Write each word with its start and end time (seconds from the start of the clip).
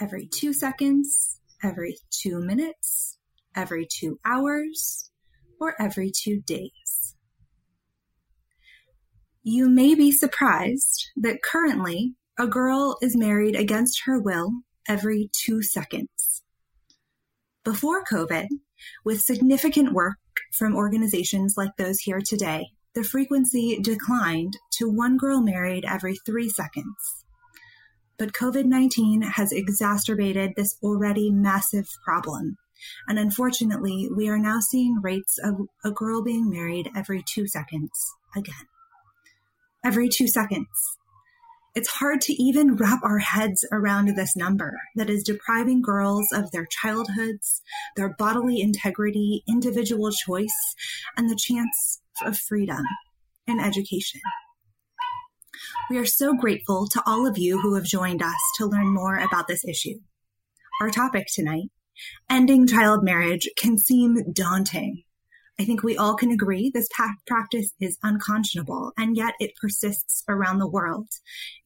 Every 0.00 0.26
two 0.26 0.52
seconds, 0.52 1.40
every 1.62 1.98
two 2.10 2.40
minutes, 2.40 3.18
every 3.54 3.86
two 3.86 4.18
hours, 4.24 5.10
or 5.60 5.74
every 5.80 6.10
two 6.10 6.40
days? 6.40 7.14
You 9.42 9.68
may 9.68 9.94
be 9.94 10.12
surprised 10.12 11.08
that 11.16 11.42
currently 11.42 12.14
a 12.38 12.46
girl 12.46 12.96
is 13.02 13.16
married 13.16 13.56
against 13.56 14.02
her 14.04 14.18
will 14.20 14.52
every 14.88 15.30
two 15.32 15.62
seconds. 15.62 16.42
Before 17.64 18.04
COVID, 18.04 18.46
with 19.04 19.20
significant 19.20 19.92
work 19.92 20.18
from 20.52 20.76
organizations 20.76 21.54
like 21.56 21.76
those 21.76 22.00
here 22.00 22.20
today, 22.20 22.66
the 22.94 23.04
frequency 23.04 23.78
declined 23.80 24.54
to 24.72 24.88
one 24.88 25.16
girl 25.16 25.40
married 25.40 25.84
every 25.86 26.16
three 26.26 26.48
seconds. 26.48 27.24
But 28.18 28.32
COVID 28.32 28.64
19 28.64 29.22
has 29.22 29.52
exacerbated 29.52 30.52
this 30.56 30.76
already 30.82 31.30
massive 31.30 31.86
problem. 32.04 32.56
And 33.08 33.18
unfortunately, 33.18 34.08
we 34.14 34.28
are 34.28 34.38
now 34.38 34.60
seeing 34.60 35.00
rates 35.02 35.38
of 35.42 35.66
a 35.84 35.90
girl 35.90 36.22
being 36.22 36.48
married 36.48 36.90
every 36.96 37.22
two 37.26 37.46
seconds 37.46 37.90
again 38.36 38.66
every 39.84 40.08
two 40.08 40.28
seconds. 40.28 40.97
It's 41.78 41.88
hard 41.88 42.20
to 42.22 42.32
even 42.32 42.74
wrap 42.74 43.04
our 43.04 43.20
heads 43.20 43.64
around 43.70 44.08
this 44.08 44.34
number 44.34 44.80
that 44.96 45.08
is 45.08 45.22
depriving 45.22 45.80
girls 45.80 46.26
of 46.32 46.50
their 46.50 46.66
childhoods, 46.66 47.62
their 47.94 48.16
bodily 48.18 48.60
integrity, 48.60 49.44
individual 49.48 50.10
choice, 50.10 50.74
and 51.16 51.30
the 51.30 51.38
chance 51.40 52.00
of 52.26 52.36
freedom 52.36 52.82
and 53.46 53.60
education. 53.60 54.20
We 55.88 55.98
are 55.98 56.04
so 56.04 56.34
grateful 56.34 56.88
to 56.88 57.02
all 57.06 57.28
of 57.28 57.38
you 57.38 57.60
who 57.60 57.76
have 57.76 57.84
joined 57.84 58.22
us 58.24 58.40
to 58.56 58.66
learn 58.66 58.92
more 58.92 59.16
about 59.16 59.46
this 59.46 59.64
issue. 59.64 60.00
Our 60.80 60.90
topic 60.90 61.28
tonight, 61.32 61.70
ending 62.28 62.66
child 62.66 63.04
marriage, 63.04 63.48
can 63.56 63.78
seem 63.78 64.32
daunting 64.32 65.04
I 65.60 65.64
think 65.64 65.82
we 65.82 65.96
all 65.96 66.14
can 66.14 66.30
agree 66.30 66.70
this 66.70 66.88
practice 67.26 67.72
is 67.80 67.98
unconscionable, 68.04 68.92
and 68.96 69.16
yet 69.16 69.34
it 69.40 69.56
persists 69.60 70.22
around 70.28 70.58
the 70.58 70.68
world, 70.68 71.08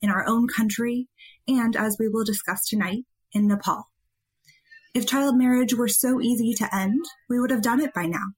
in 0.01 0.09
our 0.09 0.27
own 0.27 0.49
country, 0.49 1.09
and 1.47 1.77
as 1.77 1.97
we 1.99 2.09
will 2.09 2.25
discuss 2.25 2.67
tonight, 2.67 3.05
in 3.33 3.47
Nepal. 3.47 3.91
If 4.95 5.07
child 5.07 5.37
marriage 5.37 5.75
were 5.75 5.89
so 5.89 6.21
easy 6.21 6.55
to 6.55 6.75
end, 6.75 7.05
we 7.29 7.39
would 7.39 7.51
have 7.51 7.63
done 7.63 7.81
it 7.81 7.93
by 7.95 8.07
now. 8.07 8.33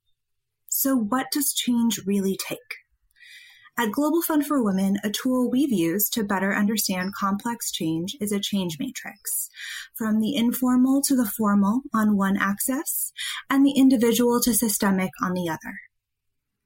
So, 0.68 0.96
what 0.96 1.26
does 1.30 1.52
change 1.52 2.00
really 2.04 2.36
take? 2.36 2.58
At 3.76 3.90
Global 3.90 4.22
Fund 4.22 4.46
for 4.46 4.62
Women, 4.62 4.98
a 5.02 5.10
tool 5.10 5.50
we've 5.50 5.72
used 5.72 6.12
to 6.12 6.22
better 6.22 6.54
understand 6.54 7.16
complex 7.16 7.72
change 7.72 8.16
is 8.20 8.30
a 8.30 8.38
change 8.38 8.78
matrix. 8.78 9.50
From 9.96 10.20
the 10.20 10.36
informal 10.36 11.02
to 11.02 11.16
the 11.16 11.26
formal 11.26 11.82
on 11.92 12.16
one 12.16 12.36
axis, 12.36 13.12
and 13.50 13.66
the 13.66 13.72
individual 13.72 14.40
to 14.42 14.54
systemic 14.54 15.10
on 15.20 15.32
the 15.32 15.48
other. 15.48 15.80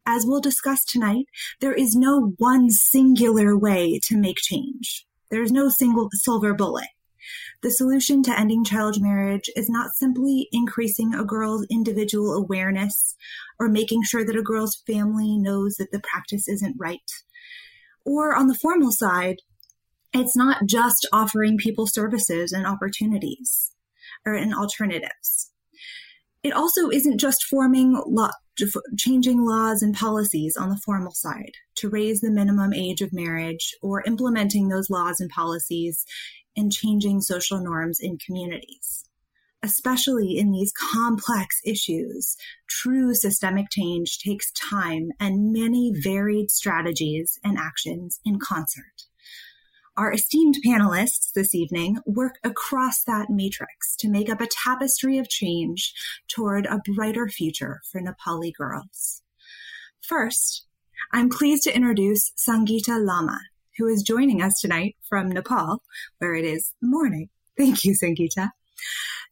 As 0.05 0.27
we'll 0.27 0.43
discuss 0.43 0.85
tonight, 0.85 1.25
there 1.63 1.73
is 1.73 1.97
no 1.97 2.35
one 2.37 2.69
singular 2.69 3.57
way 3.57 3.99
to 4.05 4.17
make 4.19 4.37
change. 4.37 5.07
There 5.31 5.43
is 5.43 5.51
no 5.51 5.71
single 5.71 6.11
silver 6.13 6.53
bullet. 6.53 6.89
The 7.61 7.73
solution 7.73 8.23
to 8.23 8.39
ending 8.39 8.65
child 8.65 9.01
marriage 9.01 9.51
is 9.57 9.69
not 9.69 9.91
simply 9.95 10.49
increasing 10.53 11.13
a 11.13 11.25
girl's 11.25 11.67
individual 11.69 12.33
awareness 12.35 13.17
or 13.59 13.69
making 13.69 14.05
sure 14.05 14.25
that 14.25 14.37
a 14.37 14.43
girl's 14.43 14.81
family 14.87 15.37
knows 15.37 15.75
that 15.77 15.91
the 15.91 16.01
practice 16.01 16.47
isn't 16.47 16.77
right. 16.79 17.11
Or 18.05 18.37
on 18.37 18.47
the 18.47 18.55
formal 18.55 18.93
side, 18.93 19.39
it's 20.13 20.37
not 20.37 20.67
just 20.67 21.07
offering 21.13 21.59
people 21.59 21.89
services 21.89 22.53
and 22.53 22.65
opportunities 22.65 23.73
or 24.25 24.35
and 24.35 24.55
alternatives. 24.55 25.51
It 26.45 26.53
also 26.53 26.91
isn't 26.91 27.19
just 27.19 27.45
forming 27.45 28.01
law, 28.07 28.31
changing 28.97 29.45
laws 29.45 29.83
and 29.83 29.95
policies 29.95 30.57
on 30.57 30.69
the 30.69 30.81
formal 30.85 31.13
side 31.13 31.53
to 31.77 31.91
raise 31.91 32.21
the 32.21 32.31
minimum 32.31 32.73
age 32.73 33.03
of 33.03 33.13
marriage 33.13 33.75
or 33.83 34.05
implementing 34.07 34.69
those 34.69 34.89
laws 34.89 35.19
and 35.19 35.29
policies 35.31 36.05
and 36.59 36.73
changing 36.73 37.23
social 37.23 37.59
norms 37.59 38.01
in 38.01 38.19
communities. 38.19 39.05
Especially 39.63 40.37
in 40.39 40.53
these 40.53 40.73
complex 40.73 41.61
issues, 41.65 42.37
true 42.69 43.15
systemic 43.15 43.67
change 43.71 44.19
takes 44.19 44.53
time 44.53 45.11
and 45.19 45.53
many 45.53 45.93
varied 45.95 46.51
strategies 46.51 47.39
and 47.43 47.57
actions 47.57 48.21
in 48.25 48.39
concert. 48.39 49.07
Our 49.97 50.13
esteemed 50.13 50.59
panelists 50.65 51.33
this 51.35 51.57
evening 51.57 51.99
work 52.07 52.39
across 52.45 53.03
that 53.05 53.31
matrix 53.31 53.97
to 53.97 54.09
make 54.09 54.29
up 54.31 54.41
a 54.41 54.47
tapestry 54.47 55.19
of 55.19 55.29
change 55.29 55.93
toward 56.29 56.67
a 56.67 56.79
brighter 56.95 57.29
future 57.29 57.81
for 57.91 58.01
Nepali 58.01 58.53
girls. 58.53 59.23
First, 60.01 60.67
I'm 61.13 61.31
pleased 61.31 61.65
to 61.65 61.75
introduce 61.75 62.33
Sangeeta 62.37 63.05
Lama, 63.05 63.41
who 63.79 63.87
is 63.87 64.03
joining 64.03 64.43
us 64.43 64.61
tonight 64.61 64.97
from 65.09 65.31
Nepal, 65.31 65.83
where 66.19 66.35
it 66.35 66.45
is 66.45 66.75
morning. 66.83 67.29
Thank 67.57 67.85
you, 67.85 67.95
Sangeeta. 67.95 68.51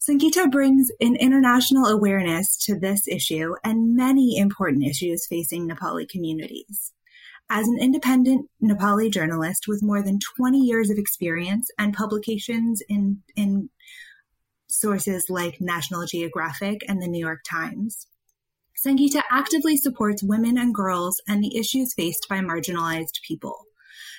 Sangeeta 0.00 0.50
brings 0.50 0.88
an 1.00 1.16
international 1.16 1.86
awareness 1.86 2.56
to 2.64 2.78
this 2.78 3.08
issue 3.08 3.54
and 3.64 3.96
many 3.96 4.38
important 4.38 4.84
issues 4.84 5.26
facing 5.26 5.68
Nepali 5.68 6.08
communities. 6.08 6.92
As 7.48 7.66
an 7.68 7.78
independent 7.80 8.48
Nepali 8.62 9.10
journalist 9.10 9.66
with 9.68 9.82
more 9.82 10.02
than 10.02 10.18
20 10.36 10.58
years 10.58 10.90
of 10.90 10.98
experience 10.98 11.68
and 11.78 11.94
publications 11.94 12.82
in, 12.88 13.22
in 13.36 13.70
sources 14.68 15.26
like 15.28 15.60
National 15.60 16.06
Geographic 16.06 16.82
and 16.88 17.00
the 17.00 17.08
New 17.08 17.24
York 17.24 17.40
Times, 17.48 18.06
Sangeeta 18.84 19.22
actively 19.30 19.76
supports 19.76 20.22
women 20.22 20.58
and 20.58 20.74
girls 20.74 21.20
and 21.26 21.42
the 21.42 21.56
issues 21.56 21.94
faced 21.94 22.26
by 22.28 22.38
marginalized 22.38 23.22
people. 23.26 23.65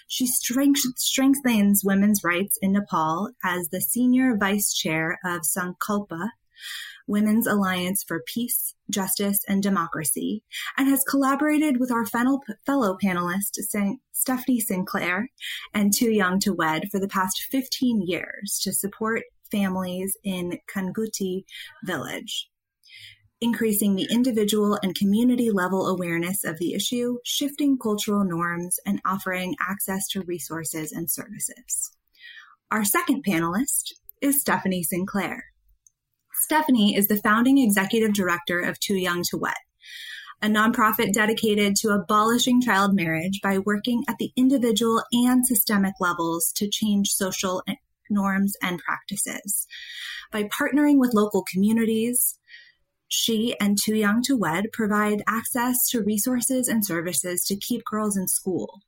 She 0.07 0.25
strengthens 0.25 1.83
women's 1.83 2.23
rights 2.23 2.57
in 2.61 2.71
Nepal 2.71 3.31
as 3.43 3.67
the 3.69 3.81
senior 3.81 4.37
vice 4.37 4.73
chair 4.73 5.19
of 5.25 5.41
Sankalpa, 5.41 6.29
Women's 7.07 7.45
Alliance 7.45 8.03
for 8.03 8.23
Peace, 8.25 8.73
justice, 8.89 9.43
and 9.47 9.61
democracy, 9.61 10.43
and 10.77 10.87
has 10.87 11.03
collaborated 11.03 11.79
with 11.79 11.91
our 11.91 12.05
fellow, 12.05 12.39
fellow 12.65 12.97
panelist, 13.01 13.59
Stephanie 14.11 14.59
Sinclair, 14.59 15.29
and 15.73 15.93
Too 15.93 16.11
Young 16.11 16.39
to 16.39 16.53
Wed 16.53 16.89
for 16.89 16.99
the 16.99 17.07
past 17.07 17.43
15 17.51 18.01
years 18.01 18.59
to 18.63 18.73
support 18.73 19.23
families 19.51 20.17
in 20.23 20.59
Kanguti 20.67 21.45
village 21.83 22.49
increasing 23.39 23.95
the 23.95 24.07
individual 24.09 24.79
and 24.81 24.95
community 24.95 25.51
level 25.51 25.87
awareness 25.87 26.43
of 26.43 26.57
the 26.57 26.73
issue, 26.73 27.17
shifting 27.23 27.77
cultural 27.77 28.23
norms, 28.23 28.79
and 28.85 28.99
offering 29.05 29.55
access 29.61 30.07
to 30.07 30.21
resources 30.21 30.91
and 30.91 31.09
services. 31.09 31.91
Our 32.71 32.83
second 32.83 33.23
panelist 33.23 33.93
is 34.21 34.41
Stephanie 34.41 34.83
Sinclair. 34.83 35.45
Stephanie 36.33 36.95
is 36.95 37.07
the 37.07 37.17
founding 37.17 37.57
executive 37.57 38.13
director 38.13 38.59
of 38.59 38.79
Too 38.79 38.95
Young 38.95 39.23
to 39.29 39.37
Wed, 39.37 39.53
a 40.41 40.47
nonprofit 40.47 41.13
dedicated 41.13 41.75
to 41.77 41.89
abolishing 41.89 42.61
child 42.61 42.95
marriage 42.95 43.39
by 43.41 43.59
working 43.59 44.03
at 44.07 44.17
the 44.17 44.31
individual 44.35 45.03
and 45.11 45.45
systemic 45.45 45.93
levels 45.99 46.51
to 46.55 46.69
change 46.69 47.09
social 47.09 47.63
norms 48.09 48.55
and 48.61 48.79
practices. 48.79 49.67
By 50.31 50.43
partnering 50.43 50.99
with 50.99 51.13
local 51.13 51.43
communities, 51.51 52.37
she 53.07 53.55
and 53.59 53.77
Too 53.81 53.95
Young 53.95 54.21
to 54.23 54.35
Wed 54.35 54.65
provide 54.73 55.23
access 55.27 55.87
to 55.89 56.03
resources 56.03 56.67
and 56.67 56.85
services 56.85 57.43
to 57.45 57.55
keep 57.55 57.83
girls 57.85 58.17
in 58.17 58.27
school 58.27 58.81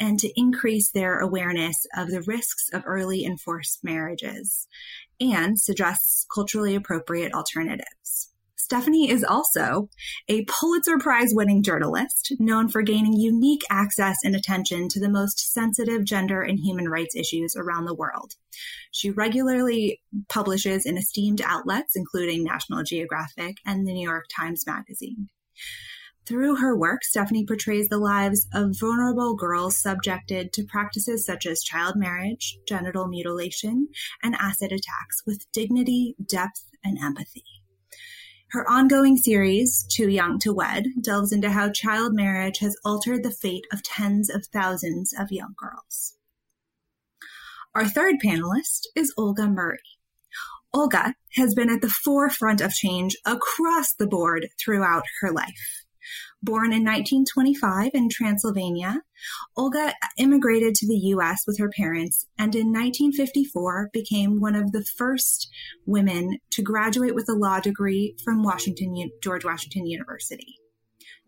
and 0.00 0.18
to 0.20 0.32
increase 0.36 0.90
their 0.90 1.18
awareness 1.18 1.86
of 1.96 2.08
the 2.08 2.22
risks 2.22 2.68
of 2.72 2.84
early 2.86 3.24
and 3.24 3.40
forced 3.40 3.82
marriages 3.82 4.68
and 5.20 5.58
suggests 5.58 6.24
culturally 6.32 6.74
appropriate 6.74 7.34
alternatives. 7.34 8.32
Stephanie 8.68 9.10
is 9.10 9.24
also 9.24 9.88
a 10.28 10.44
Pulitzer 10.44 10.98
Prize 10.98 11.30
winning 11.32 11.62
journalist 11.62 12.34
known 12.38 12.68
for 12.68 12.82
gaining 12.82 13.14
unique 13.14 13.62
access 13.70 14.18
and 14.22 14.36
attention 14.36 14.88
to 14.90 15.00
the 15.00 15.08
most 15.08 15.52
sensitive 15.54 16.04
gender 16.04 16.42
and 16.42 16.58
human 16.58 16.86
rights 16.86 17.16
issues 17.16 17.56
around 17.56 17.86
the 17.86 17.94
world. 17.94 18.34
She 18.90 19.10
regularly 19.10 20.00
publishes 20.28 20.86
in 20.86 20.96
esteemed 20.96 21.42
outlets, 21.44 21.96
including 21.96 22.44
National 22.44 22.82
Geographic 22.82 23.56
and 23.66 23.86
the 23.86 23.92
New 23.92 24.08
York 24.08 24.26
Times 24.34 24.66
Magazine. 24.66 25.28
Through 26.28 26.56
her 26.56 26.76
work, 26.76 27.04
Stephanie 27.04 27.46
portrays 27.46 27.88
the 27.88 27.96
lives 27.96 28.46
of 28.52 28.78
vulnerable 28.78 29.34
girls 29.34 29.78
subjected 29.78 30.52
to 30.52 30.64
practices 30.66 31.24
such 31.24 31.46
as 31.46 31.62
child 31.62 31.96
marriage, 31.96 32.58
genital 32.68 33.08
mutilation, 33.08 33.88
and 34.22 34.34
acid 34.34 34.70
attacks 34.70 35.22
with 35.26 35.50
dignity, 35.52 36.16
depth, 36.22 36.66
and 36.84 36.98
empathy. 36.98 37.46
Her 38.50 38.70
ongoing 38.70 39.16
series, 39.16 39.86
Too 39.90 40.10
Young 40.10 40.38
to 40.40 40.52
Wed, 40.52 40.88
delves 41.00 41.32
into 41.32 41.48
how 41.48 41.70
child 41.70 42.14
marriage 42.14 42.58
has 42.58 42.76
altered 42.84 43.22
the 43.22 43.30
fate 43.30 43.64
of 43.72 43.82
tens 43.82 44.28
of 44.28 44.44
thousands 44.46 45.14
of 45.18 45.32
young 45.32 45.54
girls. 45.56 46.17
Our 47.74 47.86
third 47.86 48.16
panelist 48.24 48.86
is 48.96 49.12
Olga 49.16 49.46
Murray. 49.46 49.78
Olga 50.72 51.14
has 51.34 51.54
been 51.54 51.70
at 51.70 51.80
the 51.80 51.90
forefront 51.90 52.60
of 52.60 52.72
change 52.72 53.16
across 53.24 53.94
the 53.94 54.06
board 54.06 54.48
throughout 54.58 55.04
her 55.20 55.30
life. 55.30 55.84
Born 56.42 56.72
in 56.72 56.84
1925 56.84 57.90
in 57.94 58.08
Transylvania, 58.08 59.02
Olga 59.56 59.92
immigrated 60.16 60.74
to 60.76 60.86
the 60.86 60.98
U.S. 61.08 61.42
with 61.46 61.58
her 61.58 61.70
parents 61.76 62.26
and 62.38 62.54
in 62.54 62.72
1954 62.72 63.90
became 63.92 64.40
one 64.40 64.54
of 64.54 64.72
the 64.72 64.84
first 64.84 65.48
women 65.84 66.38
to 66.50 66.62
graduate 66.62 67.14
with 67.14 67.28
a 67.28 67.34
law 67.34 67.60
degree 67.60 68.16
from 68.24 68.42
Washington, 68.42 69.10
George 69.22 69.44
Washington 69.44 69.86
University. 69.86 70.56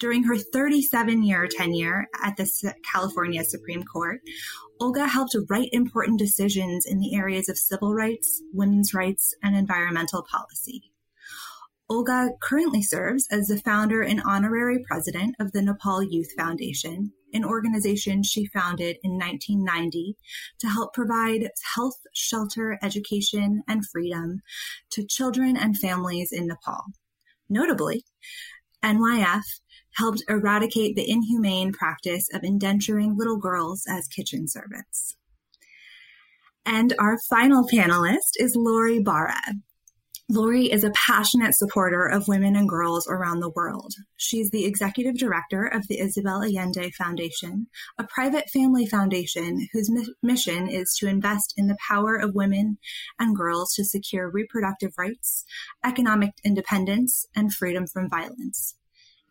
During 0.01 0.25
her 0.25 0.39
37 0.39 1.23
year 1.25 1.47
tenure 1.47 2.07
at 2.25 2.39
the 2.39 2.75
California 2.91 3.45
Supreme 3.45 3.83
Court, 3.83 4.23
Olga 4.81 5.07
helped 5.07 5.37
write 5.51 5.69
important 5.73 6.19
decisions 6.19 6.87
in 6.87 7.01
the 7.01 7.15
areas 7.15 7.51
of 7.51 7.59
civil 7.59 7.93
rights, 7.95 8.43
women's 8.55 8.95
rights, 8.95 9.35
and 9.43 9.55
environmental 9.55 10.23
policy. 10.23 10.91
Olga 11.91 12.31
currently 12.41 12.83
serves 12.83 13.27
as 13.31 13.49
the 13.49 13.59
founder 13.59 14.01
and 14.01 14.23
honorary 14.25 14.83
president 14.89 15.37
of 15.39 15.53
the 15.53 15.61
Nepal 15.61 16.03
Youth 16.03 16.33
Foundation, 16.35 17.13
an 17.35 17.45
organization 17.45 18.23
she 18.23 18.47
founded 18.47 18.97
in 19.03 19.19
1990 19.19 20.17
to 20.61 20.69
help 20.69 20.95
provide 20.95 21.51
health, 21.75 22.01
shelter, 22.15 22.79
education, 22.81 23.63
and 23.69 23.87
freedom 23.87 24.41
to 24.93 25.05
children 25.05 25.59
and 25.59 25.77
families 25.77 26.33
in 26.33 26.47
Nepal. 26.47 26.85
Notably, 27.51 28.05
NYF 28.83 29.45
helped 29.95 30.23
eradicate 30.29 30.97
the 30.97 31.11
inhumane 31.11 31.73
practice 31.73 32.29
of 32.33 32.43
indenturing 32.43 33.17
little 33.17 33.39
girls 33.39 33.85
as 33.89 34.07
kitchen 34.09 34.49
servants. 34.49 35.17
And 36.65 36.95
our 36.99 37.19
final 37.29 37.67
panelist 37.67 38.37
is 38.39 38.55
Lori 38.55 39.01
Barra, 39.01 39.41
Lori 40.33 40.71
is 40.71 40.85
a 40.85 40.93
passionate 40.93 41.57
supporter 41.57 42.07
of 42.07 42.29
women 42.29 42.55
and 42.55 42.69
girls 42.69 43.05
around 43.09 43.41
the 43.41 43.51
world. 43.51 43.95
She's 44.17 44.51
the 44.51 44.65
executive 44.65 45.19
director 45.19 45.65
of 45.67 45.89
the 45.89 45.99
Isabel 45.99 46.45
Allende 46.45 46.93
Foundation, 46.93 47.67
a 47.99 48.05
private 48.05 48.49
family 48.49 48.87
foundation 48.87 49.67
whose 49.73 49.91
mi- 49.91 50.15
mission 50.23 50.69
is 50.69 50.97
to 51.01 51.09
invest 51.09 51.55
in 51.57 51.67
the 51.67 51.77
power 51.89 52.15
of 52.15 52.37
women 52.37 52.79
and 53.19 53.35
girls 53.35 53.73
to 53.75 53.85
secure 53.85 54.31
reproductive 54.31 54.93
rights, 54.97 55.45
economic 55.85 56.31
independence, 56.45 57.27
and 57.35 57.53
freedom 57.53 57.89
from 57.89 58.09
violence. 58.09 58.77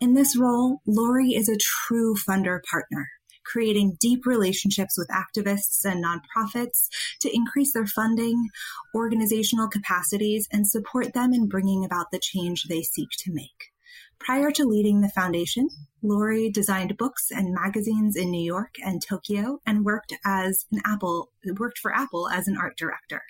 In 0.02 0.14
this 0.14 0.38
role, 0.38 0.82
Lori 0.86 1.32
is 1.36 1.50
a 1.50 1.58
true 1.58 2.16
funder 2.16 2.62
partner 2.64 3.10
creating 3.44 3.98
deep 4.00 4.26
relationships 4.26 4.98
with 4.98 5.10
activists 5.10 5.84
and 5.84 6.04
nonprofits 6.04 6.88
to 7.20 7.36
increase 7.36 7.74
their 7.74 7.88
funding, 7.88 8.50
organizational 8.94 9.68
capacities, 9.68 10.48
and 10.52 10.68
support 10.68 11.14
them 11.14 11.34
in 11.34 11.50
bringing 11.50 11.84
about 11.84 12.12
the 12.12 12.20
change 12.20 12.66
they 12.66 12.82
seek 12.82 13.10
to 13.18 13.34
make. 13.34 13.72
Prior 14.20 14.52
to 14.52 14.66
leading 14.66 15.02
the 15.02 15.10
foundation, 15.10 15.70
Lori 16.04 16.50
designed 16.50 16.98
books 16.98 17.32
and 17.32 17.54
magazines 17.54 18.16
in 18.16 18.30
New 18.30 18.44
York 18.44 18.76
and 18.86 19.02
Tokyo 19.02 19.60
and 19.66 19.84
worked 19.84 20.14
as 20.26 20.66
an 20.72 20.82
Apple 20.86 21.32
worked 21.58 21.80
for 21.80 21.94
Apple 21.94 22.30
as 22.30 22.48
an 22.48 22.58
art 22.58 22.78
director. 22.78 23.24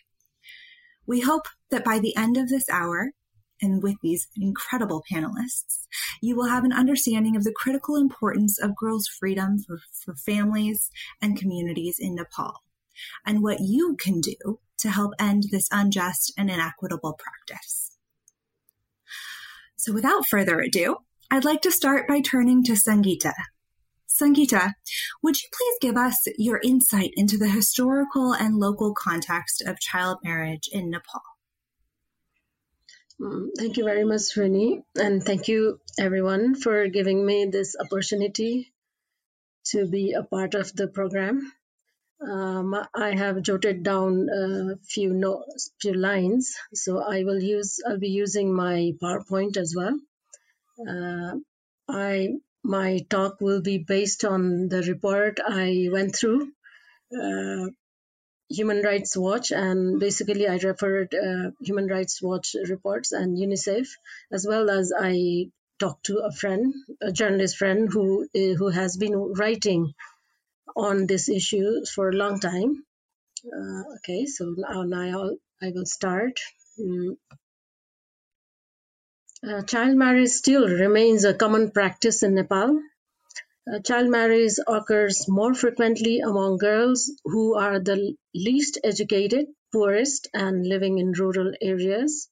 We 1.05 1.21
hope 1.21 1.47
that 1.71 1.85
by 1.85 1.99
the 1.99 2.15
end 2.15 2.37
of 2.37 2.49
this 2.49 2.69
hour, 2.69 3.11
and 3.61 3.83
with 3.83 3.95
these 4.01 4.27
incredible 4.35 5.03
panelists, 5.11 5.87
you 6.21 6.35
will 6.35 6.49
have 6.49 6.63
an 6.63 6.73
understanding 6.73 7.35
of 7.35 7.43
the 7.43 7.53
critical 7.55 7.95
importance 7.95 8.59
of 8.61 8.75
girls' 8.75 9.07
freedom 9.07 9.59
for, 9.59 9.79
for 9.93 10.15
families 10.15 10.89
and 11.21 11.37
communities 11.37 11.97
in 11.99 12.15
Nepal, 12.15 12.63
and 13.25 13.43
what 13.43 13.59
you 13.59 13.95
can 13.99 14.21
do 14.21 14.59
to 14.79 14.89
help 14.89 15.13
end 15.19 15.45
this 15.51 15.67
unjust 15.71 16.33
and 16.37 16.49
inequitable 16.49 17.17
practice. 17.19 17.97
So 19.75 19.93
without 19.93 20.27
further 20.27 20.59
ado, 20.59 20.97
I'd 21.31 21.45
like 21.45 21.61
to 21.61 21.71
start 21.71 22.07
by 22.07 22.21
turning 22.21 22.63
to 22.63 22.73
Sangeeta. 22.73 23.33
Sangeeta, 24.07 24.73
would 25.21 25.41
you 25.41 25.47
please 25.53 25.77
give 25.79 25.95
us 25.95 26.17
your 26.37 26.59
insight 26.63 27.11
into 27.15 27.37
the 27.37 27.49
historical 27.49 28.33
and 28.33 28.55
local 28.55 28.93
context 28.93 29.61
of 29.65 29.79
child 29.79 30.17
marriage 30.23 30.67
in 30.71 30.89
Nepal? 30.89 31.21
Mm, 33.21 33.49
thank 33.57 33.77
you 33.77 33.83
very 33.85 34.03
much, 34.03 34.35
Rennie, 34.35 34.83
and 34.95 35.23
thank 35.23 35.47
you 35.47 35.79
everyone 35.99 36.55
for 36.55 36.87
giving 36.87 37.25
me 37.25 37.45
this 37.45 37.75
opportunity 37.79 38.73
to 39.71 39.87
be 39.87 40.13
a 40.13 40.23
part 40.23 40.55
of 40.55 40.73
the 40.75 40.87
program. 40.87 41.51
Um, 42.21 42.75
I 42.95 43.15
have 43.15 43.41
jotted 43.43 43.83
down 43.83 44.29
a 44.29 44.77
few 44.87 45.13
notes, 45.13 45.71
few 45.81 45.93
lines, 45.93 46.55
so 46.73 46.99
I 46.99 47.23
will 47.25 47.41
use 47.41 47.79
I'll 47.87 47.99
be 47.99 48.09
using 48.09 48.53
my 48.53 48.93
PowerPoint 49.01 49.57
as 49.57 49.75
well. 49.75 49.99
Uh, 50.87 51.35
I 51.89 52.29
my 52.63 52.99
talk 53.09 53.41
will 53.41 53.61
be 53.61 53.77
based 53.79 54.25
on 54.25 54.69
the 54.69 54.81
report 54.83 55.39
I 55.45 55.89
went 55.91 56.15
through 56.15 56.51
uh, 57.13 57.67
Human 58.49 58.81
Rights 58.81 59.15
Watch, 59.15 59.51
and 59.51 59.99
basically 59.99 60.47
I 60.47 60.57
referred 60.57 61.13
uh, 61.13 61.51
Human 61.61 61.87
Rights 61.87 62.21
Watch 62.21 62.55
reports 62.67 63.11
and 63.11 63.37
UNICEF, 63.37 63.87
as 64.31 64.45
well 64.47 64.69
as 64.69 64.91
I 64.97 65.51
talked 65.79 66.05
to 66.05 66.19
a 66.19 66.31
friend, 66.31 66.73
a 67.01 67.11
journalist 67.11 67.57
friend 67.57 67.89
who 67.91 68.23
uh, 68.23 68.53
who 68.57 68.69
has 68.69 68.97
been 68.97 69.15
writing 69.33 69.93
on 70.75 71.05
this 71.05 71.29
issue 71.29 71.85
for 71.85 72.09
a 72.09 72.15
long 72.15 72.39
time. 72.39 72.83
Uh, 73.45 73.83
okay, 73.97 74.25
so 74.25 74.53
now, 74.57 74.83
now 74.83 75.31
I 75.61 75.71
will 75.71 75.85
start. 75.85 76.39
Mm. 76.79 77.17
Uh, 79.41 79.61
child 79.61 79.95
marriage 79.95 80.29
still 80.29 80.67
remains 80.67 81.23
a 81.23 81.33
common 81.33 81.71
practice 81.71 82.23
in 82.23 82.35
Nepal. 82.35 82.81
Uh, 83.71 83.77
child 83.79 84.09
marriage 84.09 84.53
occurs 84.67 85.27
more 85.27 85.53
frequently 85.53 86.21
among 86.21 86.57
girls 86.57 87.11
who 87.23 87.53
are 87.53 87.79
the 87.79 88.15
least 88.33 88.79
educated, 88.83 89.45
poorest, 89.71 90.27
and 90.33 90.65
living 90.65 90.97
in 90.97 91.11
rural 91.11 91.53
areas. 91.61 92.29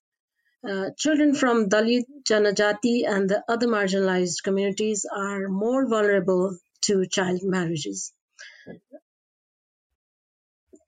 Uh, 0.68 0.90
children 0.98 1.36
from 1.36 1.70
Dalit, 1.70 2.06
Janajati, 2.28 3.06
and 3.08 3.30
the 3.30 3.44
other 3.48 3.68
marginalized 3.68 4.42
communities 4.44 5.06
are 5.16 5.48
more 5.48 5.88
vulnerable 5.88 6.58
to 6.82 7.06
child 7.06 7.42
marriages. 7.44 8.14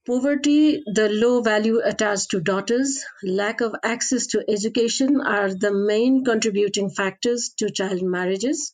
Poverty, 0.08 0.82
the 0.88 1.10
low 1.10 1.42
value 1.42 1.80
attached 1.84 2.32
to 2.32 2.40
daughters, 2.40 3.04
lack 3.22 3.62
of 3.62 3.76
access 3.84 4.26
to 4.28 4.44
education 4.50 5.22
are 5.22 5.54
the 5.54 5.72
main 5.72 6.26
contributing 6.26 6.90
factors 6.90 7.54
to 7.58 7.70
child 7.70 8.02
marriages, 8.02 8.74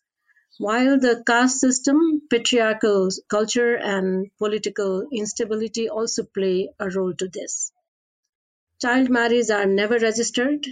while 0.58 1.00
the 1.00 1.24
caste 1.28 1.60
system, 1.60 2.22
patriarchal 2.30 3.10
culture, 3.30 3.76
and 3.76 4.32
political 4.38 5.08
instability 5.12 5.90
also 5.90 6.24
play 6.24 6.70
a 6.80 6.90
role 6.90 7.14
to 7.14 7.28
this. 7.28 7.72
Child 8.82 9.10
marriages 9.10 9.50
are 9.50 9.66
never 9.66 10.00
registered. 10.00 10.66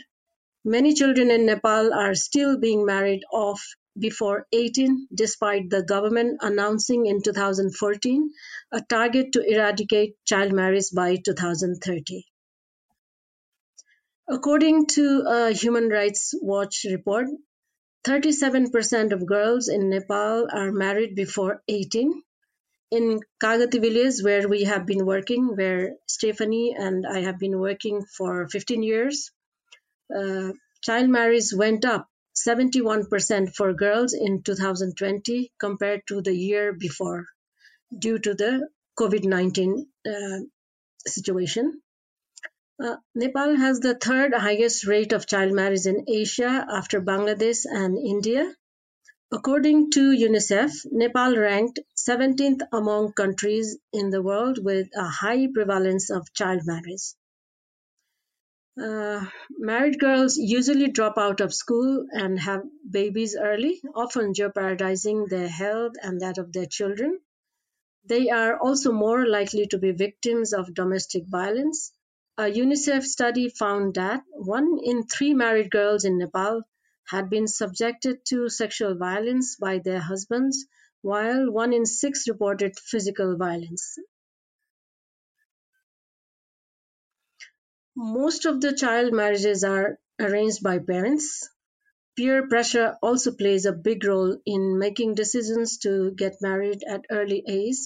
Many 0.64 0.94
children 0.94 1.32
in 1.32 1.46
Nepal 1.46 1.94
are 1.94 2.16
still 2.16 2.58
being 2.58 2.86
married 2.86 3.24
off 3.32 3.76
before 3.98 4.48
18, 4.52 5.08
despite 5.14 5.70
the 5.70 5.84
government 5.84 6.40
announcing 6.42 7.06
in 7.06 7.22
2014 7.22 8.32
a 8.72 8.82
target 8.82 9.34
to 9.34 9.42
eradicate 9.42 10.16
child 10.26 10.54
marriage 10.54 10.92
by 10.94 11.18
2030. 11.18 12.26
According 14.28 14.88
to 14.88 15.24
a 15.28 15.52
Human 15.52 15.90
Rights 15.90 16.34
Watch 16.42 16.86
report, 16.90 17.28
37% 18.06 19.14
of 19.14 19.26
girls 19.26 19.70
in 19.70 19.90
Nepal 19.90 20.48
are 20.52 20.72
married 20.72 21.16
before 21.16 21.62
18. 21.68 22.22
In 22.92 23.22
Kagati 23.42 23.80
village, 23.80 24.22
where 24.22 24.48
we 24.48 24.64
have 24.64 24.86
been 24.86 25.06
working, 25.06 25.56
where 25.56 25.96
Stephanie 26.08 26.76
and 26.78 27.08
I 27.08 27.22
have 27.22 27.40
been 27.40 27.60
working 27.60 28.06
for 28.18 28.48
15 28.50 28.84
years, 28.84 29.32
uh, 30.16 30.52
child 30.82 31.10
marriage 31.10 31.54
went 31.54 31.86
up 31.86 32.08
71% 32.36 33.56
for 33.56 33.74
girls 33.74 34.14
in 34.14 34.44
2020 34.44 35.52
compared 35.60 36.02
to 36.08 36.22
the 36.22 36.36
year 36.36 36.74
before 36.74 37.26
due 37.98 38.20
to 38.20 38.34
the 38.34 38.68
COVID-19 39.00 39.86
uh, 40.06 40.40
situation. 41.08 41.82
Uh, 42.80 42.98
Nepal 43.14 43.56
has 43.56 43.80
the 43.80 43.96
third 43.96 44.34
highest 44.34 44.86
rate 44.88 45.14
of 45.14 45.28
child 45.28 45.54
marriage 45.54 45.86
in 45.86 46.06
Asia 46.08 46.66
after 46.70 47.02
Bangladesh 47.02 47.66
and 47.66 47.98
India. 47.98 48.56
According 49.32 49.92
to 49.92 50.12
UNICEF, 50.12 50.86
Nepal 50.92 51.36
ranked 51.36 51.80
17th 51.96 52.62
among 52.72 53.14
countries 53.14 53.78
in 53.92 54.12
the 54.12 54.22
world 54.22 54.64
with 54.64 54.90
a 54.96 55.06
high 55.08 55.48
prevalence 55.48 56.10
of 56.10 56.32
child 56.34 56.62
marriage. 56.66 57.16
Uh, 58.80 59.26
married 59.52 60.00
girls 60.00 60.38
usually 60.38 60.90
drop 60.90 61.18
out 61.18 61.42
of 61.42 61.54
school 61.54 62.08
and 62.12 62.40
have 62.40 62.64
babies 62.90 63.36
early, 63.36 63.82
often 63.94 64.34
jeopardizing 64.34 65.26
their 65.28 65.48
health 65.48 65.94
and 66.02 66.22
that 66.22 66.38
of 66.38 66.52
their 66.54 66.66
children. 66.66 67.20
They 68.06 68.30
are 68.30 68.60
also 68.60 68.92
more 68.92 69.28
likely 69.28 69.68
to 69.68 69.78
be 69.78 69.92
victims 69.92 70.54
of 70.54 70.74
domestic 70.74 71.26
violence. 71.28 71.92
A 72.36 72.46
UNICEF 72.46 73.04
study 73.04 73.50
found 73.50 73.94
that 73.94 74.24
one 74.32 74.80
in 74.84 75.06
three 75.06 75.36
married 75.36 75.70
girls 75.70 76.04
in 76.04 76.18
Nepal 76.18 76.64
had 77.08 77.30
been 77.30 77.48
subjected 77.48 78.26
to 78.26 78.50
sexual 78.50 78.96
violence 78.96 79.56
by 79.56 79.78
their 79.78 80.00
husbands, 80.00 80.66
while 81.04 81.52
one 81.52 81.74
in 81.74 81.86
six 81.86 82.28
reported 82.28 82.76
physical 82.80 83.38
violence. 83.38 84.00
Most 87.96 88.46
of 88.46 88.62
the 88.62 88.74
child 88.74 89.14
marriages 89.14 89.64
are 89.64 90.00
arranged 90.20 90.64
by 90.64 90.80
parents. 90.80 91.48
Peer 92.16 92.48
pressure 92.48 92.98
also 93.04 93.32
plays 93.32 93.68
a 93.68 93.74
big 93.74 94.04
role 94.06 94.42
in 94.44 94.80
making 94.80 95.14
decisions 95.14 95.78
to 95.80 96.10
get 96.12 96.42
married 96.42 96.84
at 96.88 97.06
early 97.12 97.44
age 97.48 97.78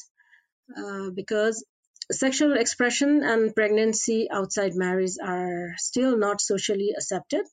uh, 0.78 1.10
because 1.10 1.66
sexual 2.12 2.58
expression 2.58 3.24
and 3.24 3.54
pregnancy 3.54 4.28
outside 4.32 4.76
marriage 4.76 5.18
are 5.22 5.74
still 5.78 6.18
not 6.18 6.42
socially 6.42 6.94
accepted. 6.96 7.46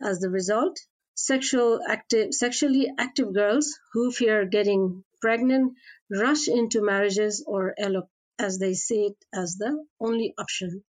As 0.00 0.20
the 0.20 0.30
result, 0.30 0.78
sexual 1.14 1.80
active, 1.86 2.32
sexually 2.32 2.92
active 2.98 3.34
girls 3.34 3.78
who 3.92 4.12
fear 4.12 4.44
getting 4.46 5.04
pregnant 5.20 5.74
rush 6.10 6.48
into 6.48 6.82
marriages 6.82 7.42
or 7.46 7.74
elope 7.76 8.10
as 8.38 8.58
they 8.58 8.74
see 8.74 9.06
it 9.06 9.16
as 9.34 9.56
the 9.56 9.84
only 10.00 10.34
option. 10.38 10.84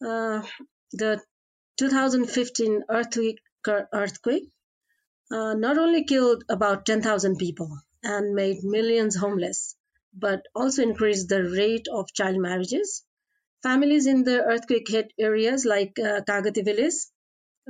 Uh, 0.00 0.42
the 0.92 1.20
2015 1.78 2.84
earthquake, 2.88 3.40
earthquake 3.66 4.48
uh, 5.32 5.54
not 5.54 5.78
only 5.78 6.04
killed 6.04 6.44
about 6.48 6.86
10,000 6.86 7.36
people 7.36 7.76
and 8.04 8.34
made 8.34 8.62
millions 8.62 9.16
homeless, 9.16 9.74
but 10.16 10.46
also 10.54 10.82
increased 10.82 11.28
the 11.28 11.42
rate 11.44 11.86
of 11.92 12.12
child 12.12 12.38
marriages. 12.38 13.04
Families 13.62 14.06
in 14.06 14.24
the 14.24 14.42
earthquake 14.42 14.88
hit 14.88 15.12
areas 15.18 15.64
like 15.64 15.98
uh, 15.98 16.20
Kagati 16.22 16.64
village 16.64 16.94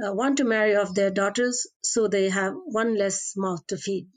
uh, 0.03 0.13
want 0.13 0.39
to 0.39 0.45
marry 0.45 0.77
off 0.77 0.95
their 0.95 1.11
daughters 1.11 1.67
so 1.83 2.09
they 2.09 2.29
have 2.29 2.55
one 2.55 2.97
less 2.97 3.37
mouth 3.37 3.67
to 3.67 3.77
feed. 3.77 4.09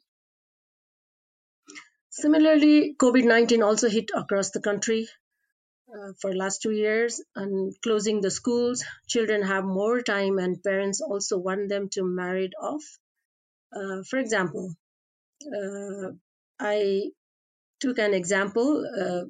Similarly, 2.09 2.95
COVID 2.99 3.23
19 3.25 3.63
also 3.63 3.89
hit 3.89 4.11
across 4.13 4.51
the 4.51 4.61
country, 4.61 5.07
uh, 5.93 6.13
for 6.21 6.35
last 6.35 6.61
two 6.61 6.71
years 6.71 7.21
and 7.35 7.75
closing 7.81 8.21
the 8.21 8.29
schools 8.29 8.83
children 9.07 9.41
have 9.41 9.63
more 9.63 10.01
time 10.01 10.37
and 10.37 10.61
parents 10.63 11.01
also 11.01 11.37
want 11.37 11.69
them 11.69 11.89
to 11.89 12.03
marry 12.03 12.49
off 12.61 12.83
uh, 13.73 14.03
for 14.09 14.19
example 14.19 14.75
uh, 15.57 16.11
i 16.59 17.09
took 17.79 17.99
an 17.99 18.13
example 18.13 18.85
uh, 19.03 19.23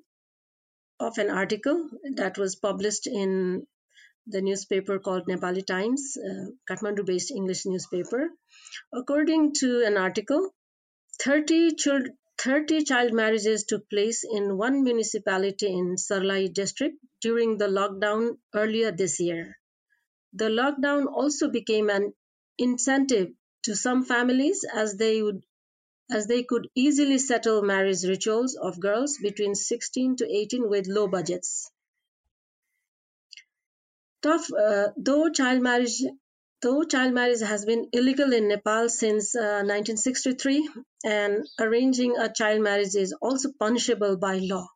of 1.08 1.18
an 1.18 1.30
article 1.30 1.90
that 2.16 2.38
was 2.38 2.56
published 2.56 3.08
in 3.08 3.66
the 4.28 4.42
newspaper 4.42 5.00
called 5.00 5.28
nepali 5.32 5.66
times 5.74 6.06
kathmandu 6.70 7.06
based 7.12 7.32
english 7.42 7.62
newspaper 7.74 8.22
according 9.02 9.46
to 9.62 9.70
an 9.90 9.98
article 10.08 10.50
30 11.24 11.62
children 11.84 12.18
30 12.42 12.84
child 12.86 13.14
marriages 13.14 13.66
took 13.66 13.90
place 13.90 14.24
in 14.24 14.58
one 14.58 14.84
municipality 14.84 15.68
in 15.68 15.96
Sarlahi 15.98 16.54
district 16.54 16.96
during 17.20 17.58
the 17.58 17.68
lockdown 17.68 18.38
earlier 18.56 18.92
this 18.94 19.20
year. 19.20 19.58
The 20.32 20.46
lockdown 20.46 21.08
also 21.08 21.50
became 21.50 21.90
an 21.90 22.14
incentive 22.58 23.28
to 23.64 23.76
some 23.76 24.06
families 24.06 24.64
as 24.74 24.96
they 24.96 25.22
would 25.22 25.44
as 26.12 26.28
they 26.28 26.44
could 26.44 26.70
easily 26.76 27.18
settle 27.18 27.62
marriage 27.62 28.04
rituals 28.04 28.56
of 28.56 28.80
girls 28.80 29.18
between 29.22 29.56
16 29.56 30.18
to 30.18 30.30
18 30.30 30.70
with 30.70 30.88
low 30.88 31.08
budgets. 31.08 31.72
Tough, 34.22 34.52
uh, 34.52 34.90
though 34.98 35.30
child 35.30 35.62
marriage 35.62 36.02
Though 36.62 36.84
child 36.84 37.14
marriage 37.14 37.40
has 37.40 37.64
been 37.64 37.88
illegal 37.94 38.34
in 38.34 38.50
Nepal 38.50 38.90
since 38.90 39.34
uh, 39.34 39.64
1963, 39.64 40.70
and 41.06 41.48
arranging 41.58 42.18
a 42.18 42.28
child 42.34 42.62
marriage 42.62 42.96
is 42.96 43.14
also 43.22 43.54
punishable 43.58 44.18
by 44.18 44.40
law. 44.40 44.68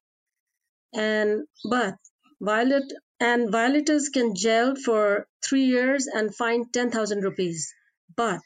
And 0.93 1.45
but 1.69 1.95
violat 2.41 2.89
and 3.19 3.51
violators 3.51 4.07
can 4.07 4.33
jail 4.33 4.75
for 4.77 5.27
three 5.43 5.65
years 5.65 6.07
and 6.07 6.33
fine 6.33 6.69
10,000 6.69 7.21
rupees. 7.21 7.73
But 8.15 8.39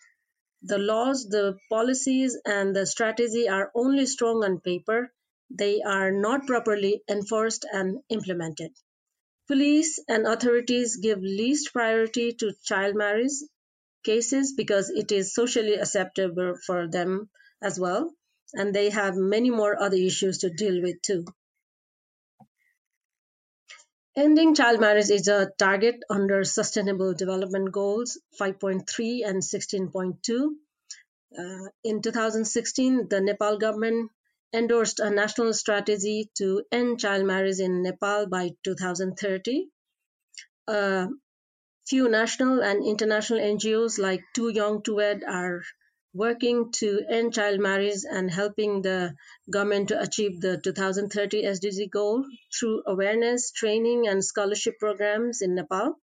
the 0.67 0.77
laws, 0.77 1.27
the 1.29 1.57
policies, 1.69 2.37
and 2.45 2.75
the 2.75 2.85
strategy 2.85 3.49
are 3.49 3.71
only 3.73 4.05
strong 4.05 4.43
on 4.43 4.59
paper. 4.59 5.13
They 5.49 5.81
are 5.81 6.11
not 6.11 6.45
properly 6.47 7.03
enforced 7.09 7.65
and 7.71 8.03
implemented. 8.09 8.71
Police 9.47 9.99
and 10.07 10.27
authorities 10.27 10.97
give 10.97 11.21
least 11.21 11.73
priority 11.73 12.33
to 12.33 12.53
child 12.63 12.95
marriage 12.95 13.31
cases 14.03 14.53
because 14.53 14.89
it 14.89 15.11
is 15.11 15.33
socially 15.33 15.75
acceptable 15.75 16.55
for 16.65 16.87
them 16.87 17.29
as 17.61 17.79
well, 17.79 18.13
and 18.53 18.73
they 18.75 18.89
have 18.89 19.15
many 19.15 19.49
more 19.49 19.81
other 19.81 19.97
issues 19.97 20.39
to 20.39 20.49
deal 20.49 20.81
with 20.81 21.01
too. 21.01 21.25
Ending 24.17 24.55
child 24.55 24.79
marriage 24.81 25.11
is 25.11 25.27
a 25.27 25.51
target 25.59 26.03
under 26.09 26.43
Sustainable 26.43 27.13
Development 27.13 27.71
Goals 27.71 28.19
5.3 28.41 29.23
and 29.23 29.43
16.2. 29.43 30.55
Uh, 31.37 31.69
in 31.83 32.01
2016, 32.01 33.09
the 33.09 33.21
Nepal 33.21 33.59
government 33.59 34.09
endorsed 34.51 34.99
a 34.99 35.11
national 35.11 35.53
strategy 35.53 36.31
to 36.35 36.63
end 36.71 36.99
child 36.99 37.27
marriage 37.27 37.59
in 37.59 37.83
Nepal 37.83 38.25
by 38.25 38.49
2030. 38.63 39.67
A 40.67 41.09
few 41.85 42.09
national 42.09 42.63
and 42.63 42.83
international 42.83 43.39
NGOs 43.39 43.99
like 43.99 44.23
Too 44.33 44.49
Young 44.49 44.81
to 44.81 44.95
Wed 44.95 45.23
are 45.27 45.61
working 46.17 46.71
to 46.71 46.89
end 47.07 47.33
child 47.33 47.59
marriage 47.59 48.01
and 48.09 48.31
helping 48.31 48.81
the 48.81 49.13
government 49.51 49.89
to 49.89 50.01
achieve 50.01 50.41
the 50.41 50.57
2030 50.57 51.43
SDG 51.43 51.89
goal 51.91 52.25
through 52.53 52.81
awareness, 52.87 53.51
training, 53.51 54.07
and 54.07 54.25
scholarship 54.25 54.79
programs 54.79 55.41
in 55.41 55.53
Nepal. 55.55 55.99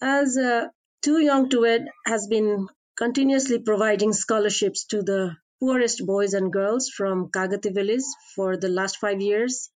as 0.00 0.38
uh, 0.38 0.68
Too 1.02 1.20
Young 1.20 1.50
to 1.50 1.60
Wed 1.60 1.86
has 2.06 2.26
been 2.28 2.66
continuously 2.96 3.58
providing 3.58 4.12
scholarships 4.14 4.86
to 4.86 5.02
the 5.02 5.36
poorest 5.60 6.04
boys 6.06 6.34
and 6.34 6.52
girls 6.52 6.88
from 6.88 7.28
Kagati 7.30 7.74
village 7.74 8.08
for 8.34 8.56
the 8.56 8.68
last 8.68 8.98
five 8.98 9.20
years. 9.20 9.70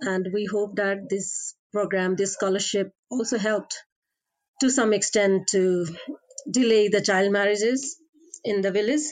And 0.00 0.28
we 0.32 0.44
hope 0.44 0.76
that 0.76 1.08
this 1.10 1.54
program, 1.72 2.16
this 2.16 2.34
scholarship 2.34 2.92
also 3.10 3.38
helped 3.38 3.82
to 4.60 4.70
some 4.70 4.92
extent 4.92 5.48
to 5.48 5.86
delay 6.50 6.88
the 6.88 7.00
child 7.00 7.32
marriages 7.32 7.96
in 8.46 8.62
the 8.62 8.70
village. 8.70 9.06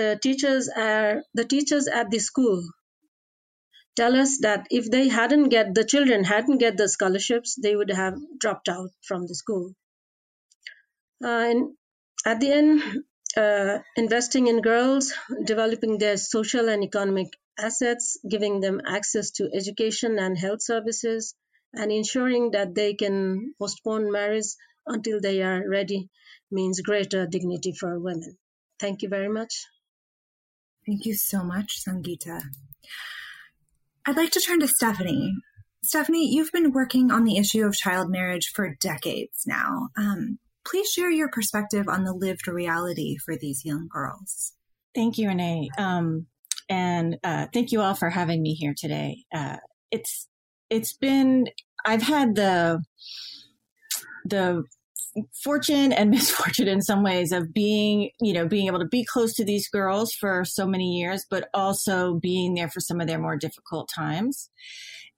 The 0.00 0.18
teachers 0.22 0.68
are 0.68 1.22
the 1.34 1.44
teachers 1.44 1.88
at 1.88 2.10
the 2.10 2.20
school 2.20 2.64
tell 3.96 4.16
us 4.16 4.38
that 4.38 4.66
if 4.70 4.90
they 4.90 5.08
hadn't 5.08 5.48
get 5.50 5.74
the 5.74 5.84
children 5.84 6.24
hadn't 6.24 6.58
get 6.58 6.76
the 6.76 6.88
scholarships, 6.88 7.54
they 7.54 7.74
would 7.76 7.90
have 7.90 8.14
dropped 8.38 8.68
out 8.68 8.90
from 9.02 9.26
the 9.26 9.34
school. 9.34 9.72
Uh, 11.22 11.28
and 11.50 11.76
at 12.26 12.40
the 12.40 12.50
end, 12.50 12.82
uh, 13.36 13.78
investing 13.96 14.46
in 14.46 14.60
girls, 14.62 15.12
developing 15.44 15.98
their 15.98 16.16
social 16.16 16.68
and 16.68 16.82
economic 16.84 17.28
assets, 17.58 18.18
giving 18.28 18.60
them 18.60 18.80
access 18.86 19.30
to 19.32 19.50
education 19.54 20.18
and 20.18 20.36
health 20.36 20.62
services, 20.62 21.34
and 21.72 21.92
ensuring 21.92 22.50
that 22.52 22.74
they 22.74 22.94
can 22.94 23.54
postpone 23.58 24.10
marriage 24.10 24.56
until 24.86 25.20
they 25.20 25.42
are 25.42 25.68
ready 25.68 26.08
means 26.50 26.80
greater 26.80 27.26
dignity 27.26 27.72
for 27.72 27.98
women. 27.98 28.36
Thank 28.78 29.02
you 29.02 29.08
very 29.08 29.28
much. 29.28 29.66
Thank 30.86 31.06
you 31.06 31.14
so 31.14 31.42
much, 31.42 31.82
Sangeeta. 31.86 32.42
I'd 34.06 34.16
like 34.16 34.32
to 34.32 34.40
turn 34.40 34.60
to 34.60 34.68
Stephanie. 34.68 35.34
Stephanie, 35.82 36.30
you've 36.30 36.52
been 36.52 36.72
working 36.72 37.10
on 37.10 37.24
the 37.24 37.38
issue 37.38 37.64
of 37.64 37.74
child 37.74 38.10
marriage 38.10 38.50
for 38.54 38.74
decades 38.80 39.44
now. 39.46 39.88
Um, 39.96 40.38
please 40.66 40.88
share 40.90 41.10
your 41.10 41.28
perspective 41.28 41.88
on 41.88 42.04
the 42.04 42.12
lived 42.12 42.48
reality 42.48 43.16
for 43.16 43.36
these 43.36 43.64
young 43.64 43.88
girls. 43.90 44.52
Thank 44.94 45.18
you, 45.18 45.28
Renee. 45.28 45.68
Um, 45.78 46.26
and 46.68 47.18
uh, 47.24 47.46
thank 47.52 47.72
you 47.72 47.80
all 47.80 47.94
for 47.94 48.10
having 48.10 48.42
me 48.42 48.54
here 48.54 48.74
today. 48.76 49.24
Uh, 49.34 49.56
it's 49.90 50.28
it's 50.70 50.92
been 50.94 51.46
I've 51.84 52.02
had 52.02 52.34
the 52.34 52.82
the 54.24 54.64
fortune 55.42 55.92
and 55.92 56.10
misfortune 56.10 56.68
in 56.68 56.82
some 56.82 57.02
ways 57.02 57.32
of 57.32 57.52
being, 57.52 58.10
you 58.20 58.32
know, 58.32 58.46
being 58.46 58.66
able 58.66 58.78
to 58.78 58.86
be 58.86 59.04
close 59.04 59.34
to 59.34 59.44
these 59.44 59.68
girls 59.68 60.12
for 60.12 60.44
so 60.44 60.66
many 60.66 60.98
years, 60.98 61.24
but 61.30 61.48
also 61.54 62.14
being 62.14 62.54
there 62.54 62.68
for 62.68 62.80
some 62.80 63.00
of 63.00 63.06
their 63.06 63.18
more 63.18 63.36
difficult 63.36 63.88
times. 63.94 64.50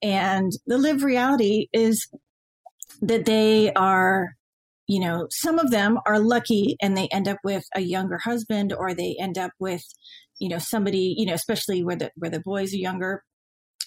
And 0.02 0.52
the 0.66 0.78
live 0.78 1.02
reality 1.02 1.68
is 1.72 2.08
that 3.00 3.24
they 3.24 3.72
are, 3.72 4.36
you 4.86 5.00
know, 5.00 5.26
some 5.30 5.58
of 5.58 5.70
them 5.70 5.98
are 6.06 6.18
lucky 6.18 6.76
and 6.80 6.96
they 6.96 7.08
end 7.08 7.28
up 7.28 7.38
with 7.42 7.64
a 7.74 7.80
younger 7.80 8.18
husband 8.18 8.72
or 8.72 8.94
they 8.94 9.16
end 9.18 9.38
up 9.38 9.52
with, 9.58 9.82
you 10.38 10.48
know, 10.48 10.58
somebody, 10.58 11.14
you 11.16 11.26
know, 11.26 11.34
especially 11.34 11.82
where 11.82 11.96
the, 11.96 12.10
where 12.16 12.30
the 12.30 12.40
boys 12.40 12.72
are 12.72 12.78
younger, 12.78 13.22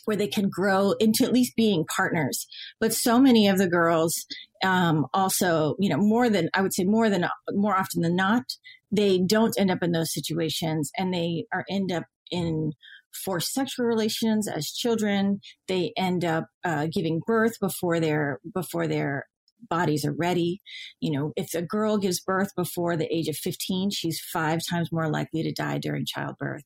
where 0.06 0.18
they 0.18 0.28
can 0.28 0.50
grow 0.50 0.94
into 0.94 1.24
at 1.24 1.32
least 1.32 1.56
being 1.56 1.86
partners. 1.96 2.48
But 2.80 2.94
so 2.94 3.20
many 3.20 3.48
of 3.48 3.60
the 3.60 3.70
girls, 3.70 4.26
um, 4.64 5.06
also, 5.14 5.76
you 5.80 5.88
know, 5.88 5.98
more 5.98 6.30
than 6.30 6.50
I 6.54 6.62
would 6.62 6.74
say 6.74 6.84
more 6.84 7.10
than 7.10 7.28
more 7.52 7.76
often 7.76 8.02
than 8.02 8.16
not, 8.16 8.44
they 8.92 9.20
don't 9.20 9.54
end 9.60 9.70
up 9.70 9.84
in 9.84 9.92
those 9.92 10.12
situations 10.12 10.92
and 10.98 11.14
they 11.14 11.46
are 11.54 11.64
end 11.70 11.92
up 11.92 12.06
in 12.32 12.72
forced 13.24 13.54
sexual 13.54 13.86
relations 13.86 14.48
as 14.48 14.72
children. 14.72 15.42
They 15.68 15.94
end 15.96 16.26
up 16.26 16.48
uh, 16.64 16.88
giving 16.92 17.22
birth 17.26 17.60
before 17.60 18.00
their 18.00 18.40
before 18.52 18.88
their 18.88 19.28
bodies 19.70 20.06
are 20.06 20.16
ready. 20.18 20.62
You 21.02 21.12
know, 21.12 21.34
if 21.36 21.54
a 21.54 21.62
girl 21.62 21.98
gives 21.98 22.20
birth 22.20 22.50
before 22.56 22.98
the 22.98 23.14
age 23.14 23.28
of 23.28 23.36
15, 23.36 23.92
she's 23.92 24.20
five 24.20 24.62
times 24.68 24.92
more 24.92 25.10
likely 25.10 25.44
to 25.44 25.52
die 25.52 25.78
during 25.78 26.06
childbirth 26.06 26.64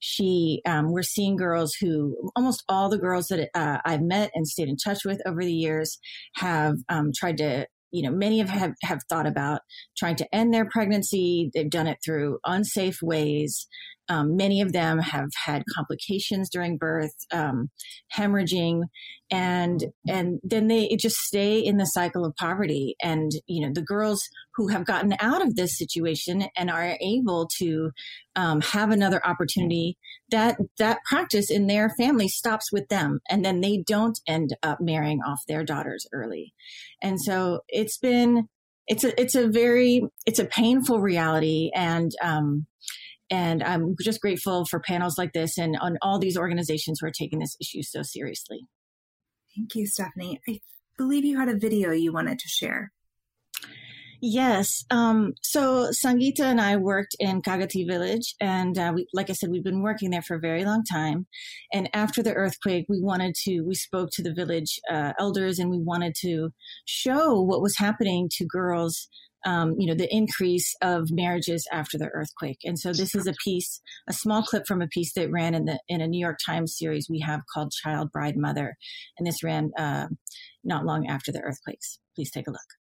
she 0.00 0.60
um, 0.66 0.92
we're 0.92 1.02
seeing 1.02 1.36
girls 1.36 1.74
who 1.74 2.30
almost 2.36 2.64
all 2.68 2.88
the 2.88 2.98
girls 2.98 3.28
that 3.28 3.48
uh, 3.54 3.78
i've 3.84 4.02
met 4.02 4.30
and 4.34 4.46
stayed 4.46 4.68
in 4.68 4.76
touch 4.76 5.04
with 5.04 5.20
over 5.26 5.44
the 5.44 5.52
years 5.52 5.98
have 6.36 6.76
um, 6.88 7.10
tried 7.14 7.36
to 7.36 7.66
you 7.90 8.02
know 8.02 8.10
many 8.10 8.38
have, 8.38 8.50
have 8.50 8.74
have 8.82 9.00
thought 9.08 9.26
about 9.26 9.60
trying 9.96 10.16
to 10.16 10.34
end 10.34 10.52
their 10.52 10.68
pregnancy. 10.68 11.50
They've 11.54 11.70
done 11.70 11.86
it 11.86 11.98
through 12.04 12.38
unsafe 12.44 13.00
ways 13.02 13.66
um, 14.08 14.36
many 14.36 14.60
of 14.60 14.72
them 14.72 14.98
have 14.98 15.28
had 15.44 15.62
complications 15.74 16.48
during 16.50 16.78
birth, 16.78 17.14
um, 17.32 17.70
hemorrhaging, 18.14 18.82
and 19.30 19.84
and 20.08 20.40
then 20.42 20.68
they 20.68 20.96
just 20.96 21.16
stay 21.16 21.58
in 21.58 21.76
the 21.76 21.84
cycle 21.84 22.24
of 22.24 22.34
poverty. 22.36 22.96
And 23.02 23.30
you 23.46 23.66
know, 23.66 23.72
the 23.72 23.82
girls 23.82 24.22
who 24.54 24.68
have 24.68 24.86
gotten 24.86 25.14
out 25.20 25.42
of 25.42 25.54
this 25.54 25.76
situation 25.76 26.48
and 26.56 26.70
are 26.70 26.96
able 27.00 27.48
to 27.58 27.90
um, 28.34 28.60
have 28.60 28.90
another 28.90 29.24
opportunity, 29.26 29.98
that 30.30 30.56
that 30.78 30.98
practice 31.04 31.50
in 31.50 31.66
their 31.66 31.90
family 31.98 32.28
stops 32.28 32.72
with 32.72 32.88
them, 32.88 33.20
and 33.28 33.44
then 33.44 33.60
they 33.60 33.82
don't 33.86 34.18
end 34.26 34.50
up 34.62 34.78
marrying 34.80 35.20
off 35.26 35.40
their 35.46 35.64
daughters 35.64 36.06
early. 36.12 36.54
And 37.02 37.20
so 37.20 37.60
it's 37.68 37.98
been 37.98 38.48
it's 38.88 39.04
a 39.04 39.20
it's 39.20 39.34
a 39.34 39.46
very 39.46 40.02
it's 40.26 40.38
a 40.38 40.46
painful 40.46 41.00
reality 41.00 41.70
and 41.74 42.10
um 42.22 42.66
and 43.30 43.62
I'm 43.62 43.94
just 44.00 44.20
grateful 44.20 44.64
for 44.64 44.80
panels 44.80 45.18
like 45.18 45.32
this 45.32 45.58
and 45.58 45.76
on 45.80 45.98
all 46.02 46.18
these 46.18 46.36
organizations 46.36 46.98
who 47.00 47.06
are 47.06 47.12
taking 47.12 47.38
this 47.38 47.56
issue 47.60 47.82
so 47.82 48.02
seriously. 48.02 48.66
Thank 49.54 49.74
you, 49.74 49.86
Stephanie. 49.86 50.40
I 50.48 50.60
believe 50.96 51.24
you 51.24 51.38
had 51.38 51.48
a 51.48 51.56
video 51.56 51.90
you 51.92 52.12
wanted 52.12 52.38
to 52.38 52.48
share. 52.48 52.92
Yes. 54.20 54.84
Um, 54.90 55.34
so 55.42 55.90
Sangeeta 55.90 56.40
and 56.40 56.60
I 56.60 56.76
worked 56.76 57.14
in 57.20 57.40
Kagati 57.40 57.86
village, 57.86 58.34
and 58.40 58.76
uh, 58.76 58.92
we, 58.94 59.06
like 59.12 59.30
I 59.30 59.32
said, 59.32 59.50
we've 59.50 59.62
been 59.62 59.82
working 59.82 60.10
there 60.10 60.22
for 60.22 60.34
a 60.34 60.40
very 60.40 60.64
long 60.64 60.82
time. 60.84 61.26
And 61.72 61.88
after 61.94 62.22
the 62.22 62.34
earthquake, 62.34 62.86
we 62.88 63.00
wanted 63.00 63.36
to, 63.44 63.60
we 63.60 63.76
spoke 63.76 64.10
to 64.14 64.22
the 64.22 64.34
village 64.34 64.80
uh, 64.92 65.12
elders, 65.20 65.60
and 65.60 65.70
we 65.70 65.78
wanted 65.78 66.14
to 66.22 66.50
show 66.84 67.40
what 67.40 67.62
was 67.62 67.76
happening 67.78 68.28
to 68.38 68.44
girls 68.44 69.08
um, 69.46 69.74
you 69.78 69.86
know, 69.86 69.94
the 69.94 70.12
increase 70.12 70.74
of 70.82 71.10
marriages 71.10 71.66
after 71.72 71.96
the 71.96 72.08
earthquake. 72.12 72.58
And 72.64 72.78
so 72.78 72.92
this 72.92 73.14
is 73.14 73.26
a 73.28 73.34
piece, 73.44 73.80
a 74.08 74.12
small 74.12 74.42
clip 74.42 74.66
from 74.66 74.82
a 74.82 74.88
piece 74.88 75.12
that 75.14 75.30
ran 75.30 75.54
in 75.54 75.64
the 75.64 75.78
in 75.88 76.00
a 76.00 76.08
New 76.08 76.18
York 76.18 76.38
Times 76.44 76.76
series 76.76 77.06
we 77.08 77.20
have 77.20 77.42
called 77.54 77.70
Child 77.70 78.10
Bride 78.10 78.36
Mother, 78.36 78.76
and 79.16 79.26
this 79.26 79.44
ran 79.44 79.70
uh, 79.78 80.08
not 80.64 80.84
long 80.84 81.06
after 81.06 81.30
the 81.30 81.40
earthquakes. 81.40 81.98
Please 82.16 82.30
take 82.32 82.48
a 82.48 82.50
look. 82.50 82.87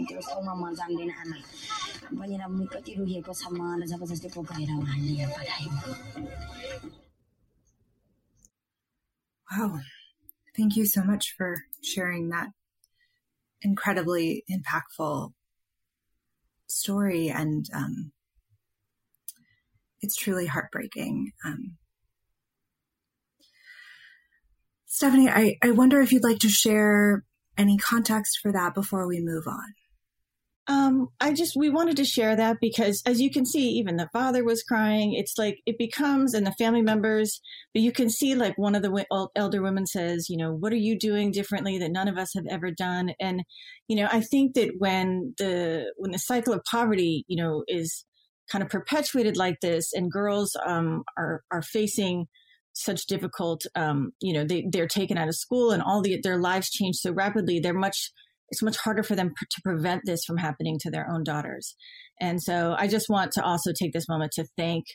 म 0.00 0.04
त्यो 0.08 0.20
ठाउँमा 0.20 0.54
म 0.54 0.74
जान्दैन 0.74 1.10
आमा 1.20 1.38
भनेर 2.18 2.42
म 2.48 2.64
कति 2.72 2.92
रुखेको 2.98 3.32
छ 3.32 3.42
मलाई 3.52 3.86
जबरजस्ती 3.92 4.28
पकाएर 4.36 4.70
उहाँले 4.80 5.12
यहाँ 5.20 5.32
पठायो 5.36 5.70
Wow. 9.46 9.78
Thank 10.56 10.76
you 10.76 10.86
so 10.86 11.04
much 11.04 11.34
for 11.38 11.62
sharing 11.80 12.30
that 12.30 12.48
incredibly 13.62 14.42
impactful 14.50 15.32
story. 16.66 17.28
And 17.28 17.64
um, 17.72 18.10
it's 20.00 20.16
truly 20.16 20.46
heartbreaking. 20.46 21.30
Um, 21.44 21.76
Stephanie, 24.86 25.28
I, 25.28 25.56
I 25.62 25.70
wonder 25.70 26.00
if 26.00 26.12
you'd 26.12 26.24
like 26.24 26.40
to 26.40 26.48
share 26.48 27.24
any 27.58 27.76
context 27.78 28.38
for 28.42 28.52
that 28.52 28.74
before 28.74 29.06
we 29.06 29.20
move 29.20 29.46
on. 29.46 29.74
Um, 30.71 31.09
I 31.19 31.33
just 31.33 31.57
we 31.57 31.69
wanted 31.69 31.97
to 31.97 32.05
share 32.05 32.33
that 32.33 32.57
because, 32.61 33.03
as 33.05 33.19
you 33.19 33.29
can 33.29 33.45
see, 33.45 33.71
even 33.71 33.97
the 33.97 34.09
father 34.13 34.45
was 34.45 34.63
crying. 34.63 35.13
It's 35.13 35.37
like 35.37 35.57
it 35.65 35.77
becomes, 35.77 36.33
and 36.33 36.47
the 36.47 36.53
family 36.53 36.81
members. 36.81 37.41
But 37.73 37.81
you 37.81 37.91
can 37.91 38.09
see, 38.09 38.35
like 38.35 38.57
one 38.57 38.73
of 38.73 38.81
the 38.81 39.29
elder 39.35 39.61
women 39.61 39.85
says, 39.85 40.29
you 40.29 40.37
know, 40.37 40.53
what 40.53 40.71
are 40.71 40.77
you 40.77 40.97
doing 40.97 41.31
differently 41.31 41.77
that 41.79 41.91
none 41.91 42.07
of 42.07 42.17
us 42.17 42.33
have 42.35 42.45
ever 42.49 42.71
done? 42.71 43.11
And 43.19 43.43
you 43.89 43.97
know, 43.97 44.07
I 44.09 44.21
think 44.21 44.53
that 44.53 44.75
when 44.77 45.33
the 45.37 45.91
when 45.97 46.11
the 46.11 46.19
cycle 46.19 46.53
of 46.53 46.61
poverty, 46.69 47.25
you 47.27 47.35
know, 47.35 47.63
is 47.67 48.05
kind 48.49 48.63
of 48.63 48.69
perpetuated 48.69 49.35
like 49.35 49.59
this, 49.61 49.91
and 49.91 50.09
girls 50.09 50.55
um, 50.65 51.03
are 51.17 51.41
are 51.51 51.63
facing 51.63 52.27
such 52.73 53.07
difficult, 53.07 53.65
um, 53.75 54.13
you 54.21 54.31
know, 54.31 54.45
they 54.45 54.65
they're 54.71 54.87
taken 54.87 55.17
out 55.17 55.27
of 55.27 55.35
school, 55.35 55.71
and 55.71 55.83
all 55.83 56.01
the 56.01 56.17
their 56.23 56.37
lives 56.37 56.69
change 56.69 56.95
so 56.95 57.11
rapidly. 57.11 57.59
They're 57.59 57.73
much 57.73 58.11
it's 58.51 58.61
much 58.61 58.77
harder 58.77 59.01
for 59.01 59.15
them 59.15 59.29
to 59.29 59.61
prevent 59.63 60.01
this 60.05 60.23
from 60.25 60.37
happening 60.37 60.77
to 60.81 60.91
their 60.91 61.09
own 61.09 61.23
daughters. 61.23 61.75
And 62.19 62.41
so 62.41 62.75
I 62.77 62.87
just 62.87 63.09
want 63.09 63.31
to 63.33 63.43
also 63.43 63.71
take 63.71 63.93
this 63.93 64.09
moment 64.09 64.33
to 64.33 64.45
thank 64.57 64.85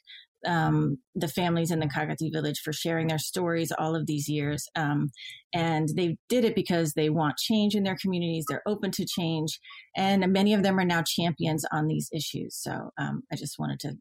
um, 0.46 0.98
the 1.14 1.26
families 1.26 1.70
in 1.70 1.80
the 1.80 1.86
Kagati 1.86 2.30
village 2.32 2.60
for 2.62 2.72
sharing 2.72 3.08
their 3.08 3.18
stories 3.18 3.72
all 3.76 3.96
of 3.96 4.06
these 4.06 4.28
years. 4.28 4.62
Um, 4.76 5.10
and 5.52 5.88
they 5.96 6.18
did 6.28 6.44
it 6.44 6.54
because 6.54 6.92
they 6.92 7.10
want 7.10 7.38
change 7.38 7.74
in 7.74 7.82
their 7.82 7.96
communities. 8.00 8.44
They're 8.48 8.62
open 8.66 8.90
to 8.92 9.06
change. 9.06 9.58
And 9.96 10.32
many 10.32 10.54
of 10.54 10.62
them 10.62 10.78
are 10.78 10.84
now 10.84 11.02
champions 11.04 11.64
on 11.72 11.88
these 11.88 12.08
issues. 12.12 12.56
So 12.60 12.90
um, 12.98 13.22
I 13.32 13.36
just 13.36 13.58
wanted 13.58 13.80
to 13.80 13.94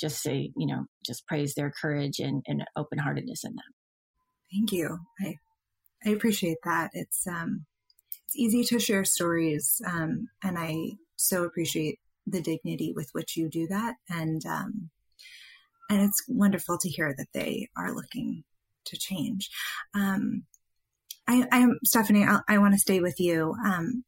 just 0.00 0.22
say, 0.22 0.50
you 0.56 0.66
know, 0.66 0.86
just 1.06 1.26
praise 1.26 1.54
their 1.54 1.72
courage 1.80 2.18
and, 2.18 2.42
and 2.46 2.64
open 2.76 2.98
heartedness 2.98 3.44
in 3.44 3.52
them. 3.52 3.74
Thank 4.52 4.72
you. 4.72 4.98
I, 5.20 5.36
I 6.04 6.10
appreciate 6.10 6.58
that. 6.64 6.90
It's, 6.94 7.26
um, 7.26 7.66
it's 8.26 8.36
easy 8.36 8.64
to 8.64 8.78
share 8.78 9.04
stories, 9.04 9.80
um, 9.86 10.28
and 10.42 10.58
I 10.58 10.92
so 11.16 11.44
appreciate 11.44 11.98
the 12.26 12.42
dignity 12.42 12.92
with 12.94 13.08
which 13.12 13.36
you 13.36 13.48
do 13.48 13.66
that, 13.68 13.94
and 14.10 14.44
um, 14.46 14.90
and 15.88 16.02
it's 16.02 16.24
wonderful 16.28 16.78
to 16.78 16.88
hear 16.88 17.14
that 17.16 17.28
they 17.32 17.68
are 17.76 17.94
looking 17.94 18.42
to 18.86 18.96
change. 18.96 19.50
Um, 19.94 20.44
I, 21.28 21.46
I'm 21.52 21.78
Stephanie. 21.84 22.24
I, 22.24 22.40
I 22.48 22.58
want 22.58 22.74
to 22.74 22.80
stay 22.80 23.00
with 23.00 23.20
you. 23.20 23.54
Um, 23.64 24.04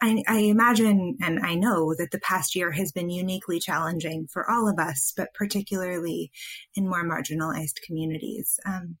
I, 0.00 0.22
I, 0.28 0.38
imagine 0.40 1.16
and 1.20 1.40
I 1.40 1.56
know 1.56 1.94
that 1.98 2.12
the 2.12 2.20
past 2.20 2.54
year 2.54 2.70
has 2.70 2.92
been 2.92 3.10
uniquely 3.10 3.58
challenging 3.58 4.28
for 4.28 4.48
all 4.48 4.68
of 4.68 4.78
us, 4.78 5.12
but 5.16 5.34
particularly 5.34 6.30
in 6.76 6.88
more 6.88 7.04
marginalized 7.04 7.82
communities. 7.84 8.60
Um, 8.64 8.96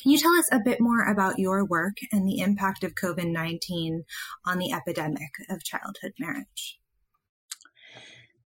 can 0.00 0.10
you 0.10 0.18
tell 0.18 0.32
us 0.32 0.48
a 0.52 0.60
bit 0.64 0.80
more 0.80 1.04
about 1.10 1.38
your 1.38 1.64
work 1.64 1.96
and 2.12 2.26
the 2.26 2.40
impact 2.40 2.84
of 2.84 2.94
COVID 2.94 3.30
19 3.30 4.04
on 4.46 4.58
the 4.58 4.72
epidemic 4.72 5.30
of 5.48 5.62
childhood 5.62 6.12
marriage? 6.18 6.78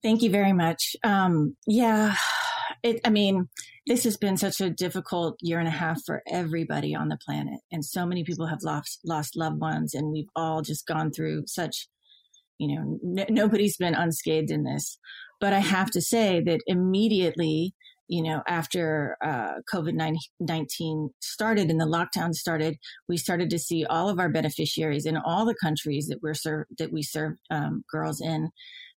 Thank 0.03 0.23
you 0.23 0.31
very 0.31 0.53
much. 0.53 0.95
Um, 1.03 1.57
yeah, 1.67 2.15
it, 2.83 3.01
I 3.05 3.11
mean, 3.11 3.49
this 3.87 4.05
has 4.05 4.17
been 4.17 4.37
such 4.37 4.61
a 4.61 4.71
difficult 4.71 5.39
year 5.41 5.59
and 5.59 5.67
a 5.67 5.73
half 5.73 6.05
for 6.05 6.23
everybody 6.29 6.95
on 6.95 7.09
the 7.09 7.19
planet. 7.25 7.61
And 7.73 7.85
so 7.85 8.07
many 8.07 8.23
people 8.23 8.47
have 8.47 8.63
lost, 8.63 9.01
lost 9.05 9.37
loved 9.37 9.61
ones, 9.61 9.95
and 9.95 10.13
we've 10.13 10.29
all 10.37 10.63
just 10.63 10.87
gone 10.87 11.11
through 11.11 11.45
such, 11.47 11.89
you 12.59 12.75
know, 12.75 12.99
n- 13.23 13.35
nobody's 13.35 13.77
been 13.77 13.95
unscathed 13.95 14.51
in 14.51 14.65
this. 14.65 14.99
But 15.41 15.53
I 15.53 15.61
have 15.61 15.91
to 15.93 16.01
say 16.01 16.43
that 16.45 16.61
immediately, 16.67 17.75
you 18.09 18.23
know, 18.23 18.43
after 18.49 19.17
uh, 19.23 19.55
COVID 19.73 20.19
19 20.41 21.11
started 21.21 21.71
and 21.71 21.81
the 21.81 21.85
lockdown 21.85 22.35
started, 22.35 22.77
we 23.09 23.17
started 23.17 23.51
to 23.51 23.59
see 23.59 23.85
all 23.85 24.09
of 24.09 24.19
our 24.19 24.31
beneficiaries 24.31 25.07
in 25.07 25.17
all 25.17 25.45
the 25.45 25.55
countries 25.63 26.07
that 26.09 26.19
we're 26.23 26.35
served, 26.35 26.71
that 26.79 26.93
we 26.93 27.03
serve 27.03 27.35
um, 27.51 27.85
girls 27.91 28.21
in 28.21 28.51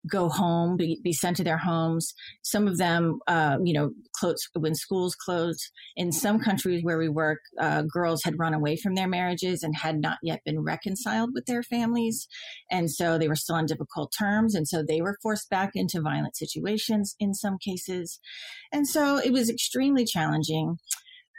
go 0.10 0.30
home, 0.30 0.78
be, 0.78 1.00
be 1.04 1.14
sent 1.14 1.38
to 1.38 1.44
their 1.44 1.58
homes. 1.58 2.14
Some 2.42 2.68
of 2.68 2.78
them, 2.78 3.20
uh, 3.28 3.58
you 3.64 3.74
know, 3.74 3.92
close, 4.16 4.38
when 4.54 4.76
schools 4.76 5.16
closed. 5.16 5.62
In 5.96 6.12
some 6.12 6.40
countries 6.40 6.84
where 6.84 6.98
we 6.98 7.10
work, 7.10 7.40
uh, 7.60 7.84
girls 7.84 8.22
had 8.24 8.40
run 8.40 8.54
away 8.54 8.78
from 8.78 8.96
their 8.96 9.08
marriages 9.08 9.64
and 9.64 9.76
had 9.76 10.00
not 10.00 10.18
yet 10.24 10.42
been 10.46 10.62
reconciled 10.62 11.32
with 11.34 11.46
their 11.46 11.64
families. 11.64 12.28
And 12.72 12.90
so 12.90 13.18
they 13.18 13.28
were 13.28 13.36
still 13.36 13.56
on 13.56 13.66
difficult 13.66 14.14
terms. 14.18 14.56
And 14.56 14.68
so 14.68 14.84
they 14.84 15.02
were 15.02 15.18
forced 15.22 15.50
back 15.50 15.72
into 15.76 16.02
violent 16.02 16.38
situations 16.38 17.16
in 17.20 17.34
some 17.34 17.58
cases. 17.58 18.20
And 18.72 18.88
so 18.88 19.18
it 19.18 19.32
was 19.32 19.50
extremely 19.50 20.06
challenging. 20.06 20.78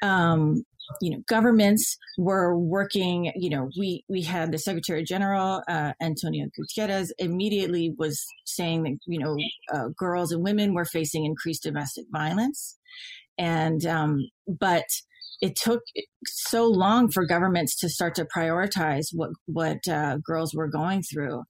Um, 0.02 0.64
you 1.00 1.10
know, 1.10 1.22
governments 1.28 1.96
were 2.18 2.56
working, 2.58 3.32
you 3.36 3.50
know, 3.50 3.70
we, 3.78 4.04
we 4.08 4.22
had 4.22 4.52
the 4.52 4.58
Secretary 4.58 5.04
General, 5.04 5.62
uh, 5.68 5.92
Antonio 6.00 6.46
Guterres 6.58 7.10
immediately 7.18 7.94
was 7.98 8.24
saying 8.44 8.82
that, 8.82 8.98
you 9.06 9.18
know, 9.18 9.36
uh, 9.72 9.88
girls 9.96 10.32
and 10.32 10.42
women 10.42 10.74
were 10.74 10.84
facing 10.84 11.24
increased 11.24 11.62
domestic 11.62 12.04
violence. 12.10 12.78
And, 13.38 13.84
um, 13.86 14.28
but 14.46 14.84
it 15.40 15.56
took 15.56 15.80
so 16.26 16.66
long 16.66 17.10
for 17.10 17.24
governments 17.26 17.78
to 17.80 17.88
start 17.88 18.14
to 18.16 18.26
prioritize 18.36 19.06
what 19.12 19.30
what 19.46 19.78
uh, 19.88 20.18
girls 20.18 20.54
were 20.54 20.68
going 20.68 21.02
through, 21.02 21.42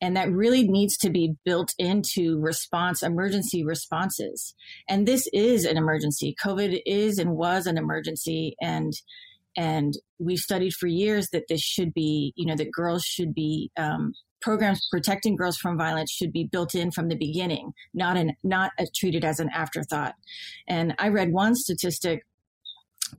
and 0.00 0.16
that 0.16 0.30
really 0.30 0.68
needs 0.68 0.96
to 0.98 1.10
be 1.10 1.34
built 1.44 1.72
into 1.78 2.38
response 2.40 3.02
emergency 3.02 3.64
responses. 3.64 4.54
And 4.88 5.06
this 5.06 5.28
is 5.32 5.64
an 5.64 5.76
emergency. 5.76 6.34
COVID 6.44 6.80
is 6.86 7.18
and 7.18 7.32
was 7.36 7.66
an 7.66 7.78
emergency, 7.78 8.54
and 8.60 8.92
and 9.56 9.94
we've 10.18 10.38
studied 10.38 10.74
for 10.74 10.86
years 10.86 11.28
that 11.32 11.48
this 11.48 11.60
should 11.60 11.92
be, 11.94 12.32
you 12.36 12.46
know, 12.46 12.56
that 12.56 12.70
girls 12.70 13.02
should 13.02 13.34
be 13.34 13.70
um, 13.76 14.12
programs 14.40 14.86
protecting 14.90 15.36
girls 15.36 15.56
from 15.56 15.76
violence 15.76 16.12
should 16.12 16.32
be 16.32 16.44
built 16.44 16.74
in 16.74 16.90
from 16.90 17.08
the 17.08 17.16
beginning, 17.16 17.72
not 17.94 18.16
an 18.16 18.32
not 18.44 18.72
treated 18.94 19.24
as 19.24 19.40
an 19.40 19.48
afterthought. 19.54 20.14
And 20.68 20.94
I 20.98 21.08
read 21.08 21.32
one 21.32 21.54
statistic 21.54 22.24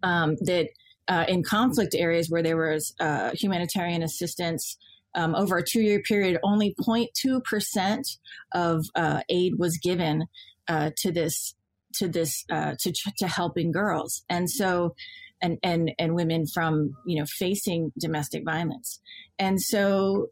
um, 0.04 0.36
that 0.42 0.70
uh, 1.08 1.26
in 1.28 1.44
conflict 1.44 1.96
areas 1.96 2.30
where 2.30 2.44
there 2.44 2.58
was 2.58 2.94
uh, 3.00 3.32
humanitarian 3.34 4.04
assistance 4.04 4.78
um, 5.16 5.36
over 5.36 5.58
a 5.58 5.64
two 5.64 5.82
year 5.82 6.02
period, 6.02 6.40
only 6.44 6.76
0.2% 6.80 8.18
of 8.54 8.86
uh, 8.96 9.22
aid 9.30 9.54
was 9.58 9.78
given 9.78 10.26
uh, 10.68 10.92
to 10.98 11.12
this 11.12 11.56
to 11.96 12.08
this 12.08 12.46
uh, 12.52 12.76
to 12.80 12.94
to 13.18 13.28
helping 13.28 13.72
girls, 13.72 14.24
and 14.30 14.50
so 14.50 14.94
and 15.42 15.58
and 15.64 15.92
and 15.98 16.14
women 16.14 16.46
from 16.46 16.92
you 17.06 17.18
know 17.18 17.26
facing 17.38 17.92
domestic 18.00 18.44
violence, 18.46 19.00
and 19.40 19.60
so 19.60 20.28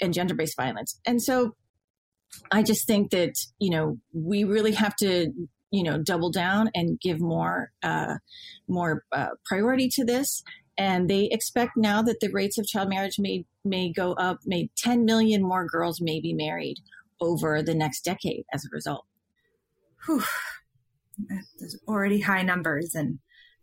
and 0.00 0.14
gender 0.14 0.34
based 0.34 0.56
violence, 0.56 1.00
and 1.04 1.20
so 1.20 1.56
I 2.50 2.62
just 2.62 2.86
think 2.86 3.10
that 3.10 3.34
you 3.58 3.70
know 3.70 3.98
we 4.12 4.44
really 4.44 4.72
have 4.72 4.94
to 4.96 5.32
you 5.74 5.82
know 5.82 5.98
double 5.98 6.30
down 6.30 6.70
and 6.74 7.00
give 7.00 7.20
more 7.20 7.72
uh, 7.82 8.14
more 8.68 9.04
uh, 9.12 9.30
priority 9.44 9.88
to 9.88 10.04
this. 10.04 10.42
And 10.76 11.08
they 11.08 11.28
expect 11.30 11.76
now 11.76 12.02
that 12.02 12.18
the 12.20 12.30
rates 12.32 12.58
of 12.58 12.66
child 12.66 12.88
marriage 12.88 13.18
may 13.18 13.44
may 13.64 13.92
go 13.92 14.12
up 14.12 14.38
may 14.44 14.70
10 14.76 15.04
million 15.04 15.42
more 15.42 15.66
girls 15.66 16.00
may 16.00 16.20
be 16.20 16.32
married 16.32 16.78
over 17.20 17.62
the 17.62 17.74
next 17.74 18.04
decade 18.04 18.44
as 18.52 18.64
a 18.64 18.68
result. 18.72 19.04
Whew. 20.06 20.22
there's 21.58 21.78
already 21.86 22.20
high 22.20 22.42
numbers 22.42 22.94
and 22.94 23.18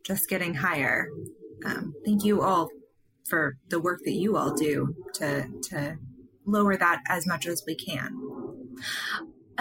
just 0.06 0.30
getting 0.30 0.56
higher. 0.56 1.08
Um, 1.66 1.94
thank 2.06 2.24
you 2.24 2.42
all 2.42 2.70
for 3.28 3.58
the 3.70 3.80
work 3.80 4.00
that 4.06 4.14
you 4.14 4.36
all 4.38 4.54
do 4.54 4.96
to 5.16 5.48
to 5.70 5.98
lower 6.46 6.76
that 6.76 7.02
as 7.08 7.28
much 7.28 7.46
as 7.46 7.64
we 7.68 7.76
can 7.76 8.18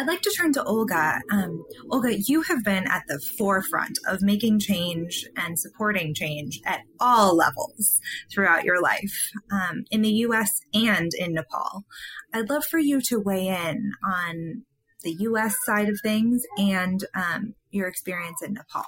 I'd 0.01 0.07
like 0.07 0.23
to 0.23 0.35
turn 0.35 0.55
to 0.55 0.65
Olga. 0.65 1.21
Um, 1.31 1.63
Olga, 1.91 2.19
you 2.19 2.41
have 2.41 2.65
been 2.65 2.87
at 2.87 3.03
the 3.07 3.21
forefront 3.37 3.99
of 4.09 4.23
making 4.23 4.61
change 4.61 5.27
and 5.37 5.59
supporting 5.59 6.15
change 6.15 6.59
at 6.65 6.81
all 7.01 7.37
levels 7.37 8.01
throughout 8.33 8.65
your 8.65 8.81
life 8.81 9.31
um, 9.53 9.85
in 9.91 10.01
the 10.01 10.09
US 10.25 10.63
and 10.73 11.13
in 11.13 11.35
Nepal. 11.35 11.85
I'd 12.33 12.49
love 12.49 12.65
for 12.65 12.79
you 12.79 13.03
to 13.03 13.21
weigh 13.21 13.49
in 13.49 13.93
on 14.03 14.63
the 15.03 15.17
US 15.19 15.55
side 15.67 15.91
of 15.91 16.01
things 16.03 16.45
and 16.57 17.05
um, 17.15 17.55
your 17.71 17.87
experience 17.87 18.41
in 18.43 18.55
Nepal. 18.55 18.87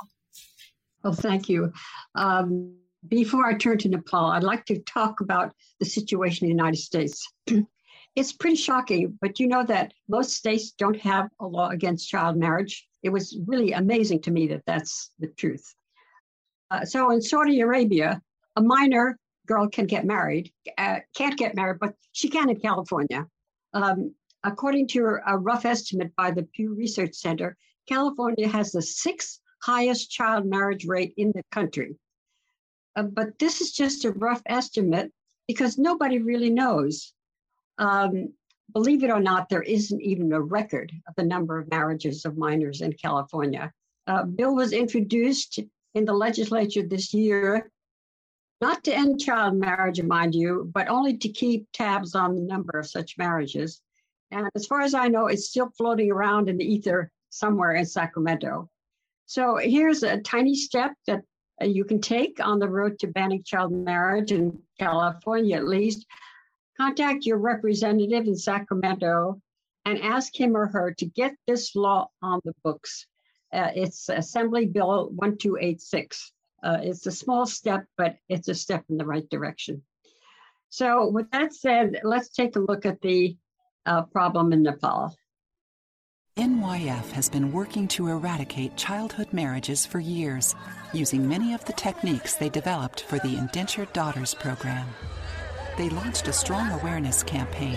Well, 1.05 1.12
thank 1.12 1.46
you. 1.46 1.75
Um, 2.14 2.75
before 3.07 3.44
I 3.44 3.59
turn 3.59 3.77
to 3.79 3.90
Nepal, 3.90 4.31
I'd 4.31 4.44
like 4.44 4.64
to 4.66 4.79
talk 4.79 5.20
about 5.20 5.53
the 5.79 5.85
situation 5.85 6.46
in 6.46 6.57
the 6.57 6.62
United 6.62 6.79
States. 6.79 7.31
it's 8.14 8.33
pretty 8.33 8.57
shocking, 8.57 9.18
but 9.20 9.40
you 9.40 9.46
know 9.46 9.64
that 9.64 9.92
most 10.09 10.33
states 10.33 10.72
don't 10.72 11.01
have 11.01 11.31
a 11.40 11.46
law 11.46 11.70
against 11.70 12.09
child 12.09 12.37
marriage. 12.37 12.87
It 13.03 13.09
was 13.09 13.38
really 13.46 13.72
amazing 13.72 14.20
to 14.22 14.31
me 14.31 14.46
that 14.48 14.64
that's 14.66 15.11
the 15.18 15.29
truth. 15.29 15.75
Uh, 16.70 16.85
so 16.85 17.11
in 17.11 17.22
Saudi 17.22 17.61
Arabia, 17.61 18.20
a 18.57 18.62
minor 18.62 19.18
girl 19.46 19.68
can 19.68 19.87
get 19.87 20.05
married, 20.05 20.53
uh, 20.79 20.98
can't 21.16 21.38
get 21.38 21.55
married, 21.55 21.79
but 21.81 21.94
she 22.12 22.29
can 22.29 22.51
in 22.51 22.61
California. 22.61 23.27
Um, 23.72 24.14
according 24.44 24.88
to 24.88 25.18
a 25.27 25.38
rough 25.38 25.64
estimate 25.64 26.14
by 26.16 26.31
the 26.31 26.42
Pew 26.42 26.75
Research 26.75 27.14
Center, 27.14 27.57
California 27.88 28.48
has 28.48 28.72
the 28.72 28.83
sixth 28.83 29.40
highest 29.62 30.11
child 30.11 30.44
marriage 30.44 30.87
rate 30.87 31.14
in 31.16 31.33
the 31.35 31.42
country. 31.51 31.96
Uh, 32.94 33.05
but 33.05 33.38
this 33.38 33.61
is 33.61 33.72
just 33.72 34.05
a 34.05 34.12
rough 34.12 34.42
estimate 34.46 35.11
because 35.48 35.79
nobody 35.79 36.18
really 36.18 36.51
knows. 36.51 37.14
Um, 37.79 38.33
believe 38.73 39.05
it 39.05 39.11
or 39.11 39.21
not, 39.21 39.49
there 39.49 39.63
isn't 39.63 40.01
even 40.01 40.33
a 40.33 40.41
record 40.41 40.93
of 41.09 41.15
the 41.17 41.25
number 41.25 41.59
of 41.59 41.71
marriages 41.71 42.25
of 42.25 42.37
minors 42.37 42.81
in 42.81 42.93
California. 42.95 43.73
A 44.07 44.25
bill 44.25 44.55
was 44.55 44.73
introduced 44.73 45.61
in 45.95 46.05
the 46.05 46.13
legislature 46.13 46.83
this 46.83 47.13
year, 47.13 47.71
not 48.61 48.85
to 48.85 48.95
end 48.95 49.21
child 49.21 49.55
marriage, 49.55 50.03
mind 50.03 50.35
you, 50.35 50.71
but 50.73 50.89
only 50.89 51.17
to 51.19 51.29
keep 51.29 51.67
tabs 51.73 52.15
on 52.15 52.35
the 52.35 52.41
number 52.41 52.79
of 52.79 52.87
such 52.87 53.19
marriages. 53.19 53.83
And 54.31 54.49
as 54.55 54.67
far 54.67 54.81
as 54.81 54.95
I 54.95 55.09
know, 55.09 55.27
it's 55.27 55.49
still 55.49 55.71
floating 55.77 56.11
around 56.11 56.49
in 56.49 56.57
the 56.57 56.65
ether 56.65 57.11
somewhere 57.29 57.73
in 57.73 57.85
Sacramento. 57.85 58.71
So 59.27 59.57
here's 59.57 60.03
a 60.03 60.21
tiny 60.21 60.55
step 60.55 60.93
that 61.07 61.23
uh, 61.61 61.67
you 61.67 61.85
can 61.85 62.01
take 62.01 62.39
on 62.41 62.59
the 62.59 62.69
road 62.69 62.99
to 63.01 63.07
banning 63.09 63.43
child 63.45 63.73
marriage 63.73 64.33
in 64.33 64.59
California, 64.79 65.57
at 65.57 65.67
least 65.67 66.07
contact 66.83 67.25
your 67.25 67.38
representative 67.38 68.27
in 68.27 68.37
Sacramento 68.37 69.40
and 69.85 70.01
ask 70.01 70.38
him 70.38 70.57
or 70.57 70.66
her 70.66 70.92
to 70.92 71.07
get 71.07 71.33
this 71.47 71.77
law 71.77 72.09
on 72.23 72.40
the 72.45 72.53
books. 72.64 73.07
Uh, 73.53 73.71
it's 73.75 74.09
Assembly 74.09 74.66
Bill 74.66 75.11
1286. 75.11 76.33
Uh, 76.64 76.79
it's 76.83 77.07
a 77.07 77.12
small 77.12 77.47
step, 77.47 77.85
but 77.97 78.16
it's 78.29 78.49
a 78.49 78.55
step 78.55 78.85
in 78.88 78.97
the 78.97 79.05
right 79.05 79.29
direction. 79.31 79.83
So, 80.71 81.09
with 81.09 81.31
that 81.31 81.53
said, 81.55 82.01
let's 82.03 82.31
take 82.31 82.57
a 82.57 82.61
look 82.61 82.87
at 82.87 83.01
the 83.01 83.37
uh, 83.87 84.03
problem 84.03 84.53
in 84.53 84.62
Nepal. 84.62 85.14
NYF 86.37 87.11
has 87.11 87.29
been 87.29 87.53
working 87.53 87.87
to 87.88 88.09
eradicate 88.09 88.77
childhood 88.77 89.33
marriages 89.33 89.85
for 89.85 90.01
years, 90.01 90.55
using 90.95 91.29
many 91.29 91.53
of 91.53 91.64
the 91.66 91.75
techniques 91.75 92.35
they 92.35 92.49
developed 92.49 93.03
for 93.03 93.18
the 93.18 93.37
Indentured 93.37 93.92
Daughters 93.92 94.33
program 94.35 94.88
they 95.83 95.88
launched 95.88 96.29
a 96.29 96.33
strong 96.33 96.71
awareness 96.71 97.25
campaign, 97.25 97.77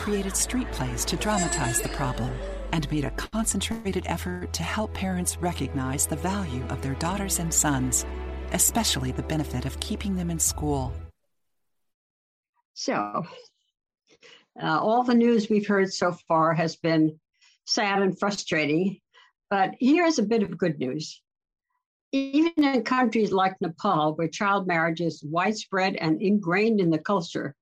created 0.00 0.36
street 0.36 0.70
plays 0.70 1.02
to 1.02 1.16
dramatize 1.16 1.80
the 1.80 1.88
problem, 1.88 2.30
and 2.72 2.90
made 2.90 3.06
a 3.06 3.10
concentrated 3.12 4.04
effort 4.04 4.52
to 4.52 4.62
help 4.62 4.92
parents 4.92 5.38
recognize 5.38 6.06
the 6.06 6.16
value 6.16 6.62
of 6.68 6.82
their 6.82 6.92
daughters 6.96 7.38
and 7.38 7.54
sons, 7.54 8.04
especially 8.52 9.12
the 9.12 9.22
benefit 9.22 9.64
of 9.64 9.80
keeping 9.80 10.14
them 10.14 10.30
in 10.30 10.38
school. 10.38 10.92
So, 12.74 13.24
uh, 14.62 14.78
all 14.78 15.02
the 15.02 15.14
news 15.14 15.48
we've 15.48 15.66
heard 15.66 15.90
so 15.90 16.12
far 16.28 16.52
has 16.52 16.76
been 16.76 17.18
sad 17.64 18.02
and 18.02 18.18
frustrating, 18.18 19.00
but 19.48 19.70
here's 19.80 20.18
a 20.18 20.22
bit 20.22 20.42
of 20.42 20.58
good 20.58 20.78
news 20.78 21.22
even 22.12 22.52
in 22.56 22.82
countries 22.82 23.32
like 23.32 23.60
Nepal, 23.60 24.14
where 24.14 24.28
child 24.28 24.66
marriage 24.66 25.00
is 25.00 25.22
widespread 25.22 25.96
and 25.96 26.22
ingrained 26.22 26.80
in 26.80 26.90
the 26.90 26.98
culture, 26.98 27.54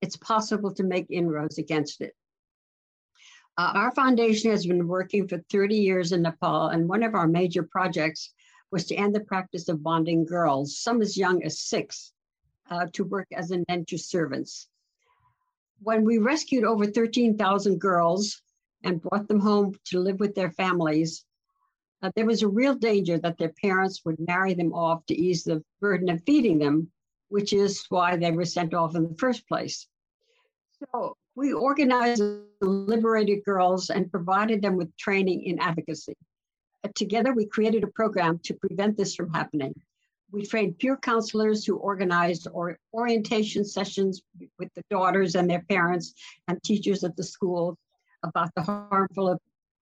it's 0.00 0.16
possible 0.16 0.72
to 0.74 0.82
make 0.82 1.06
inroads 1.10 1.58
against 1.58 2.00
it. 2.00 2.14
Uh, 3.56 3.72
our 3.74 3.90
foundation 3.92 4.50
has 4.50 4.66
been 4.66 4.86
working 4.86 5.26
for 5.26 5.38
30 5.50 5.76
years 5.76 6.12
in 6.12 6.22
Nepal, 6.22 6.68
and 6.68 6.88
one 6.88 7.02
of 7.02 7.14
our 7.14 7.26
major 7.26 7.62
projects 7.62 8.32
was 8.70 8.84
to 8.86 8.94
end 8.94 9.14
the 9.14 9.20
practice 9.20 9.68
of 9.68 9.82
bonding 9.82 10.24
girls, 10.24 10.78
some 10.78 11.02
as 11.02 11.16
young 11.16 11.42
as 11.42 11.60
six, 11.60 12.12
uh, 12.70 12.86
to 12.92 13.04
work 13.04 13.26
as 13.32 13.50
indentured 13.50 14.00
servants. 14.00 14.68
When 15.80 16.04
we 16.04 16.18
rescued 16.18 16.64
over 16.64 16.86
13,000 16.86 17.80
girls 17.80 18.42
and 18.84 19.00
brought 19.00 19.26
them 19.28 19.40
home 19.40 19.74
to 19.86 20.00
live 20.00 20.20
with 20.20 20.34
their 20.34 20.50
families, 20.50 21.24
there 22.14 22.26
was 22.26 22.42
a 22.42 22.48
real 22.48 22.74
danger 22.74 23.18
that 23.18 23.38
their 23.38 23.52
parents 23.60 24.02
would 24.04 24.18
marry 24.20 24.54
them 24.54 24.72
off 24.72 25.04
to 25.06 25.14
ease 25.14 25.44
the 25.44 25.62
burden 25.80 26.08
of 26.08 26.22
feeding 26.24 26.58
them, 26.58 26.90
which 27.28 27.52
is 27.52 27.84
why 27.88 28.16
they 28.16 28.30
were 28.30 28.44
sent 28.44 28.74
off 28.74 28.94
in 28.94 29.08
the 29.08 29.16
first 29.18 29.46
place. 29.48 29.86
So 30.80 31.16
we 31.34 31.52
organized 31.52 32.22
liberated 32.60 33.44
girls 33.44 33.90
and 33.90 34.10
provided 34.10 34.62
them 34.62 34.76
with 34.76 34.96
training 34.96 35.44
in 35.44 35.58
advocacy. 35.58 36.14
Uh, 36.84 36.88
together, 36.94 37.32
we 37.32 37.46
created 37.46 37.82
a 37.82 37.88
program 37.88 38.38
to 38.44 38.54
prevent 38.54 38.96
this 38.96 39.14
from 39.14 39.32
happening. 39.32 39.74
We 40.30 40.44
trained 40.46 40.78
peer 40.78 40.96
counselors 40.96 41.64
who 41.64 41.76
organized 41.76 42.46
or 42.52 42.78
orientation 42.92 43.64
sessions 43.64 44.22
with 44.58 44.68
the 44.74 44.82
daughters 44.90 45.34
and 45.34 45.48
their 45.48 45.64
parents 45.68 46.14
and 46.46 46.62
teachers 46.62 47.02
at 47.02 47.16
the 47.16 47.24
school 47.24 47.76
about 48.22 48.54
the 48.54 48.62
harmful 48.62 49.30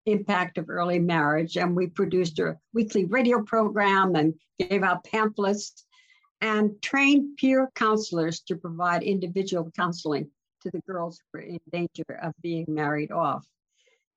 impact 0.06 0.58
of 0.58 0.70
early 0.70 1.00
marriage. 1.00 1.58
And 1.58 1.76
we 1.76 1.88
produced 1.88 2.40
a 2.40 2.58
weekly 2.74 3.06
radio 3.06 3.42
program 3.44 4.16
and 4.16 4.34
gave 4.60 4.84
out 4.84 5.04
pamphlets 5.04 5.86
and 6.42 6.82
trained 6.82 7.38
peer 7.38 7.72
counselors 7.76 8.42
to 8.42 8.56
provide 8.56 9.04
individual 9.04 9.72
counseling 9.76 10.30
to 10.62 10.70
the 10.72 10.82
girls 10.82 11.20
who 11.20 11.40
were 11.40 11.46
in 11.46 11.60
danger 11.72 12.20
of 12.22 12.34
being 12.42 12.66
married 12.68 13.12
off. 13.12 13.46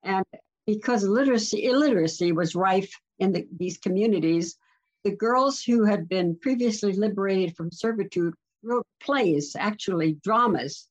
And 0.03 0.25
because 0.67 1.05
literacy, 1.05 1.65
illiteracy 1.65 2.33
was 2.33 2.55
rife 2.55 2.93
in 3.19 3.33
the, 3.33 3.47
these 3.57 3.79
communities, 3.79 4.57
the 5.05 5.11
girls 5.17 5.63
who 5.63 5.85
had 5.85 6.09
been 6.09 6.37
previously 6.41 6.93
liberated 6.93 7.57
from 7.57 7.71
servitude 7.71 8.35
wrote 8.63 8.87
plays, 9.01 9.57
actually 9.59 10.19
dramas, 10.23 10.89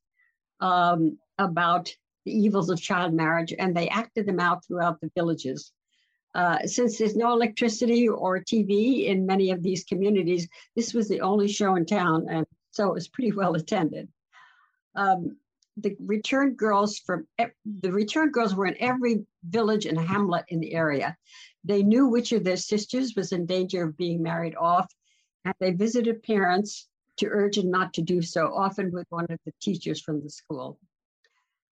um, 0.60 1.18
about 1.38 1.94
the 2.28 2.38
evils 2.38 2.70
of 2.70 2.82
child 2.82 3.14
marriage, 3.14 3.54
and 3.58 3.74
they 3.74 3.88
acted 3.88 4.26
them 4.26 4.40
out 4.40 4.66
throughout 4.66 5.00
the 5.00 5.10
villages. 5.16 5.72
Uh, 6.36 6.60
since 6.68 6.98
there's 6.98 7.16
no 7.16 7.32
electricity 7.32 8.10
or 8.10 8.38
TV 8.40 9.06
in 9.06 9.26
many 9.26 9.50
of 9.50 9.64
these 9.64 9.86
communities, 9.86 10.46
this 10.76 10.94
was 10.94 11.08
the 11.08 11.22
only 11.22 11.48
show 11.48 11.76
in 11.76 11.86
town, 11.86 12.28
and 12.30 12.46
so 12.72 12.90
it 12.90 12.94
was 12.94 13.08
pretty 13.08 13.32
well 13.32 13.56
attended. 13.56 14.10
Um, 14.94 15.38
the 15.78 15.96
returned 16.02 16.58
girls 16.58 17.00
from 17.00 17.28
the 17.66 17.94
returned 17.94 18.34
girls 18.34 18.54
were 18.54 18.66
in 18.66 18.76
every 18.82 19.26
village 19.48 19.86
and 19.86 19.98
hamlet 19.98 20.44
in 20.50 20.60
the 20.60 20.74
area. 20.74 21.16
They 21.64 21.82
knew 21.82 22.08
which 22.08 22.34
of 22.34 22.44
their 22.44 22.58
sisters 22.58 23.16
was 23.16 23.32
in 23.32 23.46
danger 23.46 23.86
of 23.86 23.96
being 23.96 24.22
married 24.22 24.56
off, 24.56 24.94
and 25.46 25.54
they 25.62 25.72
visited 25.72 26.24
parents 26.24 26.90
to 27.18 27.28
urge 27.28 27.56
them 27.56 27.72
not 27.72 27.94
to 27.94 28.02
do 28.02 28.22
so, 28.22 28.54
often 28.54 28.92
with 28.92 29.08
one 29.10 29.28
of 29.30 29.40
the 29.46 29.54
teachers 29.62 30.02
from 30.02 30.22
the 30.22 30.30
school. 30.30 30.78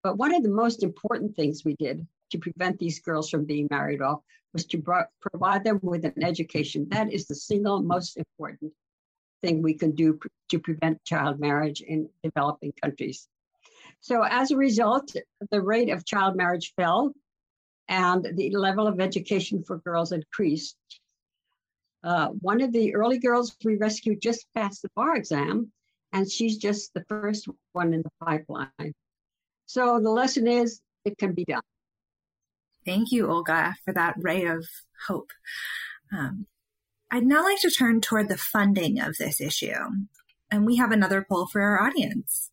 But 0.05 0.19
one 0.19 0.35
of 0.35 0.43
the 0.43 0.49
most 0.49 0.83
important 0.83 1.35
things 1.35 1.65
we 1.65 1.75
did 1.79 2.05
to 2.29 2.37
prevent 2.37 2.77
these 2.77 2.99
girls 2.99 3.27
from 3.27 3.43
being 3.43 3.67
married 3.71 4.03
off 4.03 4.21
was 4.53 4.63
to 4.67 4.77
pro- 4.79 5.05
provide 5.19 5.63
them 5.63 5.79
with 5.81 6.05
an 6.05 6.23
education. 6.23 6.87
That 6.89 7.11
is 7.11 7.25
the 7.25 7.33
single 7.33 7.81
most 7.81 8.15
important 8.15 8.71
thing 9.41 9.63
we 9.63 9.73
can 9.73 9.95
do 9.95 10.13
pr- 10.13 10.27
to 10.51 10.59
prevent 10.59 11.03
child 11.05 11.39
marriage 11.39 11.81
in 11.81 12.07
developing 12.21 12.71
countries. 12.83 13.27
So, 13.99 14.21
as 14.21 14.51
a 14.51 14.57
result, 14.57 15.15
the 15.49 15.61
rate 15.63 15.89
of 15.89 16.05
child 16.05 16.35
marriage 16.35 16.71
fell 16.77 17.11
and 17.87 18.27
the 18.35 18.55
level 18.55 18.85
of 18.85 18.99
education 18.99 19.63
for 19.63 19.79
girls 19.79 20.11
increased. 20.11 20.77
Uh, 22.03 22.27
one 22.27 22.61
of 22.61 22.71
the 22.71 22.93
early 22.93 23.17
girls 23.17 23.57
we 23.63 23.75
rescued 23.75 24.21
just 24.21 24.45
passed 24.53 24.83
the 24.83 24.89
bar 24.95 25.15
exam, 25.15 25.71
and 26.13 26.31
she's 26.31 26.59
just 26.59 26.93
the 26.93 27.03
first 27.09 27.47
one 27.73 27.91
in 27.91 28.03
the 28.03 28.11
pipeline. 28.23 28.93
So 29.65 29.99
the 30.01 30.11
lesson 30.11 30.47
is 30.47 30.81
it 31.03 31.17
can 31.17 31.33
be 31.33 31.45
done. 31.45 31.61
Thank 32.85 33.11
you, 33.11 33.29
Olga, 33.29 33.75
for 33.83 33.93
that 33.93 34.15
ray 34.19 34.45
of 34.45 34.65
hope. 35.07 35.31
Um, 36.15 36.45
I'd 37.11 37.25
now 37.25 37.43
like 37.43 37.59
to 37.61 37.71
turn 37.71 38.01
toward 38.01 38.29
the 38.29 38.37
funding 38.37 38.99
of 38.99 39.17
this 39.17 39.41
issue. 39.41 39.73
And 40.51 40.65
we 40.65 40.75
have 40.77 40.91
another 40.91 41.25
poll 41.27 41.47
for 41.47 41.61
our 41.61 41.81
audience. 41.81 42.51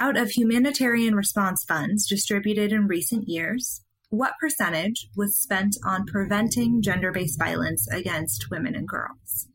Out 0.00 0.16
of 0.16 0.30
humanitarian 0.30 1.14
response 1.14 1.64
funds 1.64 2.06
distributed 2.06 2.72
in 2.72 2.86
recent 2.86 3.28
years, 3.28 3.82
what 4.10 4.34
percentage 4.40 5.08
was 5.16 5.36
spent 5.36 5.76
on 5.84 6.06
preventing 6.06 6.82
gender 6.82 7.12
based 7.12 7.38
violence 7.38 7.86
against 7.88 8.50
women 8.50 8.74
and 8.74 8.88
girls? 8.88 9.48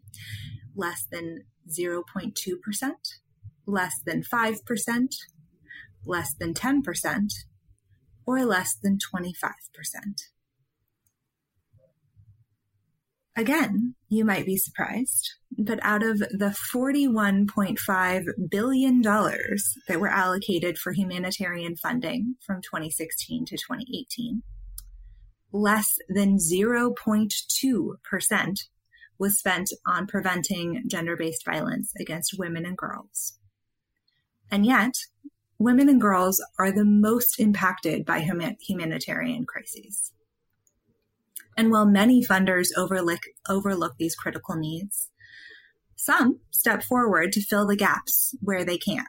Less 0.75 1.07
than 1.11 1.43
0.2%, 1.69 2.33
less 3.65 3.93
than 4.05 4.21
5%, 4.21 5.15
less 6.05 6.33
than 6.33 6.53
10%, 6.53 7.33
or 8.25 8.45
less 8.45 8.75
than 8.75 8.97
25%. 8.97 9.51
Again, 13.35 13.95
you 14.09 14.25
might 14.25 14.45
be 14.45 14.57
surprised, 14.57 15.33
but 15.57 15.79
out 15.81 16.03
of 16.03 16.19
the 16.19 16.55
$41.5 16.73 18.25
billion 18.49 19.01
that 19.01 19.99
were 19.99 20.07
allocated 20.07 20.77
for 20.77 20.93
humanitarian 20.93 21.75
funding 21.75 22.35
from 22.45 22.61
2016 22.61 23.45
to 23.45 23.57
2018, 23.57 24.43
less 25.51 25.97
than 26.09 26.37
0.2% 26.37 28.59
was 29.17 29.39
spent 29.39 29.71
on 29.85 30.05
preventing 30.05 30.83
gender 30.87 31.17
based 31.17 31.45
violence 31.45 31.91
against 31.99 32.37
women 32.37 32.65
and 32.65 32.77
girls. 32.77 33.39
And 34.51 34.65
yet, 34.65 34.93
women 35.59 35.89
and 35.89 36.01
girls 36.01 36.43
are 36.59 36.71
the 36.71 36.85
most 36.85 37.39
impacted 37.39 38.05
by 38.05 38.19
humanitarian 38.19 39.45
crises. 39.45 40.11
And 41.55 41.71
while 41.71 41.85
many 41.85 42.23
funders 42.23 42.69
overlook, 42.75 43.21
overlook 43.47 43.93
these 43.97 44.15
critical 44.15 44.55
needs, 44.55 45.09
some 45.95 46.39
step 46.51 46.83
forward 46.83 47.31
to 47.33 47.41
fill 47.41 47.67
the 47.67 47.75
gaps 47.75 48.35
where 48.41 48.65
they 48.65 48.77
can. 48.77 49.05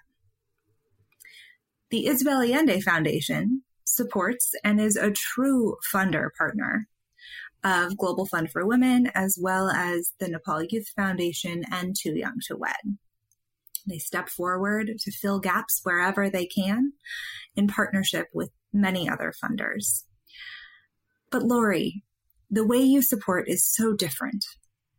The 1.90 2.06
Isabel 2.06 2.42
Allende 2.42 2.80
Foundation 2.80 3.62
supports 3.84 4.52
and 4.62 4.80
is 4.80 4.96
a 4.96 5.10
true 5.10 5.76
funder 5.92 6.28
partner 6.36 6.88
of 7.62 7.96
Global 7.96 8.26
Fund 8.26 8.50
for 8.50 8.66
Women, 8.66 9.10
as 9.14 9.38
well 9.40 9.70
as 9.70 10.12
the 10.20 10.28
Nepal 10.28 10.62
Youth 10.62 10.88
Foundation 10.94 11.64
and 11.70 11.96
Too 11.98 12.14
Young 12.14 12.38
to 12.46 12.56
Wed. 12.56 12.98
They 13.86 13.98
step 13.98 14.28
forward 14.28 14.92
to 14.98 15.12
fill 15.12 15.40
gaps 15.40 15.80
wherever 15.82 16.30
they 16.30 16.46
can 16.46 16.92
in 17.54 17.66
partnership 17.68 18.28
with 18.32 18.50
many 18.72 19.08
other 19.08 19.32
funders. 19.42 20.04
But 21.30 21.42
Lori, 21.42 22.04
the 22.50 22.66
way 22.66 22.78
you 22.78 23.02
support 23.02 23.48
is 23.48 23.66
so 23.66 23.94
different. 23.94 24.44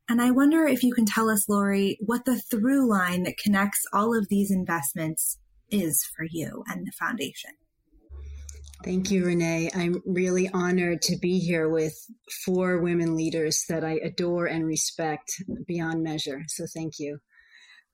And 0.07 0.21
I 0.21 0.31
wonder 0.31 0.65
if 0.65 0.83
you 0.83 0.93
can 0.93 1.05
tell 1.05 1.29
us, 1.29 1.49
Lori, 1.49 1.97
what 1.99 2.25
the 2.25 2.39
through 2.39 2.87
line 2.87 3.23
that 3.23 3.37
connects 3.37 3.81
all 3.91 4.15
of 4.15 4.27
these 4.29 4.51
investments 4.51 5.39
is 5.71 6.03
for 6.15 6.25
you 6.29 6.63
and 6.67 6.85
the 6.85 6.91
foundation. 6.91 7.51
Thank 8.83 9.09
you, 9.09 9.25
Renee. 9.25 9.71
I'm 9.73 10.01
really 10.05 10.47
honored 10.49 11.01
to 11.03 11.17
be 11.17 11.39
here 11.39 11.69
with 11.69 11.95
four 12.45 12.81
women 12.81 13.15
leaders 13.15 13.63
that 13.67 13.83
I 13.83 13.93
adore 14.03 14.45
and 14.45 14.63
respect 14.63 15.31
beyond 15.65 16.03
measure. 16.03 16.43
So 16.49 16.65
thank 16.71 16.99
you. 16.99 17.17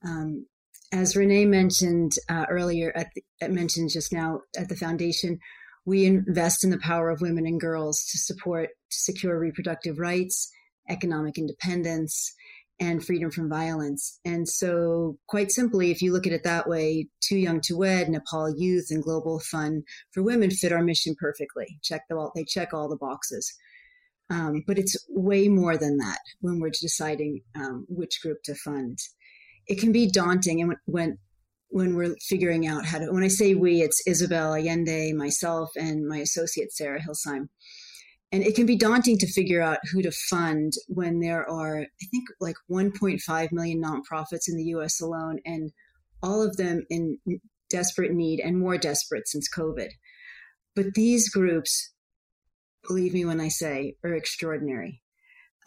Um, 0.05 0.47
as 0.91 1.15
Renee 1.15 1.45
mentioned 1.45 2.13
uh, 2.29 2.45
earlier, 2.49 2.91
at 2.95 3.07
the, 3.15 3.49
mentioned 3.49 3.89
just 3.91 4.11
now 4.11 4.41
at 4.57 4.69
the 4.69 4.75
foundation, 4.75 5.39
we 5.85 6.05
invest 6.05 6.63
in 6.63 6.69
the 6.69 6.79
power 6.79 7.09
of 7.09 7.21
women 7.21 7.45
and 7.45 7.59
girls 7.59 8.05
to 8.11 8.17
support 8.17 8.69
secure 8.89 9.39
reproductive 9.39 9.99
rights, 9.99 10.51
economic 10.89 11.37
independence, 11.37 12.33
and 12.79 13.05
freedom 13.05 13.29
from 13.31 13.49
violence. 13.49 14.19
And 14.25 14.49
so, 14.49 15.17
quite 15.27 15.51
simply, 15.51 15.91
if 15.91 16.01
you 16.01 16.11
look 16.11 16.25
at 16.25 16.33
it 16.33 16.43
that 16.43 16.67
way, 16.67 17.07
Too 17.21 17.37
Young 17.37 17.61
to 17.65 17.77
Wed, 17.77 18.09
Nepal 18.09 18.53
Youth, 18.55 18.87
and 18.89 19.03
Global 19.03 19.39
Fund 19.39 19.83
for 20.11 20.23
Women 20.23 20.49
fit 20.49 20.71
our 20.71 20.83
mission 20.83 21.15
perfectly. 21.19 21.77
Check 21.83 22.01
the 22.09 22.29
they 22.35 22.43
check 22.43 22.73
all 22.73 22.89
the 22.89 22.97
boxes. 22.97 23.53
Um, 24.31 24.63
but 24.65 24.79
it's 24.79 24.95
way 25.09 25.47
more 25.47 25.77
than 25.77 25.97
that 25.97 26.19
when 26.39 26.59
we're 26.59 26.71
deciding 26.71 27.41
um, 27.55 27.85
which 27.89 28.21
group 28.21 28.37
to 28.45 28.55
fund. 28.55 28.97
It 29.71 29.79
can 29.79 29.91
be 29.91 30.07
daunting, 30.07 30.61
and 30.61 30.75
when, 30.85 31.17
when 31.69 31.95
we're 31.95 32.15
figuring 32.27 32.67
out 32.67 32.85
how 32.85 32.99
to 32.99 33.05
when 33.11 33.23
i 33.23 33.29
say 33.29 33.55
we 33.55 33.81
it's 33.81 34.05
isabel 34.05 34.53
allende 34.53 35.13
myself 35.13 35.69
and 35.77 36.05
my 36.05 36.17
associate 36.17 36.69
sarah 36.73 36.99
hilsheim 36.99 37.47
and 38.33 38.43
it 38.43 38.55
can 38.55 38.65
be 38.65 38.75
daunting 38.75 39.17
to 39.17 39.31
figure 39.31 39.61
out 39.61 39.79
who 39.89 40.01
to 40.01 40.11
fund 40.29 40.73
when 40.89 41.21
there 41.21 41.49
are 41.49 41.79
i 41.79 42.05
think 42.11 42.25
like 42.41 42.57
1.5 42.69 43.51
million 43.53 43.81
nonprofits 43.81 44.49
in 44.49 44.57
the 44.57 44.65
us 44.65 44.99
alone 45.01 45.39
and 45.45 45.71
all 46.21 46.41
of 46.41 46.57
them 46.57 46.83
in 46.89 47.17
desperate 47.71 48.11
need 48.11 48.39
and 48.39 48.59
more 48.59 48.77
desperate 48.77 49.27
since 49.27 49.47
covid. 49.49 49.89
But 50.75 50.93
these 50.93 51.29
groups 51.29 51.93
believe 52.87 53.13
me 53.13 53.25
when 53.25 53.39
i 53.39 53.47
say 53.47 53.95
are 54.03 54.13
extraordinary. 54.13 55.01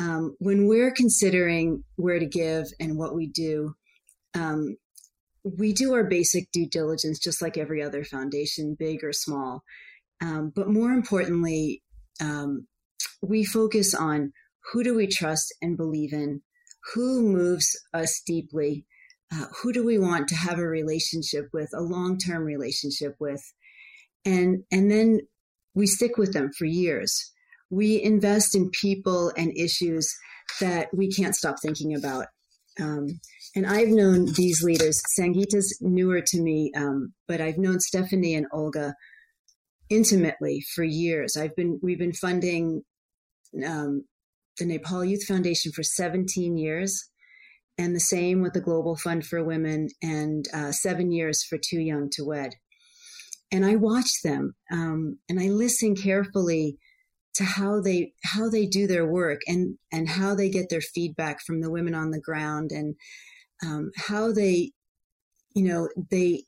Um, 0.01 0.37
when 0.39 0.67
we're 0.67 0.91
considering 0.91 1.85
where 1.97 2.19
to 2.19 2.27
give 2.27 2.67
and 2.81 2.99
what 2.99 3.15
we 3.15 3.29
do 3.29 3.75
um, 4.35 4.77
we 5.45 5.73
do 5.73 5.93
our 5.93 6.05
basic 6.05 6.51
due 6.53 6.67
diligence 6.67 7.19
just 7.19 7.43
like 7.43 7.59
every 7.59 7.83
other 7.83 8.05
foundation, 8.05 8.77
big 8.79 9.05
or 9.05 9.13
small. 9.13 9.63
Um, 10.21 10.53
but 10.55 10.69
more 10.69 10.93
importantly, 10.93 11.83
um, 12.21 12.67
we 13.23 13.45
focus 13.45 13.95
on 13.95 14.33
who 14.73 14.83
do 14.83 14.95
we 14.95 15.07
trust 15.07 15.53
and 15.61 15.77
believe 15.77 16.13
in, 16.13 16.43
who 16.95 17.23
moves 17.23 17.79
us 17.93 18.23
deeply, 18.27 18.87
uh, 19.33 19.47
who 19.63 19.73
do 19.73 19.85
we 19.85 19.99
want 19.99 20.29
to 20.29 20.35
have 20.35 20.59
a 20.59 20.67
relationship 20.67 21.49
with, 21.53 21.71
a 21.75 21.81
long 21.81 22.19
term 22.19 22.45
relationship 22.45 23.17
with, 23.19 23.43
and 24.25 24.65
and 24.71 24.91
then 24.91 25.21
we 25.75 25.87
stick 25.87 26.17
with 26.17 26.33
them 26.33 26.51
for 26.57 26.65
years. 26.65 27.33
We 27.71 28.01
invest 28.03 28.55
in 28.55 28.71
people 28.71 29.33
and 29.37 29.57
issues 29.57 30.15
that 30.61 30.89
we 30.95 31.11
can't 31.11 31.35
stop 31.35 31.57
thinking 31.61 31.95
about. 31.95 32.27
Um, 32.81 33.21
and 33.57 33.67
I've 33.67 33.89
known 33.89 34.27
these 34.35 34.63
leaders. 34.63 35.01
Sangeeta's 35.19 35.79
newer 35.81 36.21
to 36.21 36.41
me, 36.41 36.73
um, 36.77 37.13
but 37.29 37.41
I've 37.41 37.59
known 37.59 37.81
Stephanie 37.81 38.35
and 38.35 38.47
Olga 38.53 38.95
intimately 39.91 40.65
for 40.75 40.83
years. 40.83 41.37
I've 41.37 41.55
been 41.55 41.79
we've 41.83 41.99
been 41.99 42.13
funding 42.13 42.83
um, 43.67 44.05
the 44.59 44.67
Nepal 44.67 45.05
Youth 45.05 45.25
Foundation 45.27 45.73
for 45.73 45.83
17 45.83 46.57
years, 46.57 47.11
and 47.79 47.95
the 47.95 48.01
same 48.01 48.41
with 48.41 48.55
the 48.55 48.61
Global 48.61 48.97
Fund 48.97 49.25
for 49.25 49.45
Women, 49.45 49.89
and 50.03 50.47
uh, 50.53 50.73
seven 50.73 51.13
years 51.13 51.45
for 51.45 51.59
Too 51.59 51.81
Young 51.81 52.09
to 52.13 52.25
Wed. 52.25 52.55
And 53.53 53.65
I 53.65 53.77
watch 53.77 54.11
them, 54.25 54.55
um, 54.73 55.19
and 55.29 55.39
I 55.39 55.49
listen 55.49 55.95
carefully 55.95 56.79
to 57.35 57.45
how 57.45 57.81
they 57.81 58.13
how 58.25 58.49
they 58.49 58.67
do 58.67 58.89
their 58.89 59.07
work 59.07 59.41
and 59.47 59.79
and 59.93 60.09
how 60.09 60.35
they 60.35 60.49
get 60.49 60.71
their 60.71 60.81
feedback 60.81 61.39
from 61.45 61.61
the 61.61 61.71
women 61.71 61.95
on 61.95 62.11
the 62.11 62.21
ground 62.21 62.71
and 62.73 62.97
um, 63.65 63.91
how 63.97 64.33
they, 64.33 64.73
you 65.55 65.65
know, 65.65 65.89
they 66.11 66.45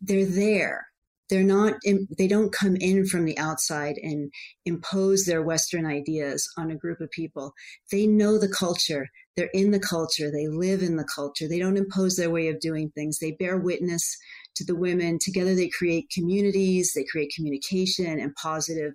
they're 0.00 0.26
there. 0.26 0.86
They're 1.30 1.42
not. 1.42 1.74
They 2.18 2.28
don't 2.28 2.52
come 2.52 2.76
in 2.76 3.06
from 3.06 3.24
the 3.24 3.38
outside 3.38 3.96
and 4.02 4.30
impose 4.66 5.24
their 5.24 5.42
Western 5.42 5.86
ideas 5.86 6.46
on 6.58 6.70
a 6.70 6.76
group 6.76 7.00
of 7.00 7.10
people. 7.10 7.54
They 7.90 8.06
know 8.06 8.38
the 8.38 8.48
culture. 8.48 9.08
They're 9.34 9.50
in 9.54 9.70
the 9.70 9.80
culture. 9.80 10.30
They 10.30 10.48
live 10.48 10.82
in 10.82 10.96
the 10.96 11.08
culture. 11.12 11.48
They 11.48 11.58
don't 11.58 11.78
impose 11.78 12.16
their 12.16 12.30
way 12.30 12.48
of 12.48 12.60
doing 12.60 12.90
things. 12.90 13.18
They 13.18 13.32
bear 13.32 13.56
witness 13.56 14.16
to 14.56 14.64
the 14.64 14.76
women. 14.76 15.18
Together, 15.18 15.54
they 15.54 15.68
create 15.68 16.10
communities. 16.14 16.92
They 16.94 17.04
create 17.10 17.32
communication 17.34 18.20
and 18.20 18.34
positive 18.34 18.92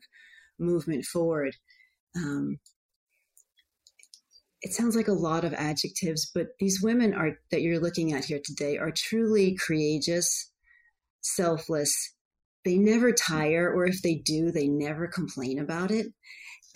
movement 0.60 1.06
forward. 1.06 1.56
Um, 2.16 2.58
it 4.62 4.74
sounds 4.74 4.96
like 4.96 5.08
a 5.08 5.14
lot 5.14 5.46
of 5.46 5.54
adjectives, 5.54 6.30
but 6.34 6.48
these 6.60 6.82
women 6.82 7.14
are 7.14 7.40
that 7.52 7.62
you're 7.62 7.80
looking 7.80 8.14
at 8.14 8.26
here 8.26 8.42
today 8.44 8.78
are 8.78 8.92
truly 8.92 9.58
courageous, 9.66 10.52
selfless. 11.22 12.16
They 12.66 12.78
never 12.78 13.14
tire, 13.14 13.72
or 13.74 13.86
if 13.86 14.02
they 14.02 14.16
do, 14.16 14.52
they 14.52 14.68
never 14.68 15.08
complain 15.08 15.60
about 15.60 15.92
it. 15.92 16.08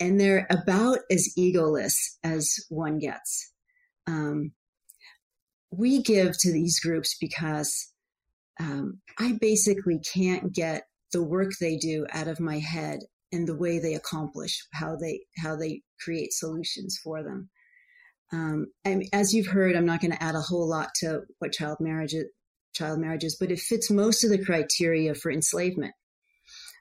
And 0.00 0.18
they're 0.18 0.46
about 0.50 1.00
as 1.10 1.28
egoless 1.38 1.94
as 2.24 2.54
one 2.68 2.98
gets. 2.98 3.52
Um, 4.06 4.52
we 5.70 6.02
give 6.02 6.38
to 6.38 6.52
these 6.52 6.80
groups 6.80 7.16
because 7.20 7.92
um, 8.58 9.00
I 9.18 9.36
basically 9.40 10.00
can't 10.00 10.52
get 10.52 10.84
the 11.12 11.22
work 11.22 11.52
they 11.60 11.76
do 11.76 12.06
out 12.12 12.28
of 12.28 12.40
my 12.40 12.58
head 12.58 13.00
and 13.30 13.46
the 13.46 13.56
way 13.56 13.78
they 13.78 13.94
accomplish 13.94 14.66
how 14.72 14.96
they 14.96 15.20
how 15.38 15.56
they 15.56 15.82
create 16.00 16.32
solutions 16.32 16.98
for 17.02 17.22
them. 17.22 17.50
Um, 18.32 18.66
and 18.84 19.04
as 19.12 19.32
you've 19.32 19.46
heard, 19.46 19.76
I'm 19.76 19.86
not 19.86 20.00
going 20.00 20.12
to 20.12 20.22
add 20.22 20.34
a 20.34 20.40
whole 20.40 20.68
lot 20.68 20.90
to 20.96 21.22
what 21.38 21.52
child 21.52 21.78
marriage 21.80 22.14
child 22.74 22.98
marriages, 22.98 23.36
but 23.38 23.52
it 23.52 23.60
fits 23.60 23.90
most 23.90 24.24
of 24.24 24.30
the 24.30 24.44
criteria 24.44 25.14
for 25.14 25.30
enslavement. 25.30 25.94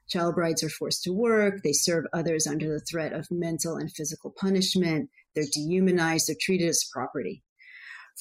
Child 0.10 0.36
brides 0.36 0.64
are 0.64 0.70
forced 0.70 1.04
to 1.04 1.12
work. 1.12 1.62
They 1.64 1.72
serve 1.72 2.06
others 2.14 2.46
under 2.48 2.68
the 2.68 2.84
threat 2.92 3.14
of 3.14 3.28
mental 3.32 3.76
and 3.76 3.92
physical 3.92 4.34
punishment. 4.38 5.10
They're 5.34 5.46
dehumanized. 5.52 6.28
They're 6.28 6.36
treated 6.40 6.68
as 6.68 6.86
property. 6.92 7.44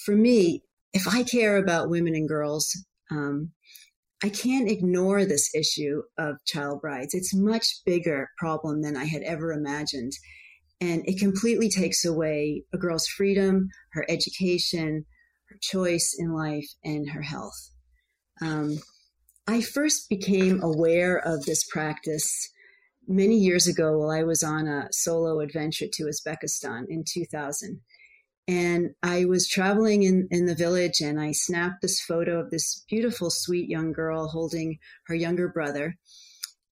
For 0.05 0.15
me, 0.15 0.63
if 0.93 1.09
I 1.09 1.23
care 1.23 1.57
about 1.57 1.91
women 1.91 2.15
and 2.15 2.29
girls, 2.29 2.71
um, 3.11 3.53
I 4.23 4.29
can't 4.29 4.71
ignore 4.71 5.25
this 5.25 5.53
issue 5.55 6.03
of 6.17 6.37
child 6.47 6.81
brides. 6.81 7.15
It's 7.15 7.35
much 7.35 7.81
bigger 7.85 8.31
problem 8.39 8.83
than 8.83 8.97
I 8.97 9.05
had 9.05 9.23
ever 9.23 9.53
imagined. 9.53 10.13
And 10.83 11.09
it 11.09 11.21
completely 11.21 11.69
takes 11.69 12.05
away 12.05 12.65
a 12.75 12.77
girl's 12.77 13.07
freedom, 13.07 13.69
her 13.93 14.05
education, 14.09 15.07
her 15.49 15.57
choice 15.61 16.13
in 16.19 16.35
life, 16.35 16.67
and 16.83 17.11
her 17.11 17.23
health. 17.23 17.71
Um, 18.41 18.79
I 19.47 19.61
first 19.61 20.09
became 20.09 20.61
aware 20.61 21.17
of 21.17 21.45
this 21.45 21.63
practice 21.63 22.51
many 23.07 23.37
years 23.37 23.69
ago 23.69 23.97
while 23.97 24.11
I 24.11 24.25
was 24.25 24.43
on 24.43 24.67
a 24.67 24.89
solo 24.91 25.39
adventure 25.39 25.87
to 25.93 26.05
Uzbekistan 26.07 26.87
in 26.89 27.05
2000. 27.07 27.81
And 28.49 28.91
I 29.05 29.25
was 29.25 29.49
traveling 29.49 30.03
in, 30.03 30.27
in 30.33 30.47
the 30.47 30.57
village 30.57 31.01
and 31.01 31.21
I 31.21 31.31
snapped 31.31 31.83
this 31.83 32.01
photo 32.01 32.41
of 32.41 32.51
this 32.51 32.85
beautiful, 32.89 33.31
sweet 33.31 33.69
young 33.69 33.93
girl 33.93 34.27
holding 34.27 34.79
her 35.07 35.15
younger 35.15 35.49
brother. 35.49 35.97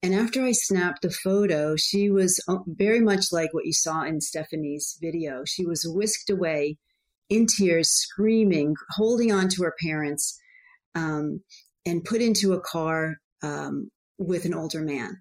And 0.03 0.15
after 0.15 0.43
I 0.43 0.53
snapped 0.53 1.03
the 1.03 1.11
photo, 1.11 1.77
she 1.77 2.11
was 2.11 2.43
uh, 2.49 2.59
very 2.67 3.01
much 3.01 3.27
like 3.33 3.53
what 3.53 3.67
you 3.67 3.73
saw 3.73 4.03
in 4.03 4.21
Stephanie's 4.21 4.97
video. 5.01 5.43
She 5.47 5.67
was 5.67 5.85
whisked 5.87 6.31
away 6.31 6.79
in 7.29 7.47
tears, 7.47 7.91
screaming, 7.91 8.75
holding 8.91 9.31
on 9.31 9.49
to 9.51 9.63
her 9.63 9.75
parents, 9.83 10.39
um, 10.95 11.43
and 11.85 12.05
put 12.05 12.23
into 12.23 12.55
a 12.55 12.61
car 12.61 13.17
um, 13.43 13.91
with 14.19 14.45
an 14.45 14.55
older 14.55 14.81
man 14.81 15.19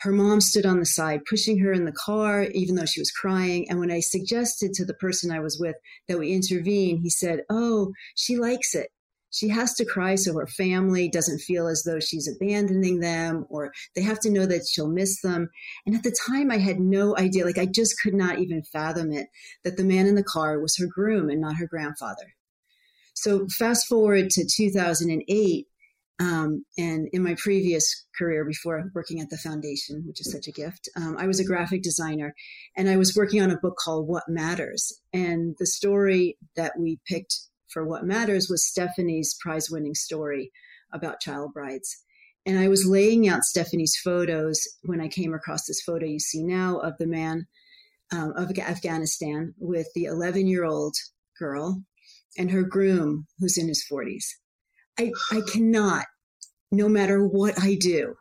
her 0.00 0.12
mom 0.12 0.40
stood 0.40 0.64
on 0.64 0.80
the 0.80 0.86
side, 0.86 1.20
pushing 1.28 1.58
her 1.58 1.72
in 1.72 1.84
the 1.84 1.92
car, 1.92 2.44
even 2.54 2.74
though 2.74 2.86
she 2.86 3.00
was 3.00 3.10
crying. 3.10 3.68
And 3.68 3.78
when 3.78 3.90
I 3.90 4.00
suggested 4.00 4.72
to 4.74 4.84
the 4.84 4.94
person 4.94 5.30
I 5.30 5.40
was 5.40 5.58
with 5.60 5.76
that 6.08 6.18
we 6.18 6.32
intervene, 6.32 7.00
he 7.02 7.10
said, 7.10 7.40
Oh, 7.50 7.92
she 8.14 8.36
likes 8.36 8.74
it. 8.74 8.88
She 9.30 9.48
has 9.48 9.74
to 9.74 9.84
cry 9.84 10.16
so 10.16 10.34
her 10.34 10.46
family 10.46 11.08
doesn't 11.08 11.40
feel 11.40 11.68
as 11.68 11.84
though 11.84 12.00
she's 12.00 12.28
abandoning 12.28 13.00
them 13.00 13.46
or 13.48 13.72
they 13.94 14.02
have 14.02 14.20
to 14.20 14.30
know 14.30 14.44
that 14.46 14.66
she'll 14.68 14.90
miss 14.90 15.20
them. 15.22 15.48
And 15.86 15.94
at 15.94 16.02
the 16.02 16.16
time, 16.26 16.50
I 16.50 16.58
had 16.58 16.80
no 16.80 17.16
idea, 17.16 17.44
like, 17.44 17.58
I 17.58 17.66
just 17.66 18.00
could 18.02 18.14
not 18.14 18.40
even 18.40 18.62
fathom 18.64 19.12
it 19.12 19.28
that 19.64 19.76
the 19.76 19.84
man 19.84 20.06
in 20.06 20.16
the 20.16 20.24
car 20.24 20.60
was 20.60 20.76
her 20.78 20.86
groom 20.86 21.30
and 21.30 21.40
not 21.40 21.56
her 21.56 21.66
grandfather. 21.66 22.34
So, 23.14 23.46
fast 23.58 23.86
forward 23.86 24.30
to 24.30 24.46
2008, 24.46 25.66
um, 26.20 26.66
and 26.76 27.08
in 27.12 27.22
my 27.22 27.34
previous 27.34 28.06
career, 28.16 28.44
before 28.44 28.90
working 28.94 29.20
at 29.20 29.30
the 29.30 29.38
foundation, 29.38 30.04
which 30.06 30.20
is 30.20 30.30
such 30.30 30.46
a 30.46 30.52
gift, 30.52 30.88
um, 30.94 31.16
I 31.18 31.26
was 31.26 31.40
a 31.40 31.44
graphic 31.44 31.82
designer 31.82 32.34
and 32.76 32.90
I 32.90 32.98
was 32.98 33.16
working 33.16 33.40
on 33.40 33.50
a 33.50 33.56
book 33.56 33.76
called 33.82 34.06
What 34.06 34.28
Matters. 34.28 35.00
And 35.14 35.56
the 35.58 35.66
story 35.66 36.36
that 36.56 36.78
we 36.78 37.00
picked 37.06 37.34
for 37.72 37.84
What 37.84 38.04
Matters 38.04 38.48
was 38.48 38.66
Stephanie's 38.66 39.36
prize 39.40 39.70
winning 39.70 39.94
story 39.94 40.50
about 40.92 41.20
child 41.20 41.52
brides. 41.52 42.04
And 42.46 42.58
I 42.58 42.68
was 42.68 42.86
laying 42.86 43.28
out 43.28 43.44
Stephanie's 43.44 43.96
photos 44.02 44.60
when 44.82 45.00
I 45.00 45.08
came 45.08 45.34
across 45.34 45.66
this 45.66 45.82
photo 45.82 46.06
you 46.06 46.18
see 46.18 46.42
now 46.42 46.78
of 46.78 46.94
the 46.98 47.06
man 47.06 47.46
um, 48.12 48.32
of 48.36 48.50
Afghanistan 48.58 49.54
with 49.58 49.88
the 49.94 50.04
11 50.04 50.46
year 50.46 50.64
old 50.64 50.96
girl 51.38 51.82
and 52.38 52.50
her 52.50 52.62
groom 52.62 53.26
who's 53.38 53.58
in 53.58 53.68
his 53.68 53.84
40s. 53.90 54.24
I, 54.98 55.12
I 55.30 55.40
cannot, 55.50 56.06
no 56.70 56.88
matter 56.88 57.26
what 57.26 57.60
I 57.60 57.74
do, 57.74 58.14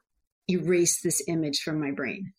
erase 0.50 1.02
this 1.02 1.22
image 1.28 1.60
from 1.60 1.80
my 1.80 1.92
brain. 1.92 2.34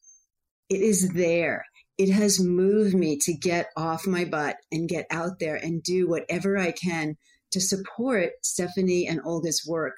It 0.68 0.80
is 0.80 1.10
there. 1.10 1.64
It 2.00 2.08
has 2.08 2.40
moved 2.40 2.94
me 2.94 3.18
to 3.24 3.34
get 3.34 3.66
off 3.76 4.06
my 4.06 4.24
butt 4.24 4.56
and 4.72 4.88
get 4.88 5.06
out 5.10 5.38
there 5.38 5.56
and 5.56 5.82
do 5.82 6.08
whatever 6.08 6.56
I 6.56 6.72
can 6.72 7.18
to 7.50 7.60
support 7.60 8.30
Stephanie 8.42 9.06
and 9.06 9.20
Olga's 9.22 9.66
work 9.68 9.96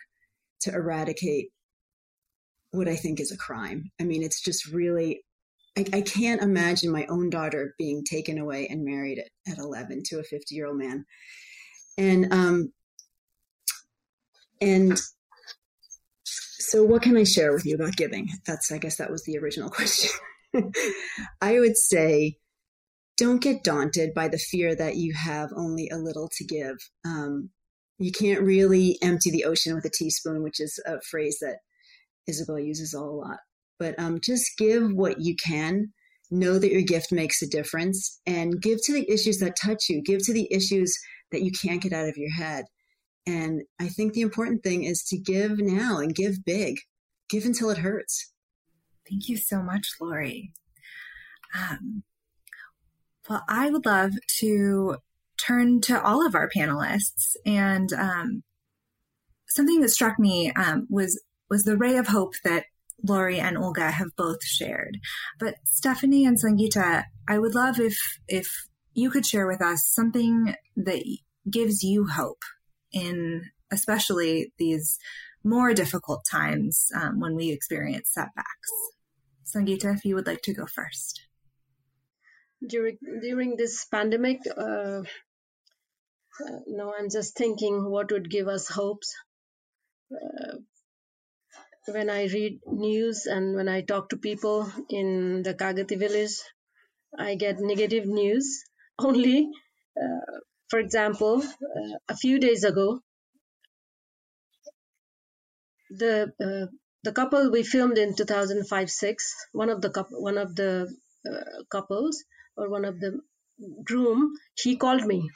to 0.63 0.75
eradicate 0.75 1.51
what 2.73 2.89
I 2.89 2.97
think 2.97 3.21
is 3.21 3.31
a 3.31 3.37
crime. 3.37 3.93
I 4.01 4.03
mean, 4.03 4.25
it's 4.25 4.43
just 4.43 4.67
really, 4.67 5.23
I, 5.79 5.85
I 5.93 6.01
can't 6.01 6.43
imagine 6.43 6.91
my 6.91 7.07
own 7.07 7.31
daughter 7.31 7.73
being 7.79 8.03
taken 8.03 8.37
away 8.37 8.67
and 8.67 8.85
married 8.85 9.21
at, 9.21 9.53
at 9.53 9.59
11 9.59 10.03
to 10.07 10.19
a 10.19 10.25
50 10.25 10.57
year 10.57 10.67
old 10.67 10.79
man. 10.79 11.07
And 11.97 12.33
um, 12.33 12.73
and 14.61 14.99
so, 16.25 16.83
what 16.83 17.03
can 17.03 17.17
I 17.17 17.23
share 17.23 17.53
with 17.53 17.65
you 17.65 17.77
about 17.77 17.95
giving? 17.95 18.29
That's, 18.45 18.73
I 18.73 18.79
guess, 18.79 18.97
that 18.97 19.11
was 19.13 19.23
the 19.23 19.39
original 19.39 19.71
question. 19.79 20.11
I 21.41 21.61
would 21.61 21.77
say, 21.77 22.37
don't 23.17 23.43
get 23.43 23.65
daunted 23.65 24.15
by 24.15 24.29
the 24.29 24.39
fear 24.39 24.75
that 24.75 24.97
you 24.97 25.15
have 25.15 25.51
only 25.57 25.89
a 25.89 25.99
little 25.99 26.29
to 26.39 26.45
give. 26.45 26.77
Um, 27.05 27.51
you 27.99 28.11
can't 28.11 28.43
really 28.43 28.99
empty 29.03 29.31
the 29.31 29.45
ocean 29.45 29.75
with 29.75 29.85
a 29.85 29.91
teaspoon, 29.91 30.43
which 30.43 30.61
is 30.61 30.83
a 30.87 31.01
phrase 31.11 31.39
that 31.41 31.59
Isabel 32.27 32.59
uses 32.59 32.95
a 32.95 33.01
lot. 33.01 33.39
But 33.79 33.99
um, 33.99 34.19
just 34.23 34.57
give 34.59 34.93
what 34.93 35.21
you 35.21 35.37
can. 35.37 35.93
Know 36.31 36.59
that 36.59 36.73
your 36.73 36.83
gift 36.83 37.13
makes 37.13 37.43
a 37.43 37.49
difference 37.49 38.21
and 38.27 38.61
give 38.61 38.79
to 38.85 38.93
the 38.95 39.09
issues 39.11 39.39
that 39.39 39.55
touch 39.63 39.91
you. 39.91 40.03
Give 40.03 40.25
to 40.25 40.33
the 40.33 40.49
issues 40.51 40.97
that 41.31 41.43
you 41.43 41.51
can't 41.53 41.83
get 41.83 41.93
out 41.93 42.09
of 42.09 42.17
your 42.17 42.33
head. 42.33 42.65
And 43.27 43.63
I 43.79 43.89
think 43.89 44.15
the 44.15 44.23
important 44.23 44.63
thing 44.63 44.85
is 44.85 45.05
to 45.09 45.19
give 45.19 45.59
now 45.59 45.99
and 45.99 46.15
give 46.15 46.45
big, 46.45 46.79
give 47.29 47.45
until 47.45 47.71
it 47.71 47.79
hurts. 47.79 48.33
Thank 49.09 49.29
you 49.29 49.37
so 49.37 49.63
much, 49.63 49.89
Lori. 50.01 50.53
Um, 51.59 52.03
well, 53.29 53.45
I 53.49 53.71
would 53.71 53.87
love 53.87 54.13
to 54.41 54.97
turn 55.45 55.81
to 55.83 56.03
all 56.03 56.27
of 56.27 56.35
our 56.35 56.49
panelists, 56.49 57.37
and 57.45 57.93
um, 57.93 58.43
something 59.49 59.81
that 59.81 59.91
struck 59.91 60.19
me 60.19 60.53
um, 60.53 60.87
was 60.91 61.23
was 61.51 61.65
the 61.65 61.77
ray 61.77 61.97
of 61.97 62.09
hope 62.09 62.35
that 62.45 62.65
Lori 63.07 63.39
and 63.39 63.59
Olga 63.59 63.91
have 63.91 64.17
both 64.17 64.45
shared. 64.45 64.99
But 65.39 65.57
Stephanie 65.65 66.25
and 66.25 66.39
Sangeeta, 66.41 67.05
I 67.29 67.39
would 67.39 67.55
love 67.55 67.79
if 67.79 67.99
if 68.29 68.49
you 68.95 69.11
could 69.11 69.27
share 69.27 69.47
with 69.47 69.63
us 69.63 69.83
something 69.87 70.55
that 70.77 71.03
gives 71.51 71.83
you 71.83 72.07
hope 72.07 72.43
in 72.93 73.43
especially 73.73 74.53
these 74.59 74.99
more 75.45 75.75
difficult 75.75 76.25
times 76.31 76.89
um, 76.95 77.21
when 77.21 77.35
we 77.35 77.51
experience 77.51 78.11
setbacks. 78.11 78.71
Sangeeta, 79.45 79.95
if 79.95 80.05
you 80.05 80.15
would 80.15 80.27
like 80.27 80.43
to 80.43 80.55
go 80.55 80.67
first. 80.67 81.21
During 82.67 82.99
during 83.21 83.57
this 83.57 83.85
pandemic, 83.87 84.39
uh, 84.57 85.03
uh, 86.41 86.59
no, 86.67 86.95
I'm 86.97 87.11
just 87.11 87.37
thinking 87.37 87.91
what 87.91 88.13
would 88.13 88.31
give 88.31 88.49
us 88.49 88.69
hopes. 88.69 89.15
Uh, 90.13 90.59
when 91.87 92.09
I 92.09 92.27
read 92.27 92.61
news 92.67 93.27
and 93.27 93.57
when 93.57 93.69
I 93.69 93.81
talk 93.81 94.11
to 94.11 94.17
people 94.17 94.71
in 94.89 95.43
the 95.43 95.55
Kagati 95.55 95.99
village, 95.99 96.37
I 97.19 97.35
get 97.35 97.59
negative 97.59 98.07
news 98.07 98.65
only. 98.99 99.49
Uh, 100.01 100.39
for 100.69 100.79
example, 100.79 101.43
uh, 101.43 101.99
a 102.09 102.17
few 102.17 102.39
days 102.39 102.65
ago, 102.65 103.01
the 105.99 106.33
uh, 106.43 106.67
the 107.05 107.13
couple 107.13 107.51
we 107.51 107.63
filmed 107.65 107.99
in 107.99 108.15
2005-6, 108.15 109.17
one 109.53 109.71
of 109.71 109.83
the 109.83 109.91
couple, 109.91 110.23
one 110.23 110.39
of 110.39 110.55
the 110.57 110.95
uh, 111.31 111.63
couples 111.71 112.25
or 112.57 112.71
one 112.71 112.85
of 112.85 113.01
the 113.01 113.21
groom, 113.85 114.33
he 114.57 114.77
called 114.77 115.05
me 115.05 115.31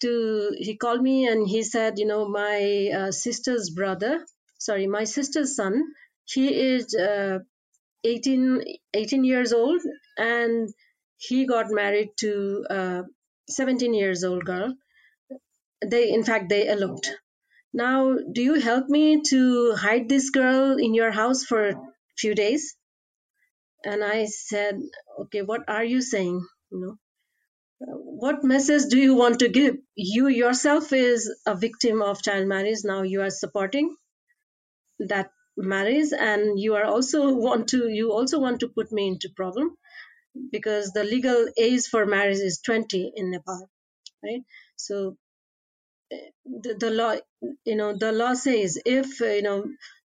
to 0.00 0.52
he 0.58 0.76
called 0.76 1.02
me 1.02 1.26
and 1.28 1.48
he 1.48 1.62
said, 1.62 1.98
you 1.98 2.06
know, 2.06 2.28
my 2.28 2.90
uh, 2.96 3.12
sister's 3.12 3.70
brother, 3.70 4.24
sorry, 4.58 4.86
my 4.86 5.04
sister's 5.04 5.56
son, 5.56 5.82
he 6.24 6.48
is 6.74 6.94
uh, 6.94 7.38
18, 8.04 8.62
18 8.94 9.24
years 9.24 9.52
old 9.52 9.80
and 10.18 10.68
he 11.18 11.46
got 11.46 11.70
married 11.70 12.10
to 12.18 12.64
a 12.70 13.02
17 13.50 13.94
years 13.94 14.24
old 14.24 14.44
girl. 14.44 14.74
They, 15.86 16.12
in 16.12 16.24
fact, 16.24 16.48
they 16.48 16.68
eloped. 16.68 17.10
Now, 17.72 18.16
do 18.32 18.42
you 18.42 18.54
help 18.54 18.88
me 18.88 19.22
to 19.30 19.74
hide 19.74 20.08
this 20.08 20.30
girl 20.30 20.76
in 20.78 20.94
your 20.94 21.10
house 21.12 21.44
for 21.44 21.68
a 21.68 21.74
few 22.18 22.34
days? 22.34 22.74
And 23.84 24.04
I 24.04 24.26
said, 24.26 24.80
okay, 25.22 25.42
what 25.42 25.62
are 25.68 25.84
you 25.84 26.02
saying? 26.02 26.44
You 26.70 26.80
know, 26.80 26.96
uh, 27.82 27.96
what 27.96 28.44
message 28.44 28.90
do 28.90 28.98
you 28.98 29.14
want 29.14 29.40
to 29.40 29.48
give? 29.48 29.76
You 29.94 30.28
yourself 30.28 30.92
is 30.92 31.32
a 31.46 31.54
victim 31.56 32.02
of 32.02 32.22
child 32.22 32.48
marriage. 32.48 32.80
Now 32.84 33.02
you 33.02 33.22
are 33.22 33.30
supporting 33.30 33.96
that 34.98 35.30
marriage, 35.56 36.12
and 36.18 36.58
you 36.58 36.74
are 36.74 36.84
also 36.84 37.32
want 37.34 37.68
to 37.68 37.88
you 37.88 38.12
also 38.12 38.40
want 38.40 38.60
to 38.60 38.68
put 38.68 38.92
me 38.92 39.08
into 39.08 39.30
problem 39.36 39.76
because 40.52 40.90
the 40.92 41.04
legal 41.04 41.46
age 41.58 41.86
for 41.86 42.06
marriage 42.06 42.38
is 42.38 42.60
20 42.64 43.12
in 43.16 43.30
Nepal, 43.30 43.70
right? 44.22 44.42
So 44.76 45.16
the, 46.10 46.74
the 46.74 46.90
law, 46.90 47.14
you 47.64 47.76
know, 47.76 47.96
the 47.96 48.12
law 48.12 48.34
says 48.34 48.78
if, 48.84 49.20
uh, 49.20 49.26
you 49.26 49.42
know, 49.42 49.64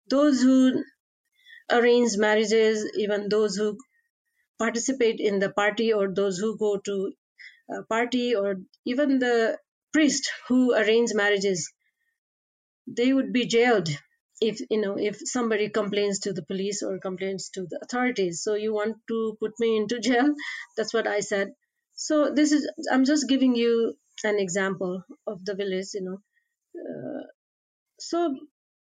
those 0.09 0.42
who 0.42 0.84
arrange 1.70 2.16
marriages, 2.16 2.90
even 2.96 3.28
those 3.28 3.57
who 3.57 3.78
participate 4.59 5.20
in 5.20 5.38
the 5.40 5.50
party 5.50 5.92
or 5.92 6.12
those 6.14 6.38
who 6.38 6.59
go 6.59 6.78
to 6.78 7.12
a 7.70 7.82
party 7.84 8.34
or 8.34 8.57
even 8.86 9.18
the 9.20 9.59
priest 9.92 10.30
who 10.48 10.74
arrange 10.74 11.14
marriages, 11.14 11.72
they 12.86 13.12
would 13.12 13.32
be 13.32 13.46
jailed 13.46 13.88
if 14.40 14.59
you 14.70 14.80
know 14.80 14.96
if 14.98 15.16
somebody 15.24 15.68
complains 15.68 16.18
to 16.20 16.32
the 16.32 16.42
police 16.44 16.82
or 16.82 16.98
complains 16.98 17.50
to 17.50 17.66
the 17.66 17.78
authorities. 17.82 18.42
So 18.42 18.55
you 18.55 18.72
want 18.74 18.96
to 19.09 19.36
put 19.40 19.52
me 19.61 19.76
into 19.76 20.00
jail? 20.00 20.34
That's 20.76 20.94
what 20.94 21.07
i 21.07 21.20
said. 21.20 21.52
So 21.94 22.32
this 22.34 22.52
is 22.52 22.66
i'm 22.90 23.05
just 23.05 23.28
giving 23.28 23.55
you 23.55 23.94
an 24.22 24.38
example 24.38 25.02
of 25.26 25.44
the 25.44 25.54
village 25.54 25.88
you 25.94 26.02
know. 26.02 26.18
Uh, 26.78 27.24
so 27.98 28.36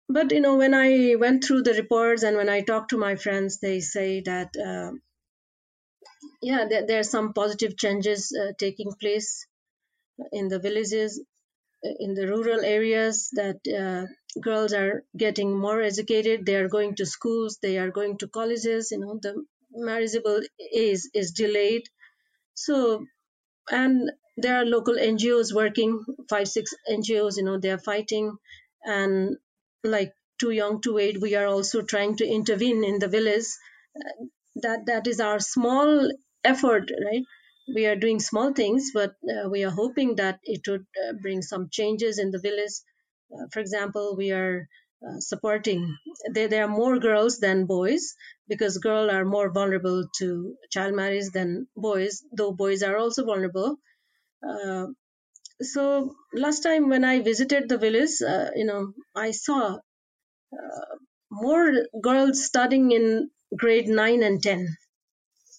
but 0.09 0.31
you 0.31 0.41
know 0.41 0.55
when 0.55 0.73
i 0.73 1.15
went 1.15 1.43
through 1.43 1.61
the 1.63 1.73
reports 1.73 2.23
and 2.23 2.37
when 2.37 2.49
i 2.49 2.61
talked 2.61 2.89
to 2.89 2.97
my 2.97 3.15
friends 3.15 3.59
they 3.59 3.79
say 3.79 4.21
that 4.21 4.49
uh, 4.57 4.91
yeah 6.41 6.65
there, 6.69 6.85
there, 6.85 6.99
are 6.99 7.11
some 7.15 7.33
positive 7.33 7.77
changes 7.77 8.37
uh, 8.41 8.51
taking 8.57 8.91
place 8.99 9.45
in 10.31 10.47
the 10.47 10.59
villages 10.59 11.21
in 11.99 12.13
the 12.13 12.27
rural 12.27 12.63
areas 12.63 13.29
that 13.33 13.59
uh, 13.67 14.05
girls 14.41 14.73
are 14.73 15.03
getting 15.15 15.57
more 15.57 15.81
educated. 15.81 16.45
They 16.45 16.55
are 16.55 16.67
going 16.67 16.95
to 16.95 17.05
schools 17.05 17.59
they 17.61 17.77
are 17.77 17.91
going 17.91 18.17
to 18.19 18.27
colleges 18.27 18.91
you 18.91 18.99
know 18.99 19.19
the 19.21 19.45
marriageable 19.71 20.41
age 20.73 21.01
is 21.13 21.31
delayed. 21.31 21.83
So 22.55 23.05
and 23.69 24.11
there 24.37 24.55
are 24.57 24.65
local 24.65 24.95
ngos 24.95 25.53
working 25.53 26.05
five 26.29 26.47
six 26.47 26.73
ngos 26.89 27.37
you 27.37 27.43
know 27.43 27.57
they 27.59 27.71
are 27.71 27.79
fighting. 27.91 28.37
And 28.85 29.37
like 29.83 30.13
too 30.39 30.51
young 30.51 30.79
to 30.81 30.93
wed 30.93 31.17
we 31.21 31.33
are 31.35 31.47
also 31.47 31.81
trying 31.81 32.15
to 32.17 32.25
intervene 32.25 32.83
in 32.83 32.99
the 32.99 33.07
village. 33.07 33.47
That 34.55 34.85
that 34.85 35.07
is 35.07 35.19
our 35.19 35.39
small 35.39 36.11
effort 36.43 36.91
right? 37.03 37.23
We 37.75 37.85
are 37.87 37.95
doing 37.95 38.19
small 38.19 38.53
things 38.53 38.91
but 38.93 39.15
uh, 39.35 39.49
we 39.49 39.63
are 39.63 39.71
hoping 39.71 40.15
that 40.17 40.39
it 40.43 40.61
would 40.67 40.85
uh, 41.03 41.13
bring 41.21 41.41
some 41.41 41.69
changes 41.71 42.19
in 42.19 42.31
the 42.31 42.39
village. 42.39 42.75
Uh, 43.33 43.47
for 43.51 43.59
example 43.59 44.15
we 44.15 44.31
are 44.31 44.67
uh, 45.05 45.19
supporting 45.19 45.95
there, 46.33 46.47
there 46.47 46.63
are 46.63 46.67
more 46.81 46.97
girls 46.99 47.39
than 47.39 47.65
boys 47.65 48.15
because 48.47 48.77
girls 48.77 49.11
are 49.11 49.25
more 49.25 49.51
vulnerable 49.51 50.05
to 50.19 50.55
child 50.71 50.95
marriage 50.95 51.29
than 51.33 51.67
boys 51.75 52.23
though 52.31 52.51
boys 52.51 52.81
are 52.83 52.97
also 52.97 53.25
vulnerable 53.25 53.77
uh, 54.43 54.87
so 55.61 56.15
last 56.33 56.61
time 56.61 56.89
when 56.89 57.03
i 57.03 57.19
visited 57.21 57.69
the 57.69 57.77
village 57.77 58.21
uh, 58.21 58.49
you 58.55 58.65
know 58.65 58.93
i 59.15 59.31
saw 59.31 59.77
more 61.31 61.71
girls 62.01 62.43
studying 62.45 62.91
in 62.91 63.29
grade 63.57 63.87
9 63.87 64.23
and 64.23 64.43
10 64.43 64.77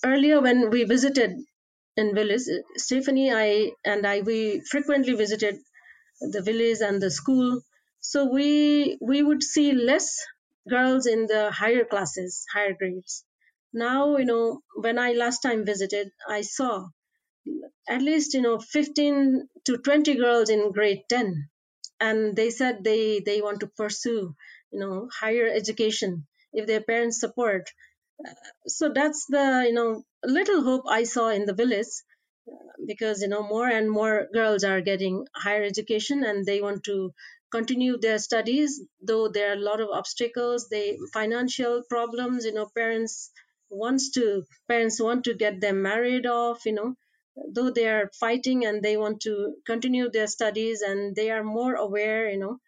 earlier 0.05 0.41
when 0.41 0.71
we 0.71 0.85
visited 0.85 1.33
in 1.97 2.15
village 2.15 2.43
stephanie 2.77 3.31
i 3.33 3.71
and 3.85 4.07
i 4.07 4.21
we 4.21 4.61
frequently 4.71 5.15
visited 5.15 5.59
the 6.21 6.43
village 6.43 6.81
and 6.81 7.01
the 7.03 7.11
school. 7.11 7.61
So 8.01 8.27
we 8.27 8.99
we 9.01 9.23
would 9.23 9.43
see 9.43 9.73
less 9.73 10.09
girls 10.69 11.07
in 11.07 11.27
the 11.27 11.51
higher 11.53 11.85
classes 11.85 12.47
higher 12.53 12.75
grades. 12.75 13.25
Now 13.73 14.17
you 14.17 14.27
know 14.27 14.63
when 14.77 14.99
i 14.99 15.13
last 15.13 15.41
time 15.43 15.65
visited 15.65 16.11
i 16.29 16.43
saw 16.43 16.89
at 17.89 18.03
least 18.03 18.35
you 18.35 18.43
know 18.43 18.59
15 18.59 19.49
to 19.65 19.79
20 19.79 20.15
girls 20.17 20.51
in 20.51 20.73
grade 20.73 21.03
10 21.09 21.49
and 22.01 22.37
they 22.37 22.51
said 22.51 22.85
they 22.85 23.21
they 23.21 23.41
want 23.41 23.61
to 23.61 23.67
pursue 23.67 24.35
you 24.73 24.79
know 24.81 25.09
higher 25.21 25.49
education 25.49 26.27
if 26.53 26.67
their 26.67 26.81
parents 26.81 27.21
support. 27.21 27.71
Uh, 28.27 28.33
so 28.67 28.91
that's 28.93 29.27
the 29.27 29.65
you 29.69 29.73
know 29.73 30.05
little 30.25 30.63
hope 30.63 30.85
i 30.89 31.05
saw 31.05 31.29
in 31.29 31.47
the 31.47 31.55
village 31.55 31.93
uh, 32.53 32.73
because 32.87 33.23
you 33.23 33.29
know 33.29 33.43
more 33.43 33.69
and 33.69 33.91
more 33.91 34.27
girls 34.33 34.65
are 34.65 34.81
getting 34.81 35.25
higher 35.35 35.63
education 35.63 36.25
and 36.25 36.45
they 36.45 36.61
want 36.61 36.83
to 36.85 37.13
continue 37.51 37.97
their 37.99 38.19
studies 38.19 38.81
though 39.01 39.29
there 39.29 39.51
are 39.51 39.59
a 39.59 39.67
lot 39.71 39.81
of 39.81 39.89
obstacles 40.01 40.69
they 40.69 40.99
financial 41.13 41.83
problems 41.89 42.45
you 42.45 42.53
know 42.53 42.69
parents 42.75 43.31
wants 43.71 44.11
to 44.11 44.43
parents 44.69 45.01
want 45.01 45.25
to 45.25 45.35
get 45.35 45.61
them 45.61 45.83
married 45.83 46.27
off 46.27 46.67
you 46.67 46.73
know 46.73 46.95
though 47.53 47.71
they 47.71 47.89
are 47.89 48.11
fighting 48.21 48.65
and 48.65 48.83
they 48.83 48.97
want 48.97 49.21
to 49.21 49.55
continue 49.67 50.11
their 50.11 50.27
studies 50.27 50.83
and 50.83 51.17
they 51.17 51.31
are 51.31 51.45
more 51.45 51.75
aware 51.75 52.31
you 52.31 52.39
know 52.39 52.59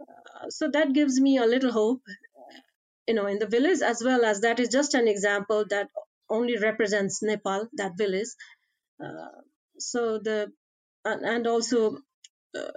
uh, 0.00 0.48
so 0.48 0.68
that 0.70 0.92
gives 0.92 1.20
me 1.20 1.38
a 1.38 1.46
little 1.46 1.72
hope 1.72 2.02
you 3.06 3.14
know 3.14 3.26
in 3.26 3.38
the 3.38 3.46
village 3.46 3.80
as 3.80 4.02
well 4.04 4.24
as 4.24 4.40
that 4.42 4.60
is 4.60 4.68
just 4.68 4.94
an 4.94 5.08
example 5.08 5.64
that 5.70 5.88
only 6.30 6.56
represents 6.58 7.22
nepal 7.22 7.68
that 7.74 7.96
village. 7.96 8.28
Uh, 9.02 9.40
so 9.78 10.18
the 10.18 10.52
and 11.04 11.46
also 11.46 11.96
uh, 12.56 12.72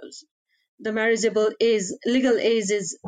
the 0.80 0.92
marriageable 0.92 1.52
age 1.60 1.84
legal 2.06 2.38
age 2.38 2.70
is 2.70 2.98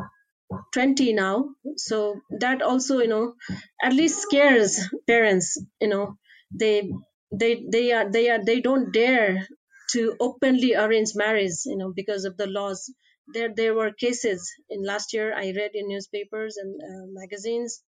20 0.72 1.12
now. 1.14 1.50
So 1.76 2.20
that 2.40 2.62
also 2.62 2.98
you 2.98 3.08
know 3.08 3.34
at 3.82 3.92
least 3.92 4.20
scares 4.22 4.80
parents 5.06 5.58
you 5.80 5.88
know 5.88 6.18
they 6.50 6.92
they 7.38 7.64
they 7.70 7.92
are 7.92 8.10
they 8.10 8.30
are 8.30 8.44
they 8.44 8.60
don't 8.60 8.92
dare 8.92 9.48
to 9.92 10.16
openly 10.20 10.74
arrange 10.74 11.12
marriage 11.14 11.58
you 11.66 11.76
know 11.76 11.92
because 11.92 12.24
of 12.24 12.36
the 12.38 12.46
laws. 12.48 12.92
There 13.34 13.52
there 13.54 13.74
were 13.74 13.92
cases 13.92 14.52
in 14.70 14.84
last 14.84 15.14
year 15.14 15.34
i 15.34 15.52
read 15.56 15.72
in 15.74 15.88
newspapers 15.88 16.56
and 16.58 16.72
uh, 16.90 17.06
magazines 17.20 17.82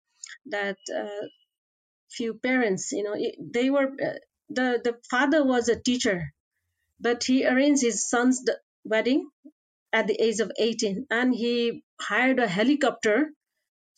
that 0.46 0.78
uh, 0.94 1.26
few 2.10 2.34
parents 2.34 2.92
you 2.92 3.02
know 3.04 3.16
they 3.56 3.70
were 3.70 3.88
uh, 4.08 4.18
the 4.50 4.80
the 4.84 4.94
father 5.10 5.44
was 5.44 5.68
a 5.68 5.80
teacher 5.80 6.32
but 7.00 7.24
he 7.24 7.46
arranged 7.46 7.82
his 7.82 8.08
son's 8.08 8.42
wedding 8.84 9.30
at 9.92 10.06
the 10.08 10.20
age 10.22 10.40
of 10.40 10.52
18 10.58 11.06
and 11.10 11.34
he 11.34 11.82
hired 12.00 12.38
a 12.40 12.48
helicopter 12.48 13.32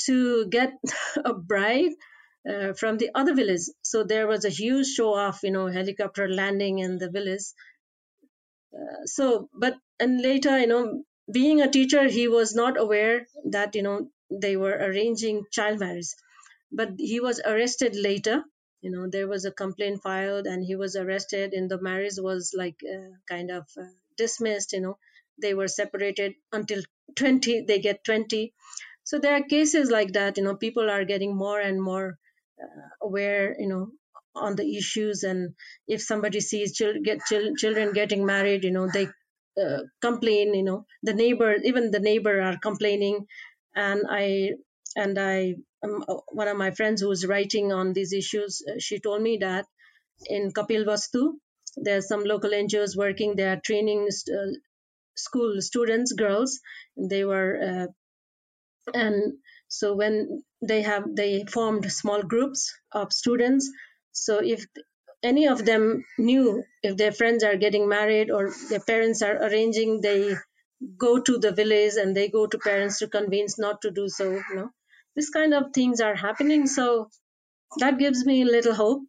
to 0.07 0.47
get 0.49 0.73
a 1.25 1.35
bride 1.35 1.93
uh, 2.51 2.73
from 2.75 2.99
the 2.99 3.11
other 3.15 3.35
village 3.35 3.67
so 3.83 4.05
there 4.05 4.27
was 4.27 4.45
a 4.45 4.57
huge 4.61 4.87
show 4.87 5.15
off 5.15 5.41
you 5.43 5.51
know 5.51 5.67
helicopter 5.67 6.29
landing 6.29 6.79
in 6.79 6.99
the 6.99 7.11
village 7.11 7.47
uh, 8.79 9.07
so 9.07 9.49
but 9.53 9.77
and 10.01 10.21
later 10.21 10.59
you 10.59 10.67
know 10.67 11.05
being 11.33 11.61
a 11.61 11.71
teacher 11.71 12.07
he 12.09 12.29
was 12.29 12.55
not 12.55 12.79
aware 12.79 13.27
that 13.51 13.75
you 13.75 13.83
know 13.83 14.09
they 14.31 14.57
were 14.57 14.77
arranging 14.89 15.45
child 15.51 15.79
marriage. 15.81 16.09
But 16.73 16.91
he 16.99 17.21
was 17.21 17.41
arrested 17.45 17.95
later 17.97 18.45
you 18.83 18.91
know 18.91 19.09
there 19.09 19.29
was 19.29 19.45
a 19.45 19.53
complaint 19.53 20.03
filed 20.03 20.47
and 20.47 20.65
he 20.65 20.77
was 20.77 20.97
arrested 20.97 21.53
and 21.55 21.71
the 21.71 21.81
marriage 21.81 22.19
was 22.19 22.53
like 22.57 22.81
uh, 22.95 23.11
kind 23.29 23.51
of 23.51 23.65
uh, 23.81 23.87
dismissed 24.17 24.73
you 24.73 24.81
know. 24.81 24.99
They 25.41 25.55
were 25.55 25.69
separated 25.69 26.35
until 26.53 26.83
20 27.17 27.63
they 27.63 27.79
get 27.81 28.05
20 28.05 28.53
so 29.05 29.19
there 29.19 29.35
are 29.35 29.43
cases 29.43 29.91
like 29.91 30.13
that 30.13 30.37
you 30.37 30.45
know 30.45 30.57
people 30.57 30.91
are 30.91 31.05
getting 31.05 31.37
more 31.37 31.61
and 31.61 31.83
more 31.83 32.19
aware 33.03 33.57
you 33.59 33.69
know 33.69 33.89
on 34.35 34.57
the 34.57 34.77
issues. 34.77 35.23
And 35.23 35.55
if 35.87 36.03
somebody 36.03 36.41
sees 36.41 36.75
chil- 36.77 37.03
get 37.03 37.21
chil- 37.29 37.55
children 37.57 37.93
getting 37.93 38.27
married 38.27 38.65
you 38.65 38.73
know 38.73 38.89
they 38.93 39.09
uh, 39.63 39.81
complain 40.01 40.55
you 40.55 40.65
know 40.65 40.87
the 41.03 41.15
neighbor 41.15 41.55
even 41.65 41.91
the 41.91 42.01
neighbor 42.01 42.41
are 42.41 42.59
complaining. 42.59 43.27
And 43.75 44.03
i 44.11 44.53
and 44.97 45.19
i 45.19 45.55
um, 45.85 46.05
one 46.33 46.49
of 46.49 46.57
my 46.57 46.71
friends 46.73 47.01
who 47.03 47.09
was 47.09 47.27
writing 47.27 47.73
on 47.73 47.93
these 47.93 48.13
issues 48.13 48.63
uh, 48.69 48.79
she 48.79 49.01
told 49.01 49.23
me 49.23 49.39
that 49.39 49.67
in 50.27 50.53
kapil 50.53 50.85
vastu 50.91 51.23
there's 51.77 52.09
some 52.09 52.25
local 52.25 52.51
ngos 52.51 52.97
working 52.97 53.37
they 53.37 53.49
are 53.55 53.61
training 53.71 54.09
uh, 54.09 54.53
school 55.17 55.61
students 55.61 56.13
girls. 56.13 56.61
They 56.97 57.25
were 57.25 57.61
uh, 57.63 57.87
and 58.95 59.35
so 59.79 59.95
when 59.95 60.43
they 60.63 60.83
have 60.83 61.05
they 61.21 61.45
formed 61.45 61.91
small 61.93 62.23
groups 62.23 62.73
of 62.93 63.13
students. 63.13 63.71
So 64.13 64.41
if 64.43 64.67
any 65.23 65.49
of 65.49 65.65
them 65.65 66.05
knew 66.19 66.65
if 66.83 66.97
their 66.97 67.13
friends 67.13 67.43
are 67.43 67.57
getting 67.57 67.89
married 67.89 68.31
or 68.31 68.53
their 68.69 68.85
parents 68.93 69.23
are 69.23 69.37
arranging 69.47 70.01
they 70.01 70.37
go 70.99 71.13
to 71.21 71.39
the 71.39 71.53
village 71.53 71.95
and 71.97 72.17
they 72.17 72.29
go 72.29 72.47
to 72.47 72.59
parents 72.59 72.99
to 72.99 73.09
convince 73.09 73.59
not 73.59 73.81
to 73.83 73.91
do 73.91 74.09
so 74.09 74.31
you 74.33 74.55
know. 74.55 74.71
This 75.17 75.31
kind 75.31 75.55
of 75.55 75.73
things 75.73 76.01
are 76.01 76.15
happening. 76.15 76.67
So 76.67 77.09
that 77.79 77.99
gives 77.99 78.25
me 78.27 78.43
a 78.43 78.53
little 78.57 78.75
hope. 78.75 79.03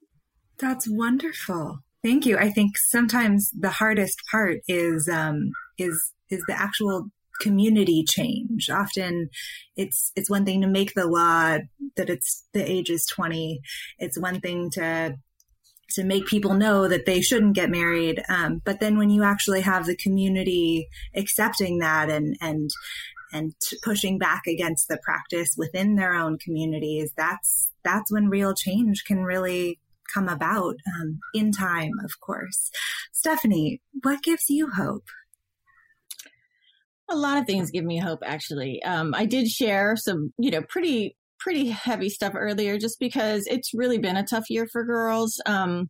That's 0.59 0.87
wonderful. 0.89 1.79
Thank 2.03 2.25
you. 2.25 2.37
I 2.37 2.49
think 2.51 2.77
sometimes 2.77 3.51
the 3.51 3.71
hardest 3.81 4.21
part 4.31 4.59
is 4.67 5.09
um 5.09 5.51
is 5.77 6.13
is 6.29 6.43
the 6.47 6.57
actual 6.67 7.09
community 7.41 8.03
change. 8.03 8.69
Often 8.69 9.29
it's 9.75 10.11
it's 10.15 10.29
one 10.29 10.45
thing 10.45 10.61
to 10.61 10.67
make 10.67 10.93
the 10.93 11.07
law 11.07 11.57
that 11.95 12.09
it's 12.09 12.45
the 12.53 12.69
age 12.69 12.89
is 12.89 13.05
20. 13.05 13.61
It's 13.99 14.19
one 14.19 14.39
thing 14.39 14.69
to 14.71 15.15
to 15.91 16.03
make 16.03 16.25
people 16.25 16.53
know 16.53 16.87
that 16.87 17.05
they 17.05 17.21
shouldn't 17.21 17.55
get 17.55 17.69
married. 17.69 18.21
Um, 18.27 18.61
but 18.65 18.79
then 18.79 18.97
when 18.97 19.09
you 19.09 19.23
actually 19.23 19.61
have 19.61 19.85
the 19.85 19.95
community 19.95 20.87
accepting 21.15 21.79
that 21.79 22.09
and 22.09 22.37
and 22.41 22.69
and 23.33 23.53
pushing 23.83 24.17
back 24.17 24.43
against 24.47 24.87
the 24.87 24.97
practice 25.03 25.55
within 25.57 25.95
their 25.95 26.13
own 26.13 26.37
communities, 26.37 27.11
that's 27.17 27.71
that's 27.83 28.11
when 28.11 28.29
real 28.29 28.53
change 28.53 29.03
can 29.05 29.23
really 29.23 29.79
come 30.13 30.27
about 30.29 30.75
um, 30.99 31.19
in 31.33 31.51
time, 31.51 31.91
of 32.03 32.19
course. 32.19 32.71
Stephanie, 33.11 33.81
what 34.03 34.21
gives 34.21 34.49
you 34.49 34.69
hope? 34.71 35.05
A 37.09 37.15
lot 37.15 37.37
of 37.37 37.45
things 37.45 37.71
give 37.71 37.85
me 37.85 37.99
hope, 37.99 38.23
actually. 38.25 38.81
Um, 38.83 39.13
I 39.13 39.25
did 39.25 39.47
share 39.47 39.95
some, 39.95 40.33
you 40.37 40.51
know, 40.51 40.61
pretty 40.63 41.15
pretty 41.39 41.67
heavy 41.67 42.09
stuff 42.09 42.33
earlier 42.35 42.77
just 42.79 42.99
because 42.99 43.45
it's 43.47 43.73
really 43.73 43.97
been 43.97 44.17
a 44.17 44.25
tough 44.25 44.49
year 44.49 44.67
for 44.71 44.83
girls 44.83 45.39
um, 45.45 45.89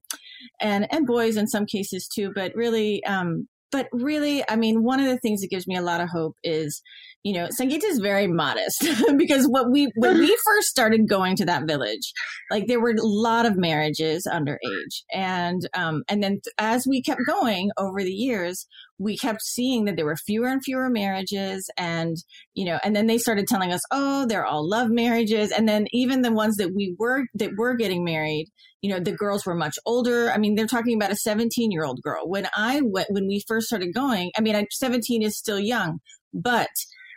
and 0.60 0.92
and 0.92 1.08
boys 1.08 1.38
in 1.38 1.48
some 1.48 1.66
cases 1.66 2.08
too 2.08 2.32
but 2.36 2.54
really 2.56 3.04
um, 3.06 3.48
but 3.72 3.88
really 3.94 4.44
i 4.50 4.56
mean 4.56 4.84
one 4.84 5.00
of 5.00 5.06
the 5.06 5.18
things 5.20 5.42
that 5.42 5.50
gives 5.50 5.68
me 5.68 5.78
a 5.78 5.82
lot 5.82 6.02
of 6.02 6.10
hope 6.10 6.36
is 6.44 6.82
you 7.26 7.34
know, 7.34 7.48
Sangeeta 7.60 7.86
is 7.86 7.98
very 7.98 8.28
modest 8.28 8.88
because 9.18 9.48
what 9.48 9.72
we 9.72 9.92
when 9.96 10.20
we 10.20 10.28
first 10.46 10.68
started 10.68 11.10
going 11.10 11.36
to 11.38 11.46
that 11.46 11.66
village, 11.66 12.14
like 12.52 12.68
there 12.68 12.80
were 12.80 12.92
a 12.92 13.02
lot 13.02 13.48
of 13.48 13.58
marriages 13.58 14.28
underage, 14.32 15.02
and 15.12 15.68
um, 15.74 16.04
and 16.08 16.22
then 16.22 16.40
as 16.60 16.86
we 16.88 17.02
kept 17.02 17.22
going 17.26 17.72
over 17.80 18.04
the 18.04 18.14
years, 18.14 18.68
we 19.00 19.18
kept 19.18 19.42
seeing 19.42 19.86
that 19.86 19.96
there 19.96 20.06
were 20.06 20.16
fewer 20.16 20.48
and 20.50 20.64
fewer 20.64 20.88
marriages, 20.88 21.68
and 21.78 22.16
you 22.54 22.64
know, 22.64 22.78
and 22.84 22.96
then 22.96 23.08
they 23.08 23.18
started 23.18 23.48
telling 23.48 23.74
us, 23.74 23.82
oh, 23.90 24.28
they're 24.28 24.46
all 24.46 24.70
love 24.70 24.92
marriages, 24.92 25.52
and 25.52 25.68
then 25.68 25.88
even 25.92 26.22
the 26.22 26.32
ones 26.32 26.58
that 26.58 26.76
we 26.76 26.96
were 27.00 27.24
that 27.34 27.58
were 27.58 27.74
getting 27.76 28.04
married, 28.04 28.52
you 28.84 28.92
know, 28.92 29.00
the 29.00 29.12
girls 29.12 29.48
were 29.48 29.56
much 29.56 29.80
older. 29.88 30.30
I 30.30 30.38
mean, 30.38 30.54
they're 30.54 30.68
talking 30.68 30.96
about 30.96 31.12
a 31.12 31.16
17 31.16 31.72
year 31.72 31.86
old 31.86 32.04
girl. 32.04 32.30
When 32.30 32.48
I 32.56 32.82
went, 32.84 33.08
when 33.10 33.26
we 33.26 33.44
first 33.48 33.66
started 33.66 33.96
going, 33.96 34.30
I 34.38 34.42
mean, 34.42 34.64
17 34.70 35.24
is 35.24 35.36
still 35.36 35.60
young, 35.60 36.02
but 36.32 36.70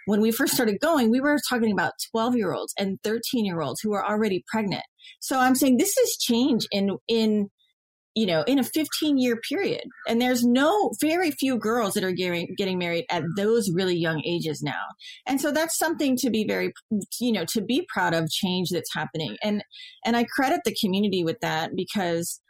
when 0.08 0.22
we 0.22 0.32
first 0.32 0.54
started 0.54 0.80
going, 0.80 1.10
we 1.10 1.20
were 1.20 1.38
talking 1.50 1.70
about 1.70 1.92
12 2.12 2.34
year 2.34 2.54
olds 2.54 2.72
and 2.78 2.98
13 3.04 3.44
year 3.44 3.60
olds 3.60 3.80
who 3.82 3.92
are 3.92 4.04
already 4.04 4.42
pregnant. 4.50 4.84
So 5.20 5.38
I'm 5.38 5.54
saying 5.54 5.76
this 5.76 5.98
is 5.98 6.16
change 6.16 6.66
in, 6.72 6.96
in, 7.08 7.50
you 8.14 8.24
know, 8.24 8.42
in 8.46 8.58
a 8.58 8.64
15 8.64 9.18
year 9.18 9.38
period. 9.46 9.82
And 10.08 10.18
there's 10.18 10.42
no 10.42 10.92
very 10.98 11.30
few 11.32 11.58
girls 11.58 11.92
that 11.92 12.04
are 12.04 12.12
getting, 12.12 12.54
getting 12.56 12.78
married 12.78 13.04
at 13.10 13.22
those 13.36 13.70
really 13.70 13.96
young 13.96 14.22
ages 14.24 14.62
now. 14.62 14.80
And 15.26 15.42
so 15.42 15.52
that's 15.52 15.76
something 15.76 16.16
to 16.16 16.30
be 16.30 16.46
very, 16.46 16.72
you 17.20 17.30
know, 17.30 17.44
to 17.50 17.60
be 17.60 17.86
proud 17.92 18.14
of 18.14 18.30
change 18.30 18.70
that's 18.70 18.94
happening. 18.94 19.36
And, 19.42 19.62
and 20.06 20.16
I 20.16 20.24
credit 20.24 20.62
the 20.64 20.74
community 20.80 21.22
with 21.22 21.36
that 21.42 21.76
because 21.76 22.40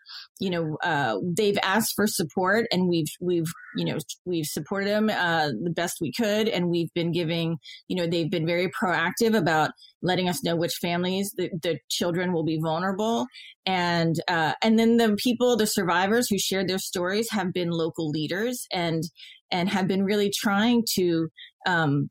you 0.40 0.50
know, 0.50 0.76
uh, 0.82 1.16
they've 1.22 1.59
asked 1.62 1.94
for 1.94 2.06
support 2.06 2.66
and 2.72 2.88
we've, 2.88 3.09
we've, 3.20 3.50
you 3.76 3.84
know, 3.84 3.98
we've 4.24 4.46
supported 4.46 4.88
them, 4.88 5.11
uh, 5.11 5.48
the 5.62 5.72
best 5.74 5.98
we 6.00 6.12
could. 6.12 6.48
And 6.48 6.68
we've 6.68 6.92
been 6.94 7.12
giving, 7.12 7.59
you 7.88 7.96
know, 7.96 8.06
they've 8.06 8.30
been 8.30 8.46
very 8.46 8.70
proactive 8.70 9.36
about 9.36 9.70
letting 10.02 10.28
us 10.28 10.44
know 10.44 10.56
which 10.56 10.74
families 10.80 11.32
the, 11.36 11.50
the 11.62 11.78
children 11.90 12.32
will 12.32 12.44
be 12.44 12.59
vulnerable. 12.61 13.26
And, 13.66 14.16
uh, 14.28 14.54
and 14.62 14.78
then 14.78 14.96
the 14.96 15.16
people, 15.16 15.56
the 15.56 15.66
survivors 15.66 16.28
who 16.28 16.38
shared 16.38 16.68
their 16.68 16.78
stories 16.78 17.28
have 17.30 17.52
been 17.52 17.70
local 17.70 18.11
leaders 18.11 18.66
and, 18.72 19.02
and 19.50 19.68
have 19.68 19.88
been 19.88 20.04
really 20.04 20.30
trying 20.34 20.84
to, 20.94 21.28
um, 21.66 22.11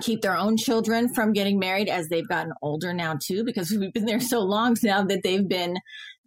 keep 0.00 0.20
their 0.20 0.36
own 0.36 0.56
children 0.56 1.12
from 1.12 1.32
getting 1.32 1.58
married 1.58 1.88
as 1.88 2.08
they've 2.08 2.28
gotten 2.28 2.52
older 2.62 2.92
now 2.92 3.16
too 3.22 3.44
because 3.44 3.70
we've 3.78 3.92
been 3.92 4.06
there 4.06 4.20
so 4.20 4.40
long 4.40 4.76
now 4.82 5.02
that 5.02 5.22
they've 5.22 5.48
been 5.48 5.76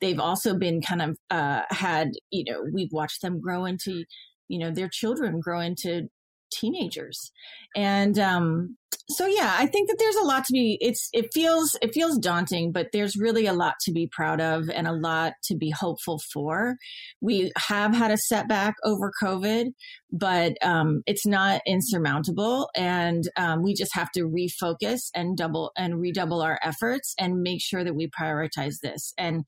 they've 0.01 0.19
also 0.19 0.57
been 0.57 0.81
kind 0.81 1.01
of 1.01 1.17
uh, 1.29 1.63
had 1.69 2.11
you 2.31 2.43
know 2.45 2.63
we've 2.73 2.91
watched 2.91 3.21
them 3.21 3.39
grow 3.39 3.65
into 3.65 4.03
you 4.47 4.59
know 4.59 4.71
their 4.71 4.89
children 4.91 5.39
grow 5.39 5.59
into 5.59 6.09
teenagers. 6.51 7.31
And 7.75 8.17
um 8.17 8.75
so 9.11 9.27
yeah 9.27 9.55
i 9.57 9.67
think 9.67 9.87
that 9.87 9.97
there's 9.99 10.15
a 10.15 10.23
lot 10.23 10.43
to 10.43 10.51
be 10.51 10.77
it's 10.81 11.09
it 11.13 11.27
feels 11.33 11.75
it 11.81 11.93
feels 11.93 12.17
daunting 12.17 12.71
but 12.71 12.87
there's 12.91 13.15
really 13.17 13.45
a 13.45 13.53
lot 13.53 13.75
to 13.79 13.91
be 13.91 14.09
proud 14.11 14.41
of 14.41 14.67
and 14.69 14.87
a 14.87 14.91
lot 14.91 15.33
to 15.43 15.55
be 15.55 15.69
hopeful 15.69 16.19
for. 16.33 16.75
We 17.21 17.51
have 17.55 17.93
had 17.93 18.11
a 18.11 18.17
setback 18.17 18.75
over 18.83 19.11
covid 19.21 19.73
but 20.11 20.53
um 20.63 21.03
it's 21.05 21.25
not 21.25 21.61
insurmountable 21.67 22.69
and 22.75 23.23
um, 23.37 23.61
we 23.63 23.73
just 23.73 23.93
have 23.93 24.11
to 24.11 24.21
refocus 24.21 24.99
and 25.13 25.37
double 25.37 25.71
and 25.77 25.99
redouble 25.99 26.41
our 26.41 26.59
efforts 26.63 27.13
and 27.19 27.41
make 27.41 27.61
sure 27.61 27.83
that 27.83 27.95
we 27.95 28.09
prioritize 28.19 28.75
this. 28.81 29.13
And 29.17 29.43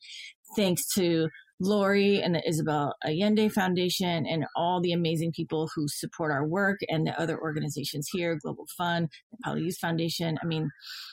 thanks 0.55 0.81
to 0.95 1.27
Lori 1.59 2.21
and 2.21 2.33
the 2.33 2.47
Isabel 2.47 2.95
Allende 3.05 3.49
Foundation 3.49 4.25
and 4.25 4.45
all 4.55 4.81
the 4.81 4.93
amazing 4.93 5.31
people 5.31 5.69
who 5.75 5.85
support 5.87 6.31
our 6.31 6.45
work 6.45 6.79
and 6.89 7.05
the 7.05 7.19
other 7.21 7.39
organizations 7.39 8.07
here, 8.11 8.39
Global 8.41 8.65
Fund, 8.77 9.09
the 9.31 9.37
Nepal 9.45 9.61
Youth 9.61 9.77
Foundation. 9.79 10.39
I 10.41 10.45
mean, 10.45 10.69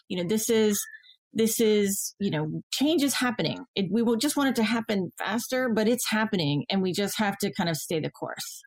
you 0.08 0.16
know, 0.16 0.28
this 0.28 0.48
is 0.48 0.80
this 1.34 1.60
is 1.60 2.14
you 2.18 2.30
know 2.30 2.62
change 2.72 3.02
is 3.02 3.12
happening 3.12 3.58
it, 3.76 3.86
we 3.90 4.00
will 4.00 4.16
just 4.16 4.34
want 4.34 4.48
it 4.48 4.56
to 4.56 4.64
happen 4.64 5.12
faster 5.18 5.68
but 5.68 5.86
it's 5.86 6.08
happening 6.08 6.64
and 6.70 6.80
we 6.80 6.90
just 6.90 7.18
have 7.18 7.36
to 7.36 7.52
kind 7.52 7.68
of 7.68 7.76
stay 7.76 8.00
the 8.00 8.10
course 8.10 8.62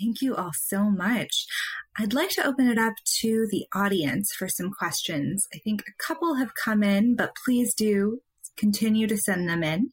Thank 0.00 0.22
you 0.22 0.34
all 0.34 0.52
so 0.54 0.84
much. 0.84 1.46
I'd 1.98 2.14
like 2.14 2.30
to 2.30 2.46
open 2.46 2.68
it 2.68 2.78
up 2.78 2.94
to 3.20 3.46
the 3.50 3.66
audience 3.74 4.32
for 4.32 4.48
some 4.48 4.70
questions. 4.70 5.46
I 5.54 5.58
think 5.58 5.82
a 5.82 6.02
couple 6.02 6.36
have 6.36 6.54
come 6.54 6.82
in, 6.82 7.16
but 7.16 7.36
please 7.44 7.74
do 7.74 8.20
continue 8.60 9.06
to 9.06 9.16
send 9.16 9.48
them 9.48 9.62
in. 9.62 9.90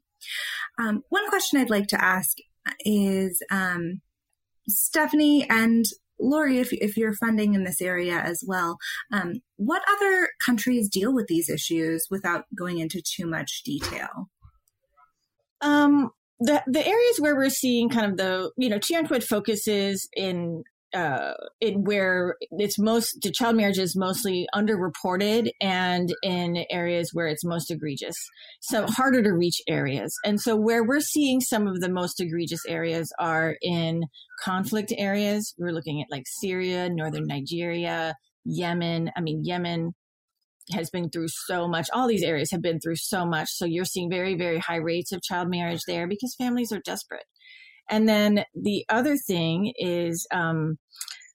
Um, 0.78 1.02
one 1.10 1.28
question 1.30 1.60
I'd 1.60 1.70
like 1.70 1.88
to 1.88 2.04
ask 2.04 2.38
is 2.82 3.42
um, 3.50 4.02
Stephanie 4.68 5.48
and 5.50 5.86
Lori, 6.20 6.60
if, 6.60 6.74
if 6.74 6.98
you're 6.98 7.14
funding 7.14 7.54
in 7.54 7.64
this 7.64 7.82
area 7.82 8.20
as 8.20 8.44
well, 8.46 8.78
um, 9.14 9.36
what 9.56 9.84
other 9.90 10.30
countries 10.44 10.90
deal 10.90 11.14
with 11.14 11.28
these 11.28 11.50
issues 11.50 12.08
without 12.10 12.46
going 12.58 12.80
into 12.80 13.02
too 13.02 13.28
much 13.28 13.62
detail? 13.64 14.30
Um, 15.62 16.12
the 16.40 16.64
the 16.68 16.86
areas 16.86 17.20
where 17.20 17.36
we're 17.36 17.50
seeing 17.50 17.90
kind 17.90 18.12
of 18.12 18.18
the 18.18 18.52
you 18.58 18.70
know 18.70 18.78
Tianquid 18.78 19.24
focuses 19.24 20.08
in 20.16 20.64
uh, 20.94 21.34
in 21.60 21.84
where 21.84 22.36
it's 22.52 22.80
most 22.80 23.18
the 23.22 23.32
child 23.32 23.56
marriage 23.56 23.78
is 23.78 23.96
mostly 23.96 24.48
underreported 24.56 25.50
and 25.60 26.14
in 26.24 26.66
areas 26.70 27.10
where 27.14 27.28
it's 27.28 27.44
most 27.44 27.70
egregious. 27.70 28.16
So 28.62 28.86
harder 28.88 29.22
to 29.22 29.34
reach 29.34 29.62
areas. 29.68 30.14
And 30.26 30.40
so 30.40 30.56
where 30.56 30.84
we're 30.84 31.02
seeing 31.02 31.42
some 31.42 31.68
of 31.68 31.82
the 31.82 31.90
most 31.90 32.22
egregious 32.22 32.62
areas 32.68 33.12
are 33.20 33.58
in 33.62 34.04
conflict 34.44 34.94
areas. 34.98 35.54
We're 35.58 35.74
looking 35.74 36.02
at 36.02 36.08
like 36.10 36.24
syria 36.26 36.90
northern 36.90 37.28
nigeria 37.28 38.16
yemen. 38.46 39.12
I 39.16 39.22
mean 39.22 39.44
yemen 39.44 39.92
has 40.72 40.90
been 40.90 41.10
through 41.10 41.30
so 41.30 41.68
much. 41.68 41.88
All 41.94 42.08
these 42.08 42.24
areas 42.24 42.52
have 42.52 42.62
been 42.62 42.80
through 42.80 42.98
so 42.98 43.26
much. 43.26 43.50
So 43.52 43.66
you're 43.66 43.86
seeing 43.86 44.10
very 44.10 44.36
very 44.36 44.60
high 44.60 44.78
rates 44.78 45.12
of 45.12 45.22
child 45.22 45.50
marriage 45.50 45.82
there 45.86 46.08
because 46.08 46.36
families 46.36 46.72
are 46.72 46.80
desperate 46.80 47.26
and 47.90 48.08
then 48.08 48.44
the 48.54 48.86
other 48.90 49.16
thing 49.16 49.74
is, 49.78 50.28
um, 50.32 50.78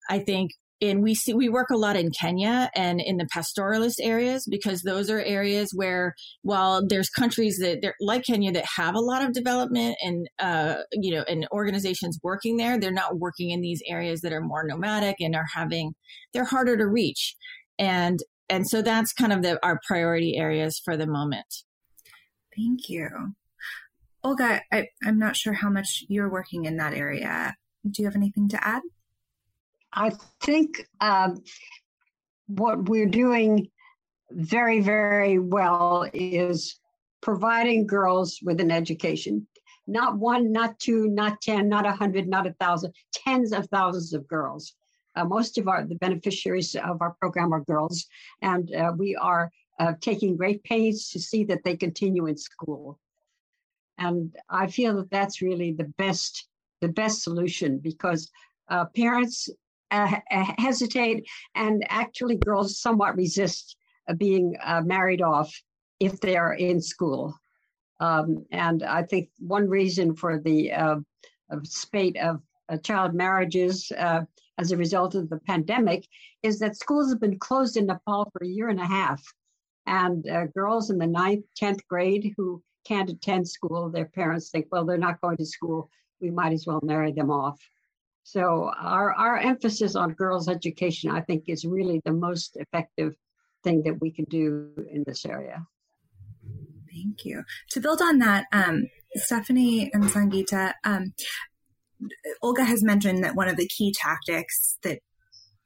I 0.08 0.18
think 0.18 0.52
and 0.80 1.00
we 1.00 1.14
see 1.14 1.32
we 1.32 1.48
work 1.48 1.70
a 1.70 1.76
lot 1.76 1.94
in 1.94 2.10
Kenya 2.10 2.68
and 2.74 3.00
in 3.00 3.16
the 3.16 3.28
pastoralist 3.32 3.96
areas 4.00 4.44
because 4.50 4.82
those 4.82 5.08
are 5.10 5.20
areas 5.20 5.70
where 5.72 6.14
while 6.42 6.84
there's 6.84 7.08
countries 7.08 7.58
that 7.58 7.94
like 8.00 8.24
Kenya 8.24 8.50
that 8.52 8.64
have 8.76 8.96
a 8.96 9.00
lot 9.00 9.24
of 9.24 9.32
development 9.32 9.96
and 10.02 10.26
uh, 10.40 10.78
you 10.92 11.14
know 11.14 11.24
and 11.28 11.46
organizations 11.52 12.18
working 12.22 12.56
there 12.56 12.80
they're 12.80 12.90
not 12.90 13.18
working 13.18 13.50
in 13.50 13.60
these 13.60 13.80
areas 13.88 14.22
that 14.22 14.32
are 14.32 14.40
more 14.40 14.66
nomadic 14.66 15.16
and 15.20 15.36
are 15.36 15.46
having 15.54 15.94
they're 16.34 16.44
harder 16.44 16.76
to 16.76 16.86
reach 16.86 17.36
and 17.78 18.18
and 18.52 18.68
so 18.68 18.82
that's 18.82 19.14
kind 19.14 19.32
of 19.32 19.42
the, 19.42 19.58
our 19.64 19.80
priority 19.86 20.36
areas 20.36 20.78
for 20.84 20.94
the 20.94 21.06
moment. 21.06 21.46
Thank 22.54 22.88
you. 22.88 23.34
Olga, 24.24 24.62
I, 24.70 24.88
I'm 25.04 25.18
not 25.18 25.36
sure 25.36 25.52
how 25.52 25.68
much 25.68 26.04
you're 26.08 26.30
working 26.30 26.64
in 26.64 26.76
that 26.76 26.94
area. 26.94 27.56
Do 27.88 28.02
you 28.02 28.06
have 28.06 28.16
anything 28.16 28.48
to 28.50 28.66
add? 28.66 28.82
I 29.92 30.12
think 30.40 30.86
um, 31.00 31.42
what 32.46 32.88
we're 32.88 33.08
doing 33.08 33.68
very, 34.30 34.80
very 34.80 35.38
well 35.38 36.08
is 36.14 36.78
providing 37.20 37.86
girls 37.86 38.38
with 38.42 38.60
an 38.60 38.70
education. 38.70 39.46
Not 39.86 40.18
one, 40.18 40.52
not 40.52 40.78
two, 40.78 41.08
not 41.08 41.40
10, 41.42 41.68
not 41.68 41.86
a 41.86 41.92
hundred, 41.92 42.28
not 42.28 42.46
a 42.46 42.52
thousand, 42.54 42.94
tens 43.12 43.52
of 43.52 43.68
thousands 43.68 44.12
of 44.12 44.26
girls. 44.28 44.74
Uh, 45.16 45.24
most 45.24 45.58
of 45.58 45.68
our 45.68 45.84
the 45.84 45.96
beneficiaries 45.96 46.74
of 46.74 47.02
our 47.02 47.14
program 47.20 47.52
are 47.52 47.60
girls, 47.60 48.06
and 48.40 48.74
uh, 48.74 48.92
we 48.96 49.14
are 49.16 49.50
uh, 49.78 49.92
taking 50.00 50.36
great 50.36 50.62
pains 50.64 51.10
to 51.10 51.20
see 51.20 51.44
that 51.44 51.62
they 51.64 51.76
continue 51.76 52.26
in 52.26 52.36
school. 52.36 52.98
And 53.98 54.34
I 54.48 54.66
feel 54.66 54.96
that 54.96 55.10
that's 55.10 55.42
really 55.42 55.72
the 55.72 55.92
best 55.98 56.48
the 56.80 56.88
best 56.88 57.22
solution 57.22 57.78
because 57.78 58.30
uh, 58.68 58.84
parents 58.94 59.48
uh, 59.92 60.16
hesitate 60.58 61.24
and 61.54 61.84
actually 61.88 62.36
girls 62.36 62.80
somewhat 62.80 63.16
resist 63.16 63.76
uh, 64.08 64.14
being 64.14 64.56
uh, 64.64 64.80
married 64.80 65.22
off 65.22 65.54
if 66.00 66.20
they 66.20 66.36
are 66.36 66.54
in 66.54 66.80
school. 66.80 67.34
Um, 68.00 68.44
and 68.50 68.82
I 68.82 69.04
think 69.04 69.28
one 69.38 69.68
reason 69.68 70.16
for 70.16 70.40
the 70.40 70.72
uh, 70.72 70.96
spate 71.62 72.16
of 72.16 72.42
uh, 72.68 72.78
child 72.78 73.14
marriages 73.14 73.92
as 74.58 74.72
a 74.72 74.76
result 74.76 75.14
of 75.14 75.30
the 75.30 75.38
pandemic 75.46 76.06
is 76.42 76.58
that 76.58 76.76
schools 76.76 77.10
have 77.10 77.20
been 77.20 77.38
closed 77.38 77.76
in 77.76 77.86
Nepal 77.86 78.28
for 78.32 78.44
a 78.44 78.48
year 78.48 78.68
and 78.68 78.80
a 78.80 78.86
half. 78.86 79.22
And 79.86 80.26
girls 80.54 80.90
in 80.90 80.98
the 80.98 81.06
ninth, 81.06 81.44
10th 81.60 81.80
grade 81.88 82.34
who 82.36 82.62
can't 82.84 83.10
attend 83.10 83.48
school, 83.48 83.90
their 83.90 84.06
parents 84.06 84.50
think, 84.50 84.66
well, 84.70 84.84
they're 84.84 84.98
not 84.98 85.20
going 85.20 85.36
to 85.38 85.46
school. 85.46 85.90
We 86.20 86.30
might 86.30 86.52
as 86.52 86.66
well 86.66 86.80
marry 86.82 87.12
them 87.12 87.30
off. 87.30 87.58
So 88.24 88.70
our, 88.78 89.12
our 89.12 89.38
emphasis 89.38 89.96
on 89.96 90.12
girls' 90.12 90.48
education, 90.48 91.10
I 91.10 91.20
think, 91.20 91.44
is 91.48 91.64
really 91.64 92.00
the 92.04 92.12
most 92.12 92.56
effective 92.56 93.14
thing 93.64 93.82
that 93.84 94.00
we 94.00 94.10
can 94.10 94.24
do 94.26 94.70
in 94.90 95.04
this 95.06 95.24
area. 95.24 95.66
Thank 96.92 97.24
you. 97.24 97.42
To 97.70 97.80
build 97.80 98.02
on 98.02 98.18
that, 98.18 98.46
um, 98.52 98.88
Stephanie 99.14 99.90
and 99.92 100.04
Sangeeta, 100.04 100.74
um, 100.84 101.14
Olga 102.42 102.64
has 102.64 102.82
mentioned 102.82 103.24
that 103.24 103.34
one 103.34 103.48
of 103.48 103.56
the 103.56 103.68
key 103.68 103.92
tactics 103.96 104.78
that 104.82 105.00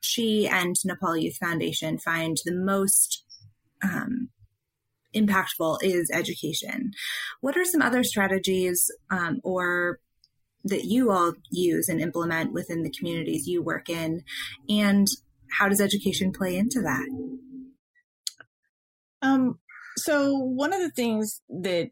she 0.01 0.47
and 0.47 0.77
Nepal 0.85 1.17
Youth 1.17 1.37
Foundation 1.37 1.99
find 1.99 2.37
the 2.45 2.55
most 2.55 3.25
um, 3.83 4.29
impactful 5.15 5.79
is 5.83 6.11
education. 6.13 6.93
What 7.41 7.57
are 7.57 7.65
some 7.65 7.83
other 7.83 8.03
strategies 8.03 8.91
um, 9.11 9.41
or 9.45 10.01
that 10.65 10.85
you 10.85 11.11
all 11.11 11.35
use 11.51 11.89
and 11.89 12.01
implement 12.01 12.53
within 12.53 12.83
the 12.83 12.91
communities 12.91 13.47
you 13.47 13.63
work 13.63 13.89
in, 13.89 14.23
and 14.69 15.07
how 15.59 15.69
does 15.69 15.81
education 15.81 16.33
play 16.33 16.57
into 16.57 16.81
that? 16.81 17.09
Um, 19.23 19.59
so 19.97 20.37
one 20.37 20.73
of 20.73 20.81
the 20.81 20.91
things 20.91 21.41
that 21.49 21.91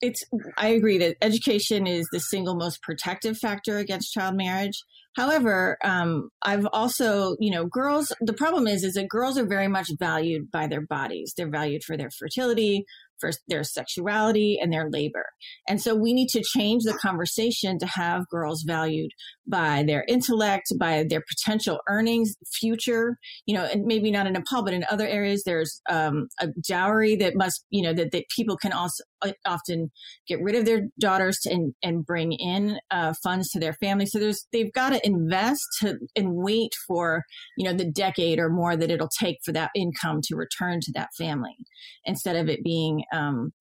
it's 0.00 0.24
I 0.56 0.68
agree 0.68 0.98
that 0.98 1.16
education 1.20 1.86
is 1.86 2.06
the 2.12 2.20
single 2.20 2.54
most 2.54 2.82
protective 2.82 3.36
factor 3.36 3.78
against 3.78 4.12
child 4.12 4.36
marriage. 4.36 4.82
However, 5.16 5.76
um, 5.84 6.30
I've 6.42 6.66
also, 6.72 7.36
you 7.40 7.50
know, 7.50 7.66
girls. 7.66 8.12
The 8.20 8.32
problem 8.32 8.66
is, 8.66 8.84
is 8.84 8.94
that 8.94 9.08
girls 9.08 9.36
are 9.36 9.46
very 9.46 9.68
much 9.68 9.90
valued 9.98 10.50
by 10.50 10.66
their 10.66 10.86
bodies. 10.86 11.34
They're 11.36 11.50
valued 11.50 11.82
for 11.84 11.96
their 11.96 12.10
fertility, 12.10 12.84
for 13.20 13.30
their 13.48 13.64
sexuality 13.64 14.58
and 14.60 14.72
their 14.72 14.88
labor. 14.90 15.26
And 15.68 15.80
so 15.80 15.94
we 15.94 16.14
need 16.14 16.28
to 16.30 16.42
change 16.42 16.84
the 16.84 16.98
conversation 17.00 17.78
to 17.78 17.86
have 17.86 18.28
girls 18.28 18.64
valued 18.66 19.10
by 19.46 19.82
their 19.82 20.04
intellect, 20.08 20.66
by 20.78 21.04
their 21.08 21.22
potential 21.28 21.80
earnings, 21.88 22.34
future, 22.60 23.16
you 23.46 23.54
know, 23.54 23.64
and 23.64 23.84
maybe 23.84 24.10
not 24.10 24.26
in 24.26 24.34
Nepal, 24.34 24.64
but 24.64 24.74
in 24.74 24.84
other 24.90 25.06
areas, 25.06 25.42
there's 25.44 25.80
um, 25.90 26.28
a 26.40 26.48
dowry 26.68 27.16
that 27.16 27.34
must, 27.34 27.64
you 27.70 27.82
know, 27.82 27.92
that, 27.92 28.12
that 28.12 28.24
people 28.36 28.56
can 28.56 28.72
also 28.72 29.02
uh, 29.22 29.32
often 29.44 29.90
get 30.28 30.40
rid 30.40 30.54
of 30.54 30.64
their 30.64 30.82
daughters 30.98 31.38
to, 31.42 31.50
and, 31.50 31.74
and 31.82 32.06
bring 32.06 32.32
in 32.32 32.78
uh, 32.90 33.12
funds 33.24 33.50
to 33.50 33.58
their 33.58 33.74
family. 33.74 34.06
So 34.06 34.18
there's, 34.18 34.46
they've 34.52 34.72
got 34.72 34.90
to 34.90 35.04
invest 35.04 35.62
to, 35.80 35.96
and 36.14 36.36
wait 36.36 36.72
for, 36.86 37.24
you 37.56 37.64
know, 37.64 37.76
the 37.76 37.90
decade 37.90 38.38
or 38.38 38.50
more 38.50 38.76
that 38.76 38.90
it'll 38.90 39.10
take 39.20 39.38
for 39.44 39.52
that 39.52 39.70
income 39.74 40.20
to 40.24 40.36
return 40.36 40.78
to 40.82 40.92
that 40.92 41.08
family 41.18 41.56
instead 42.04 42.36
of 42.36 42.48
it 42.48 42.62
being 42.62 43.02
um, 43.12 43.52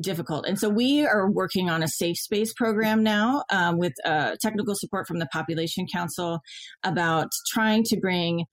difficult. 0.00 0.46
And 0.46 0.58
so 0.58 0.68
we 0.68 1.06
are 1.06 1.30
working 1.30 1.70
on 1.70 1.82
a 1.82 1.88
safe 1.88 2.16
space 2.16 2.52
program 2.52 3.02
now 3.02 3.44
um, 3.50 3.78
with 3.78 3.92
uh, 4.04 4.36
technical 4.40 4.74
support 4.74 5.06
from 5.06 5.18
the 5.18 5.28
Population 5.32 5.86
Council 5.92 6.40
about 6.82 7.28
trying 7.52 7.84
to 7.84 7.98
bring. 7.98 8.44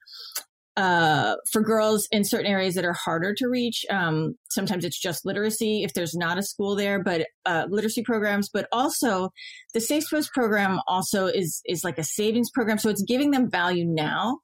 Uh, 0.75 1.37
for 1.51 1.59
girls 1.63 2.07
in 2.11 2.23
certain 2.23 2.45
areas 2.45 2.75
that 2.75 2.85
are 2.85 2.93
harder 2.93 3.33
to 3.33 3.47
reach, 3.47 3.83
um, 3.89 4.35
sometimes 4.51 4.85
it's 4.85 5.01
just 5.01 5.25
literacy 5.25 5.81
if 5.81 5.91
there's 5.95 6.13
not 6.13 6.37
a 6.37 6.43
school 6.43 6.75
there, 6.75 7.03
but 7.03 7.25
uh, 7.47 7.65
literacy 7.67 8.03
programs. 8.03 8.47
But 8.47 8.67
also, 8.71 9.31
the 9.73 9.81
Safe 9.81 10.03
Space 10.03 10.29
program 10.31 10.79
also 10.87 11.25
is 11.25 11.63
is 11.65 11.83
like 11.83 11.97
a 11.97 12.03
savings 12.03 12.51
program, 12.51 12.77
so 12.77 12.91
it's 12.91 13.01
giving 13.01 13.31
them 13.31 13.49
value 13.49 13.85
now 13.87 14.37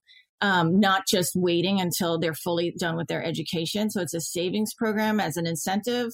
um, 0.44 0.78
not 0.78 1.08
just 1.08 1.32
waiting 1.36 1.80
until 1.80 2.20
they're 2.20 2.34
fully 2.34 2.76
done 2.78 2.98
with 2.98 3.08
their 3.08 3.24
education. 3.24 3.90
So 3.90 4.02
it's 4.02 4.14
a 4.14 4.20
savings 4.20 4.74
program 4.74 5.22
as 5.22 5.38
an 5.38 5.48
incentive. 5.48 6.12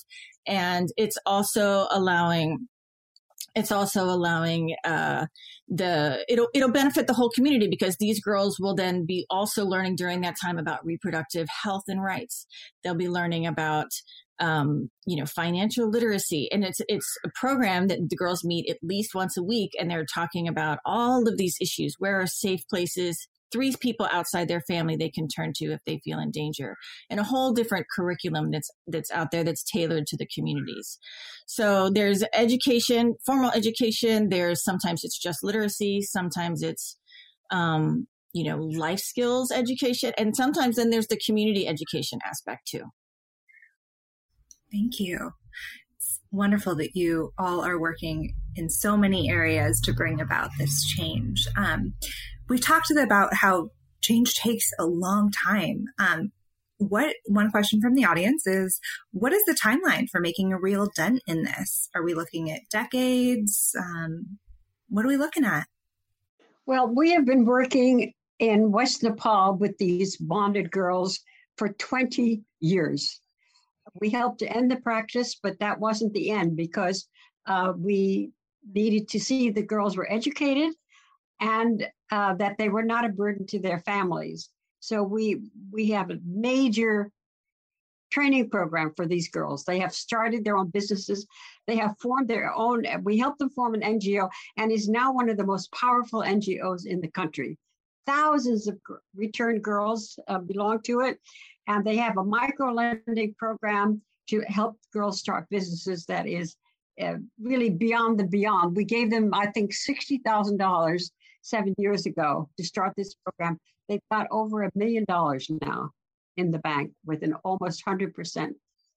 And 0.48 0.90
it's 0.96 1.18
also 1.26 1.88
allowing 1.90 2.68
it's 3.56 3.72
also 3.72 4.04
allowing 4.04 4.76
uh, 4.86 5.26
the 5.68 6.24
it'll 6.30 6.50
it'll 6.54 6.72
benefit 6.72 7.08
the 7.08 7.14
whole 7.14 7.32
community 7.32 7.68
because 7.68 7.98
these 7.98 8.22
girls 8.22 8.60
will 8.60 8.76
then 8.76 9.06
be 9.08 9.26
also 9.32 9.66
learning 9.66 9.96
during 9.96 10.22
that 10.22 10.36
time 10.40 10.60
about 10.60 10.86
reproductive 10.86 11.48
health 11.64 11.86
and 11.88 12.04
rights. 12.04 12.46
They'll 12.84 12.94
be 12.94 13.10
learning 13.10 13.48
about 13.48 13.88
um, 14.40 14.92
you 15.08 15.18
know 15.18 15.26
financial 15.26 15.90
literacy, 15.90 16.48
and 16.52 16.64
it's 16.64 16.80
it's 16.88 17.18
a 17.26 17.30
program 17.34 17.88
that 17.88 17.98
the 18.10 18.16
girls 18.16 18.44
meet 18.44 18.70
at 18.70 18.78
least 18.84 19.16
once 19.16 19.36
a 19.36 19.44
week, 19.44 19.72
and 19.80 19.90
they're 19.90 20.06
talking 20.06 20.48
about 20.48 20.78
all 20.86 21.28
of 21.28 21.38
these 21.38 21.58
issues. 21.60 21.96
Where 21.98 22.22
are 22.22 22.28
safe 22.28 22.62
places 22.70 23.28
three 23.52 23.74
people 23.80 24.08
outside 24.12 24.48
their 24.48 24.62
family 24.62 24.96
they 24.96 25.10
can 25.10 25.28
turn 25.28 25.52
to 25.56 25.72
if 25.72 25.80
they 25.86 26.00
feel 26.04 26.20
in 26.20 26.32
danger 26.32 26.76
and 27.10 27.20
a 27.20 27.24
whole 27.24 27.52
different 27.52 27.88
curriculum 27.96 28.52
that's 28.52 28.70
that's 28.88 29.12
out 29.12 29.32
there 29.32 29.44
that's 29.44 29.64
tailored 29.64 30.08
to 30.08 30.18
the 30.18 30.28
communities. 30.34 30.98
So 31.46 31.90
there's 31.90 32.24
education 32.34 33.16
formal 33.26 33.52
education 33.52 34.30
there's 34.30 34.64
sometimes 34.64 35.04
it's 35.04 35.20
just 35.20 35.44
literacy 35.44 36.02
sometimes 36.02 36.62
it's 36.62 36.98
um, 37.52 38.08
you 38.34 38.44
know 38.44 38.58
life 38.58 39.00
skills 39.00 39.52
education 39.52 40.14
and 40.18 40.36
sometimes 40.36 40.76
then 40.76 40.90
there's 40.90 41.08
the 41.08 41.20
community 41.26 41.68
education 41.68 42.20
aspect 42.26 42.68
too. 42.68 42.86
Thank 44.72 45.00
you. 45.00 45.32
It's 45.98 46.20
wonderful 46.32 46.76
that 46.76 46.96
you 46.96 47.34
all 47.38 47.62
are 47.66 47.80
working 47.80 48.36
in 48.56 48.70
so 48.70 48.96
many 48.96 49.30
areas 49.30 49.80
to 49.82 49.94
bring 49.94 50.22
about 50.22 50.52
this 50.60 50.86
change. 50.86 51.48
Um, 51.58 51.94
we've 52.50 52.66
talked 52.66 52.92
about 52.92 53.36
how 53.36 53.70
change 54.02 54.34
takes 54.34 54.72
a 54.80 54.86
long 54.86 55.32
time. 55.32 55.86
Um, 56.00 56.32
what 56.78 57.16
one 57.26 57.52
question 57.52 57.82
from 57.82 57.94
the 57.94 58.06
audience 58.06 58.48
is 58.48 58.80
what 59.12 59.34
is 59.34 59.44
the 59.46 59.58
timeline 59.62 60.10
for 60.10 60.20
making 60.20 60.52
a 60.52 60.60
real 60.60 60.88
dent 60.96 61.22
in 61.28 61.44
this? 61.44 61.90
Are 61.94 62.04
we 62.04 62.14
looking 62.14 62.50
at 62.50 62.62
decades? 62.72 63.76
Um, 63.78 64.40
what 64.88 65.06
are 65.06 65.10
we 65.10 65.18
looking 65.18 65.46
at? 65.46 65.68
Well 66.66 66.88
we 66.88 67.12
have 67.12 67.26
been 67.26 67.46
working 67.46 68.14
in 68.40 68.72
west 68.72 69.04
nepal 69.04 69.58
with 69.58 69.78
these 69.78 70.16
bonded 70.18 70.72
girls 70.72 71.20
for 71.58 71.74
20 71.74 72.42
years. 72.62 73.20
We 73.94 74.10
helped 74.10 74.40
to 74.40 74.48
end 74.48 74.72
the 74.72 74.78
practice 74.78 75.36
but 75.42 75.60
that 75.60 75.82
wasn't 75.82 76.14
the 76.14 76.32
end 76.32 76.56
because 76.56 77.08
uh, 77.46 77.74
we 77.76 78.32
needed 78.74 79.10
to 79.10 79.20
see 79.20 79.50
the 79.50 79.64
girls 79.64 79.98
were 79.98 80.10
educated 80.10 80.74
and 81.40 81.88
uh, 82.12 82.34
that 82.36 82.58
they 82.58 82.70
were 82.70 82.84
not 82.84 83.06
a 83.06 83.10
burden 83.10 83.46
to 83.48 83.60
their 83.60 83.80
families. 83.80 84.50
So 84.80 85.04
we 85.04 85.42
we 85.72 85.90
have 85.92 86.10
a 86.10 86.20
major 86.26 87.12
training 88.12 88.50
program 88.50 88.92
for 88.96 89.06
these 89.06 89.30
girls. 89.30 89.64
They 89.64 89.80
have 89.80 89.94
started 89.94 90.44
their 90.44 90.58
own 90.58 90.70
businesses. 90.70 91.28
They 91.68 91.78
have 91.78 91.98
formed 92.00 92.28
their 92.28 92.54
own. 92.54 92.86
We 93.04 93.18
helped 93.18 93.40
them 93.40 93.50
form 93.52 93.76
an 93.76 93.82
NGO, 93.82 94.30
and 94.58 94.72
is 94.72 94.90
now 94.90 95.14
one 95.14 95.30
of 95.30 95.38
the 95.38 95.46
most 95.46 95.72
powerful 95.72 96.22
NGOs 96.22 96.86
in 96.86 97.02
the 97.02 97.12
country. 97.12 97.58
Thousands 98.06 98.68
of 98.68 98.80
returned 99.16 99.64
girls 99.64 100.18
uh, 100.28 100.40
belong 100.40 100.82
to 100.84 101.02
it, 101.02 101.20
and 101.68 101.86
they 101.86 101.98
have 101.98 102.18
a 102.18 102.24
micro 102.24 102.72
lending 102.74 103.36
program 103.38 104.02
to 104.30 104.42
help 104.48 104.78
girls 104.94 105.20
start 105.20 105.50
businesses 105.50 106.06
that 106.06 106.28
is 106.28 106.56
uh, 107.02 107.16
really 107.42 107.70
beyond 107.70 108.20
the 108.20 108.26
beyond. 108.26 108.76
We 108.76 108.86
gave 108.86 109.10
them, 109.10 109.34
I 109.34 109.48
think, 109.48 109.74
sixty 109.74 110.18
thousand 110.20 110.58
dollars 110.58 111.12
seven 111.42 111.74
years 111.78 112.06
ago 112.06 112.50
to 112.58 112.64
start 112.64 112.94
this 112.96 113.16
program. 113.16 113.58
They've 113.88 114.00
got 114.12 114.28
over 114.32 114.64
a 114.64 114.72
million 114.76 115.06
dollars 115.08 115.50
now 115.62 115.92
in 116.38 116.52
the 116.52 116.60
bank 116.60 116.92
with 117.06 117.24
an 117.24 117.34
almost 117.44 117.86
100% 117.86 118.52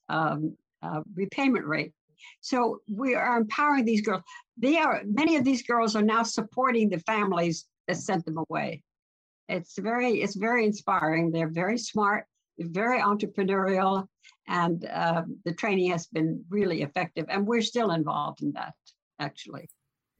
um, 0.08 0.56
uh, 0.82 1.00
repayment 1.14 1.66
rate. 1.66 1.92
So 2.40 2.80
we 2.88 3.14
are 3.14 3.36
empowering 3.36 3.84
these 3.84 4.02
girls. 4.02 4.22
They 4.56 4.76
are 4.76 5.02
many 5.04 5.36
of 5.36 5.44
these 5.44 5.62
girls 5.62 5.96
are 5.96 6.02
now 6.02 6.22
supporting 6.22 6.88
the 6.88 7.00
families 7.00 7.66
that 7.88 7.96
sent 7.96 8.24
them 8.24 8.38
away. 8.38 8.82
It's 9.48 9.76
very 9.78 10.22
it's 10.22 10.36
very 10.36 10.64
inspiring. 10.64 11.30
They're 11.30 11.48
very 11.48 11.78
smart, 11.78 12.26
very 12.58 13.00
entrepreneurial, 13.00 14.06
and 14.46 14.84
uh, 14.84 15.22
the 15.44 15.52
training 15.54 15.90
has 15.90 16.06
been 16.06 16.44
really 16.48 16.82
effective. 16.82 17.26
And 17.28 17.46
we're 17.46 17.62
still 17.62 17.90
involved 17.90 18.42
in 18.42 18.52
that 18.52 18.74
actually. 19.18 19.68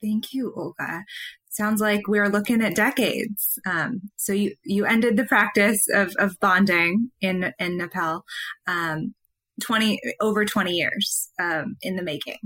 Thank 0.02 0.34
you, 0.34 0.52
Olga. 0.56 1.04
Sounds 1.52 1.82
like 1.82 2.08
we're 2.08 2.30
looking 2.30 2.62
at 2.62 2.74
decades. 2.74 3.58
Um, 3.66 4.00
so 4.16 4.32
you, 4.32 4.54
you 4.64 4.86
ended 4.86 5.18
the 5.18 5.26
practice 5.26 5.86
of, 5.94 6.16
of 6.18 6.40
bonding 6.40 7.10
in, 7.20 7.52
in 7.58 7.76
Nepal, 7.76 8.24
um, 8.66 9.14
20, 9.60 10.00
over 10.22 10.46
20 10.46 10.72
years, 10.72 11.28
um, 11.38 11.76
in 11.82 11.96
the 11.96 12.02
making. 12.02 12.38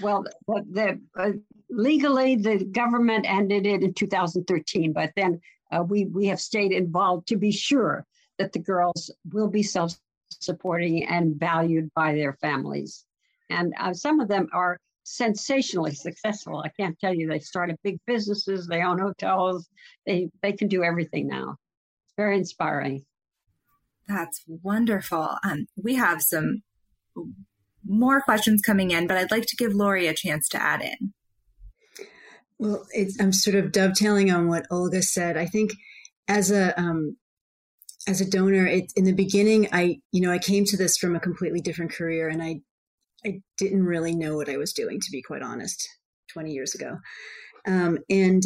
Well, 0.00 0.24
the, 0.46 0.64
the 0.70 1.00
uh, 1.20 1.32
legally, 1.68 2.36
the 2.36 2.64
government 2.64 3.26
ended 3.28 3.66
it 3.66 3.82
in 3.82 3.94
2013, 3.94 4.92
but 4.92 5.10
then 5.16 5.40
uh, 5.72 5.82
we, 5.82 6.04
we 6.04 6.26
have 6.26 6.40
stayed 6.40 6.70
involved 6.70 7.26
to 7.28 7.36
be 7.36 7.50
sure 7.50 8.06
that 8.38 8.52
the 8.52 8.60
girls 8.60 9.10
will 9.32 9.48
be 9.48 9.64
self 9.64 9.98
supporting 10.28 11.04
and 11.06 11.34
valued 11.34 11.90
by 11.94 12.14
their 12.14 12.34
families. 12.34 13.04
And 13.50 13.74
uh, 13.80 13.92
some 13.92 14.20
of 14.20 14.28
them 14.28 14.48
are 14.52 14.78
sensationally 15.06 15.94
successful. 15.94 16.58
I 16.64 16.68
can't 16.80 16.98
tell 16.98 17.14
you. 17.14 17.28
They 17.28 17.38
started 17.38 17.76
big 17.84 17.98
businesses. 18.06 18.66
They 18.66 18.82
own 18.82 18.98
hotels. 18.98 19.68
They 20.04 20.28
they 20.42 20.52
can 20.52 20.68
do 20.68 20.82
everything 20.82 21.28
now. 21.28 21.56
It's 22.04 22.14
very 22.16 22.36
inspiring. 22.36 23.04
That's 24.08 24.42
wonderful. 24.46 25.36
Um, 25.44 25.66
we 25.80 25.94
have 25.94 26.22
some 26.22 26.62
more 27.84 28.20
questions 28.20 28.62
coming 28.62 28.90
in, 28.90 29.06
but 29.06 29.16
I'd 29.16 29.30
like 29.30 29.46
to 29.46 29.56
give 29.56 29.74
Lori 29.74 30.08
a 30.08 30.14
chance 30.14 30.48
to 30.50 30.62
add 30.62 30.82
in. 30.82 31.12
Well, 32.58 32.84
I'm 33.20 33.32
sort 33.32 33.56
of 33.56 33.70
dovetailing 33.70 34.32
on 34.32 34.48
what 34.48 34.66
Olga 34.70 35.02
said. 35.02 35.36
I 35.36 35.46
think 35.46 35.72
as 36.26 36.50
a 36.50 36.78
um, 36.80 37.16
as 38.08 38.20
a 38.20 38.28
donor, 38.28 38.66
it, 38.66 38.92
in 38.96 39.04
the 39.04 39.12
beginning, 39.12 39.68
I 39.72 40.00
you 40.10 40.20
know 40.20 40.32
I 40.32 40.38
came 40.38 40.64
to 40.64 40.76
this 40.76 40.96
from 40.96 41.14
a 41.14 41.20
completely 41.20 41.60
different 41.60 41.92
career, 41.92 42.28
and 42.28 42.42
I 42.42 42.62
I 43.26 43.40
didn't 43.58 43.84
really 43.84 44.14
know 44.14 44.36
what 44.36 44.48
I 44.48 44.56
was 44.56 44.72
doing, 44.72 45.00
to 45.00 45.10
be 45.10 45.22
quite 45.22 45.42
honest, 45.42 45.88
20 46.32 46.52
years 46.52 46.74
ago. 46.74 46.98
Um, 47.66 47.98
and 48.08 48.42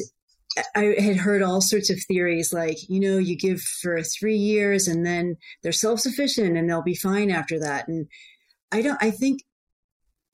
I 0.74 0.95
had 0.99 1.16
heard 1.16 1.43
all 1.43 1.61
sorts 1.61 1.91
of 1.91 2.01
theories 2.09 2.53
like, 2.53 2.78
you 2.89 2.99
know, 2.99 3.18
you 3.18 3.37
give 3.37 3.61
for 3.61 4.03
three 4.03 4.37
years 4.37 4.89
and 4.89 5.07
then 5.07 5.37
they're 5.62 5.72
self 5.72 6.01
sufficient 6.01 6.57
and 6.57 6.68
they'll 6.68 6.83
be 6.83 6.97
fine 6.97 7.31
after 7.31 7.59
that. 7.61 7.87
And 7.87 8.07
I 8.72 8.83
don't, 8.83 8.99
I 9.03 9.11
think, 9.11 9.43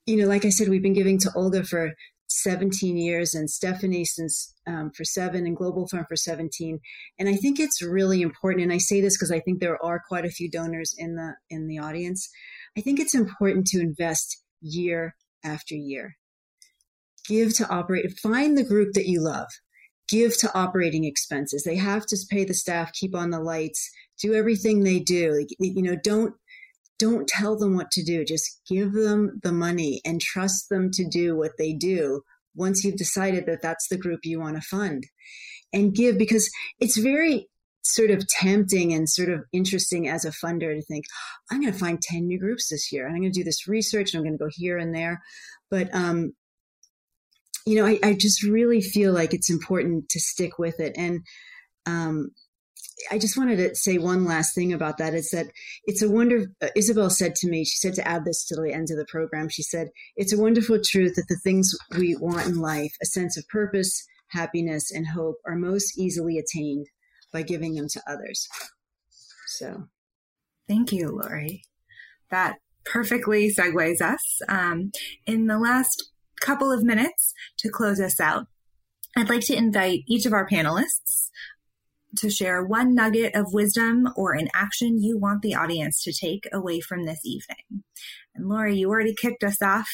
you 0.07 0.16
know, 0.16 0.26
like 0.26 0.44
I 0.44 0.51
said, 0.51 0.68
we've 0.68 0.82
been 0.82 0.94
giving 0.94 1.18
to 1.20 1.32
Olga 1.34 1.64
for 1.64 1.92
17 2.28 2.97
years 2.97 3.34
and 3.34 3.51
Stephanie 3.51 4.05
since 4.05 4.55
um, 4.66 4.90
for 4.90 5.05
seven 5.05 5.47
and 5.47 5.57
Global 5.57 5.86
Fund 5.86 6.07
for 6.09 6.16
17. 6.16 6.80
And 7.18 7.28
I 7.28 7.34
think 7.34 7.61
it's 7.61 7.82
really 7.82 8.22
important. 8.22 8.62
And 8.62 8.72
I 8.72 8.78
say 8.78 9.01
this 9.01 9.16
because 9.16 9.32
I 9.32 9.40
think 9.40 9.61
there 9.61 9.82
are 9.84 10.03
quite 10.07 10.24
a 10.24 10.30
few 10.30 10.51
donors 10.51 10.94
in 10.97 11.16
the 11.16 11.34
in 11.51 11.66
the 11.68 11.78
audience. 11.78 12.28
I 12.77 12.81
think 12.81 13.01
it's 13.01 13.14
important 13.14 13.66
to 13.68 13.81
invest 13.81 14.43
year 14.61 15.14
after 15.45 15.74
year. 15.74 16.16
Give 17.29 17.55
to 17.57 17.68
operate, 17.68 18.18
find 18.18 18.57
the 18.57 18.64
group 18.64 18.93
that 18.95 19.07
you 19.07 19.22
love. 19.22 19.49
Give 20.09 20.37
to 20.39 20.57
operating 20.57 21.05
expenses. 21.05 21.64
They 21.64 21.77
have 21.77 22.07
to 22.07 22.16
pay 22.31 22.45
the 22.45 22.55
staff, 22.55 22.93
keep 22.93 23.14
on 23.14 23.31
the 23.31 23.41
lights, 23.41 23.91
do 24.22 24.35
everything 24.35 24.83
they 24.83 25.01
do. 25.01 25.45
You 25.59 25.83
know, 25.83 25.97
don't 26.03 26.35
don't 26.99 27.29
tell 27.29 27.59
them 27.59 27.74
what 27.74 27.91
to 27.91 28.03
do. 28.03 28.24
Just 28.24 28.61
give 28.68 28.93
them 28.93 29.41
the 29.43 29.53
money 29.53 30.01
and 30.05 30.20
trust 30.20 30.68
them 30.70 30.91
to 30.93 31.07
do 31.07 31.37
what 31.37 31.53
they 31.59 31.72
do 31.72 32.22
once 32.55 32.85
you've 32.85 32.97
decided 32.97 33.45
that 33.47 33.61
that's 33.61 33.89
the 33.89 33.99
group 33.99 34.20
you 34.24 34.41
want 34.41 34.57
to 34.57 34.62
fund 34.62 35.05
and 35.72 35.95
give 35.95 36.16
because 36.16 36.51
it's 36.81 36.97
very 36.97 37.49
sort 37.95 38.11
of 38.11 38.26
tempting 38.26 38.93
and 38.93 39.09
sort 39.09 39.30
of 39.30 39.45
interesting 39.53 40.09
as 40.09 40.24
a 40.24 40.30
funder 40.30 40.74
to 40.74 40.82
think, 40.82 41.05
I'm 41.51 41.61
going 41.61 41.72
to 41.72 41.78
find 41.78 42.01
10 42.01 42.26
new 42.26 42.39
groups 42.39 42.68
this 42.68 42.93
year. 42.93 43.07
And 43.07 43.14
I'm 43.14 43.22
going 43.22 43.32
to 43.32 43.39
do 43.39 43.45
this 43.45 43.68
research 43.68 44.12
and 44.12 44.18
I'm 44.18 44.24
going 44.24 44.39
to 44.39 44.45
go 44.45 44.51
here 44.53 44.78
and 44.78 44.95
there. 44.95 45.22
But, 45.70 45.95
um, 45.95 46.32
you 47.66 47.76
know, 47.76 47.87
I, 47.87 47.99
I 48.03 48.14
just 48.14 48.43
really 48.43 48.80
feel 48.80 49.12
like 49.12 49.34
it's 49.34 49.51
important 49.51 50.09
to 50.11 50.20
stick 50.20 50.59
with 50.59 50.80
it. 50.80 50.95
And, 50.97 51.20
um, 51.87 52.30
I 53.11 53.18
just 53.18 53.37
wanted 53.37 53.57
to 53.57 53.74
say 53.74 53.99
one 53.99 54.24
last 54.24 54.55
thing 54.55 54.72
about 54.72 54.99
that 54.99 55.12
is 55.12 55.30
that 55.30 55.49
it's 55.84 56.03
a 56.03 56.09
wonder. 56.09 56.47
Uh, 56.62 56.68
Isabel 56.74 57.11
said 57.11 57.34
to 57.37 57.49
me, 57.49 57.64
she 57.64 57.76
said 57.76 57.95
to 57.95 58.09
add 58.09 58.24
this 58.24 58.47
to 58.47 58.57
the 58.57 58.72
end 58.72 58.89
of 58.91 58.97
the 58.97 59.07
program, 59.07 59.49
she 59.49 59.62
said, 59.62 59.89
it's 60.16 60.32
a 60.32 60.41
wonderful 60.41 60.78
truth 60.82 61.14
that 61.16 61.26
the 61.28 61.39
things 61.45 61.72
we 61.97 62.16
want 62.16 62.47
in 62.47 62.59
life, 62.59 62.95
a 63.03 63.07
sense 63.07 63.37
of 63.37 63.47
purpose, 63.49 64.07
happiness, 64.28 64.91
and 64.91 65.09
hope, 65.09 65.37
are 65.47 65.57
most 65.57 65.99
easily 65.99 66.39
attained 66.39 66.87
by 67.33 67.43
giving 67.43 67.74
them 67.74 67.89
to 67.89 68.03
others. 68.09 68.49
So, 69.47 69.85
thank 70.68 70.93
you, 70.93 71.09
Lori. 71.09 71.62
That 72.31 72.57
perfectly 72.85 73.53
segues 73.53 74.01
us. 74.01 74.41
Um, 74.49 74.93
in 75.27 75.47
the 75.47 75.59
last 75.59 76.11
couple 76.41 76.72
of 76.72 76.83
minutes 76.83 77.33
to 77.59 77.70
close 77.70 78.01
us 78.01 78.20
out, 78.20 78.47
I'd 79.16 79.31
like 79.31 79.43
to 79.43 79.57
invite 79.57 80.01
each 80.07 80.27
of 80.27 80.33
our 80.33 80.47
panelists 80.47 81.31
to 82.18 82.31
share 82.31 82.64
one 82.64 82.95
nugget 82.95 83.35
of 83.35 83.53
wisdom 83.53 84.09
or 84.16 84.33
an 84.33 84.49
action 84.55 85.03
you 85.03 85.18
want 85.18 85.43
the 85.43 85.55
audience 85.55 86.03
to 86.05 86.12
take 86.12 86.49
away 86.53 86.81
from 86.81 87.05
this 87.05 87.20
evening. 87.24 87.85
And 88.35 88.49
Lori, 88.49 88.77
you 88.77 88.89
already 88.89 89.14
kicked 89.14 89.45
us 89.45 89.61
off. 89.62 89.91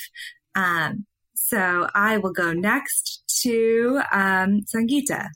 Um, 0.54 1.06
so 1.34 1.88
I 1.94 2.18
will 2.18 2.32
go 2.32 2.52
next 2.52 3.24
to 3.42 4.00
um, 4.12 4.62
Sangeeta. 4.62 5.28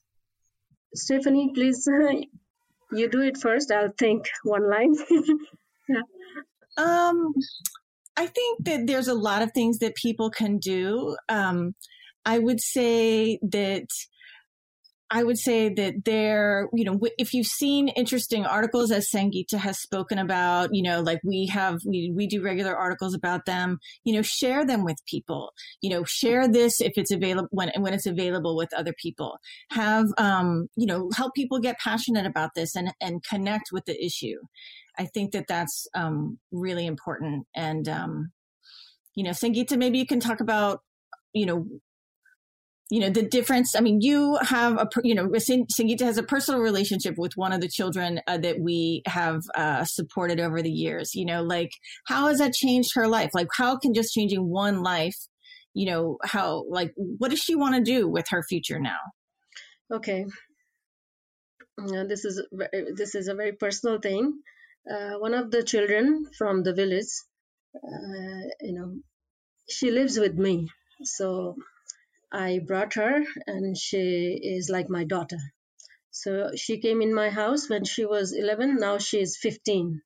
Stephanie, 0.95 1.53
please, 1.55 1.89
you 2.93 3.09
do 3.09 3.21
it 3.21 3.37
first. 3.37 3.71
I'll 3.71 3.93
think 3.99 4.27
one 4.45 4.69
line. 4.71 4.95
yeah. 5.89 6.01
Um, 6.77 7.33
I 8.17 8.27
think 8.27 8.65
that 8.65 8.87
there's 8.87 9.09
a 9.09 9.15
lot 9.15 9.43
of 9.43 9.53
things 9.53 9.79
that 9.79 9.95
people 9.95 10.31
can 10.31 10.59
do. 10.59 11.17
Um, 11.29 11.75
I 12.25 12.39
would 12.39 12.61
say 12.61 13.39
that 13.43 13.87
I 15.09 15.23
would 15.23 15.39
say 15.39 15.73
that 15.73 16.05
there, 16.05 16.69
you 16.73 16.85
know, 16.85 16.99
if 17.17 17.33
you've 17.33 17.47
seen 17.47 17.89
interesting 17.89 18.45
articles 18.45 18.91
as 18.91 19.09
Sangeeta 19.09 19.57
has 19.57 19.79
spoken 19.79 20.19
about, 20.19 20.75
you 20.75 20.83
know, 20.83 21.01
like 21.01 21.21
we 21.23 21.47
have, 21.47 21.79
we, 21.87 22.13
we 22.13 22.27
do 22.27 22.43
regular 22.43 22.77
articles 22.77 23.15
about 23.15 23.45
them, 23.45 23.79
you 24.03 24.13
know, 24.13 24.23
share 24.23 24.67
them 24.67 24.85
with 24.85 24.97
people, 25.07 25.53
you 25.81 25.91
know, 25.91 26.03
share 26.03 26.49
this 26.49 26.81
if 26.81 26.95
it's 26.97 27.13
available, 27.13 27.49
when, 27.53 27.71
when 27.79 27.95
it's 27.95 28.07
available 28.07 28.57
with 28.57 28.75
other 28.75 28.93
people. 29.01 29.39
Have, 29.71 30.07
um, 30.19 30.67
you 30.77 30.87
know, 30.87 31.09
help 31.15 31.35
people 31.35 31.61
get 31.61 31.79
passionate 31.79 32.27
about 32.27 32.51
this 32.57 32.75
and, 32.75 32.93
and 33.01 33.23
connect 33.23 33.71
with 33.71 33.85
the 33.85 34.05
issue. 34.05 34.39
I 34.99 35.05
think 35.05 35.31
that 35.33 35.47
that's, 35.47 35.87
um, 35.95 36.39
really 36.51 36.85
important. 36.85 37.47
And, 37.55 37.89
um, 37.89 38.33
you 39.15 39.23
know, 39.23 39.31
Sangeeta, 39.31 39.79
maybe 39.79 39.99
you 39.99 40.07
can 40.07 40.21
talk 40.21 40.41
about, 40.41 40.81
you 41.33 41.47
know, 41.47 41.67
you 42.91 43.01
know 43.01 43.11
the 43.11 43.23
difference 43.23 43.75
i 43.75 43.81
mean 43.81 44.01
you 44.01 44.37
have 44.43 44.79
a 44.79 44.89
you 45.03 45.15
know 45.15 45.27
sangeeta 45.29 46.03
has 46.03 46.19
a 46.19 46.23
personal 46.23 46.61
relationship 46.61 47.17
with 47.19 47.33
one 47.37 47.53
of 47.53 47.61
the 47.61 47.69
children 47.69 48.21
uh, 48.29 48.39
that 48.39 48.61
we 48.61 49.03
have 49.07 49.43
uh, 49.57 49.85
supported 49.85 50.39
over 50.39 50.63
the 50.63 50.71
years 50.71 51.15
you 51.15 51.25
know 51.25 51.43
like 51.43 51.73
how 52.07 52.29
has 52.29 52.39
that 52.39 52.53
changed 52.53 52.95
her 52.95 53.09
life? 53.09 53.31
Like 53.35 53.49
how 53.57 53.79
can 53.79 53.95
just 53.95 54.15
changing 54.15 54.49
one 54.49 54.83
life 54.83 55.17
you 55.75 55.87
know 55.87 56.19
how 56.25 56.65
like 56.69 56.93
what 56.97 57.31
does 57.31 57.41
she 57.41 57.55
want 57.55 57.75
to 57.75 57.83
do 57.83 58.09
with 58.09 58.27
her 58.31 58.43
future 58.43 58.81
now? 58.81 58.99
Okay. 59.93 60.25
Uh, 61.79 62.05
this 62.05 62.25
is 62.25 62.43
this 62.95 63.15
is 63.15 63.29
a 63.29 63.35
very 63.35 63.53
personal 63.53 63.99
thing. 63.99 64.41
Uh, 64.91 65.19
one 65.19 65.35
of 65.35 65.51
the 65.51 65.63
children 65.63 66.27
from 66.39 66.63
the 66.63 66.73
village 66.73 67.13
uh, 67.77 68.43
you 68.61 68.73
know 68.73 68.95
she 69.69 69.91
lives 69.91 70.19
with 70.19 70.35
me. 70.35 70.69
So 71.03 71.57
I 72.33 72.61
brought 72.67 72.95
her, 72.95 73.25
and 73.47 73.77
she 73.79 74.39
is 74.43 74.71
like 74.71 74.91
my 74.91 75.05
daughter. 75.05 75.39
So 76.13 76.53
she 76.57 76.81
came 76.81 77.03
in 77.03 77.15
my 77.15 77.31
house 77.31 77.71
when 77.71 77.85
she 77.85 78.07
was 78.07 78.33
11. 78.35 78.77
Now 78.77 78.99
she 78.99 79.21
is 79.21 79.39
15. 79.39 80.03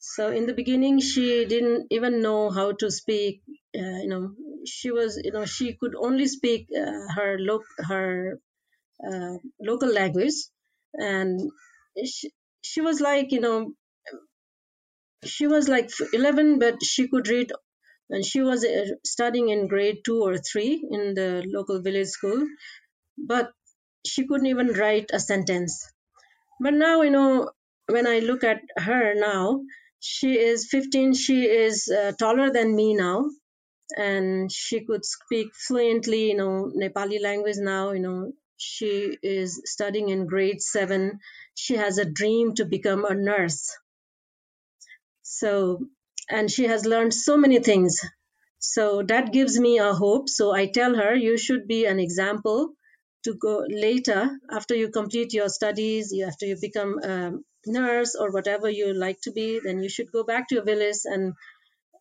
So 0.00 0.30
in 0.30 0.46
the 0.46 0.54
beginning, 0.54 1.00
she 1.00 1.46
didn't 1.46 1.88
even 1.90 2.22
know 2.22 2.50
how 2.50 2.72
to 2.72 2.90
speak. 2.90 3.42
Uh, 3.76 4.00
you 4.04 4.08
know, 4.08 4.32
she 4.66 4.90
was, 4.92 5.20
you 5.24 5.32
know, 5.32 5.46
she 5.46 5.74
could 5.74 5.94
only 5.96 6.28
speak 6.28 6.68
uh, 6.76 7.14
her 7.16 7.38
lo- 7.40 7.64
her 7.78 8.40
uh, 9.06 9.36
local 9.60 9.90
language, 9.92 10.34
and 10.94 11.40
she, 12.06 12.32
she 12.62 12.80
was 12.82 13.00
like, 13.00 13.32
you 13.32 13.40
know, 13.40 13.72
she 15.24 15.46
was 15.48 15.68
like 15.68 15.90
11, 16.14 16.58
but 16.60 16.82
she 16.84 17.08
could 17.08 17.28
read 17.28 17.52
and 18.10 18.24
she 18.24 18.40
was 18.42 18.64
uh, 18.64 18.86
studying 19.04 19.48
in 19.48 19.66
grade 19.68 20.04
two 20.04 20.22
or 20.22 20.36
three 20.38 20.86
in 20.90 21.14
the 21.14 21.42
local 21.46 21.80
village 21.80 22.08
school 22.08 22.46
but 23.16 23.52
she 24.06 24.26
couldn't 24.26 24.46
even 24.46 24.72
write 24.72 25.10
a 25.12 25.20
sentence. 25.20 25.90
But 26.60 26.74
now 26.74 27.02
you 27.02 27.10
know 27.10 27.50
when 27.86 28.06
i 28.06 28.18
look 28.20 28.44
at 28.44 28.62
her 28.76 29.14
now 29.14 29.62
she 30.00 30.38
is 30.38 30.68
15 30.70 31.14
she 31.14 31.44
is 31.44 31.88
uh, 31.88 32.12
taller 32.18 32.50
than 32.50 32.74
me 32.76 32.94
now. 32.94 33.30
And 33.96 34.50
she 34.50 34.84
could 34.84 35.04
speak 35.04 35.54
fluently 35.54 36.28
you 36.30 36.36
know 36.36 36.72
nepali 36.76 37.20
language 37.20 37.56
now 37.58 37.92
you 37.92 38.00
know. 38.00 38.32
She 38.56 39.18
is 39.22 39.60
studying 39.64 40.08
in 40.10 40.26
grade 40.26 40.62
7 40.62 41.20
she 41.54 41.76
has 41.76 41.98
a 41.98 42.04
dream 42.04 42.54
to 42.54 42.64
become 42.64 43.04
a 43.04 43.14
nurse. 43.14 43.76
So 45.22 45.86
and 46.30 46.50
she 46.50 46.64
has 46.64 46.86
learned 46.86 47.14
so 47.14 47.36
many 47.36 47.58
things. 47.60 48.00
So 48.58 49.02
that 49.02 49.32
gives 49.32 49.58
me 49.58 49.78
a 49.78 49.92
hope. 49.92 50.28
So 50.28 50.52
I 50.54 50.66
tell 50.66 50.94
her, 50.94 51.14
you 51.14 51.36
should 51.36 51.68
be 51.68 51.84
an 51.84 51.98
example 51.98 52.74
to 53.24 53.34
go 53.34 53.64
later 53.68 54.30
after 54.50 54.74
you 54.74 54.90
complete 54.90 55.32
your 55.32 55.48
studies, 55.48 56.14
after 56.26 56.46
you 56.46 56.56
become 56.60 56.98
a 57.02 57.32
nurse 57.66 58.14
or 58.14 58.30
whatever 58.30 58.68
you 58.68 58.92
like 58.94 59.20
to 59.22 59.32
be, 59.32 59.60
then 59.64 59.82
you 59.82 59.88
should 59.88 60.12
go 60.12 60.24
back 60.24 60.48
to 60.48 60.56
your 60.56 60.64
village 60.64 61.00
and 61.04 61.34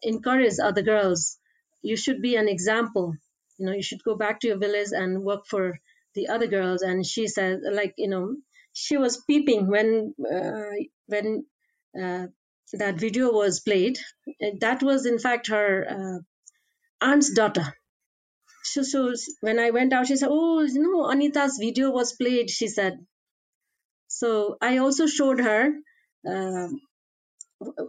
encourage 0.01 0.59
other 0.61 0.81
girls. 0.81 1.37
You 1.81 1.95
should 1.97 2.21
be 2.21 2.35
an 2.35 2.47
example. 2.47 3.15
You 3.57 3.65
know, 3.67 3.73
you 3.73 3.83
should 3.83 4.03
go 4.03 4.15
back 4.15 4.39
to 4.41 4.47
your 4.47 4.57
village 4.57 4.89
and 4.91 5.23
work 5.23 5.45
for 5.47 5.79
the 6.15 6.27
other 6.29 6.47
girls. 6.47 6.81
And 6.81 7.05
she 7.05 7.27
said, 7.27 7.59
like, 7.71 7.93
you 7.97 8.09
know, 8.09 8.35
she 8.73 8.97
was 8.97 9.23
peeping 9.27 9.67
when 9.67 10.13
uh, 10.19 10.75
when 11.07 11.45
uh, 12.01 12.27
that 12.73 12.95
video 12.95 13.31
was 13.31 13.59
played. 13.59 13.99
That 14.59 14.83
was, 14.83 15.05
in 15.05 15.19
fact, 15.19 15.47
her 15.47 15.85
uh, 15.89 16.19
aunt's 17.05 17.33
daughter. 17.33 17.75
So, 18.63 18.81
so 18.83 19.13
when 19.41 19.59
I 19.59 19.71
went 19.71 19.93
out, 19.93 20.07
she 20.07 20.15
said, 20.15 20.29
"Oh, 20.31 20.61
you 20.61 20.81
know, 20.81 21.09
Anita's 21.09 21.57
video 21.59 21.91
was 21.91 22.13
played." 22.13 22.49
She 22.49 22.67
said. 22.67 23.05
So 24.07 24.57
I 24.61 24.77
also 24.77 25.07
showed 25.07 25.39
her 25.39 25.73
uh, 26.27 26.67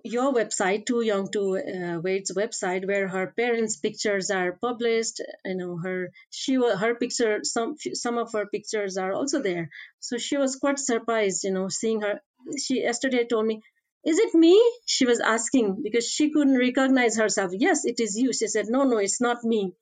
your 0.04 0.32
website, 0.32 0.86
Too 0.86 1.02
Young 1.02 1.30
to 1.32 1.56
uh, 1.56 2.00
Wed's 2.00 2.32
website, 2.32 2.86
where 2.86 3.08
her 3.08 3.32
parents' 3.36 3.76
pictures 3.76 4.30
are 4.30 4.52
published. 4.52 5.20
You 5.44 5.56
know, 5.56 5.76
her 5.78 6.10
she 6.30 6.54
her 6.54 6.94
picture, 6.94 7.40
some 7.42 7.76
some 7.92 8.18
of 8.18 8.32
her 8.32 8.46
pictures 8.46 8.96
are 8.96 9.12
also 9.12 9.42
there. 9.42 9.70
So 10.00 10.18
she 10.18 10.36
was 10.36 10.56
quite 10.56 10.78
surprised, 10.78 11.44
you 11.44 11.52
know, 11.52 11.68
seeing 11.68 12.00
her. 12.02 12.20
She 12.58 12.82
yesterday 12.82 13.24
told 13.26 13.46
me, 13.46 13.62
"Is 14.06 14.18
it 14.18 14.34
me?" 14.34 14.54
She 14.84 15.06
was 15.06 15.20
asking 15.20 15.82
because 15.82 16.06
she 16.06 16.30
couldn't 16.30 16.58
recognize 16.58 17.16
herself. 17.16 17.52
Yes, 17.54 17.84
it 17.84 18.00
is 18.00 18.16
you. 18.16 18.32
She 18.32 18.48
said, 18.48 18.66
"No, 18.68 18.84
no, 18.84 18.98
it's 18.98 19.20
not 19.20 19.44
me." 19.44 19.74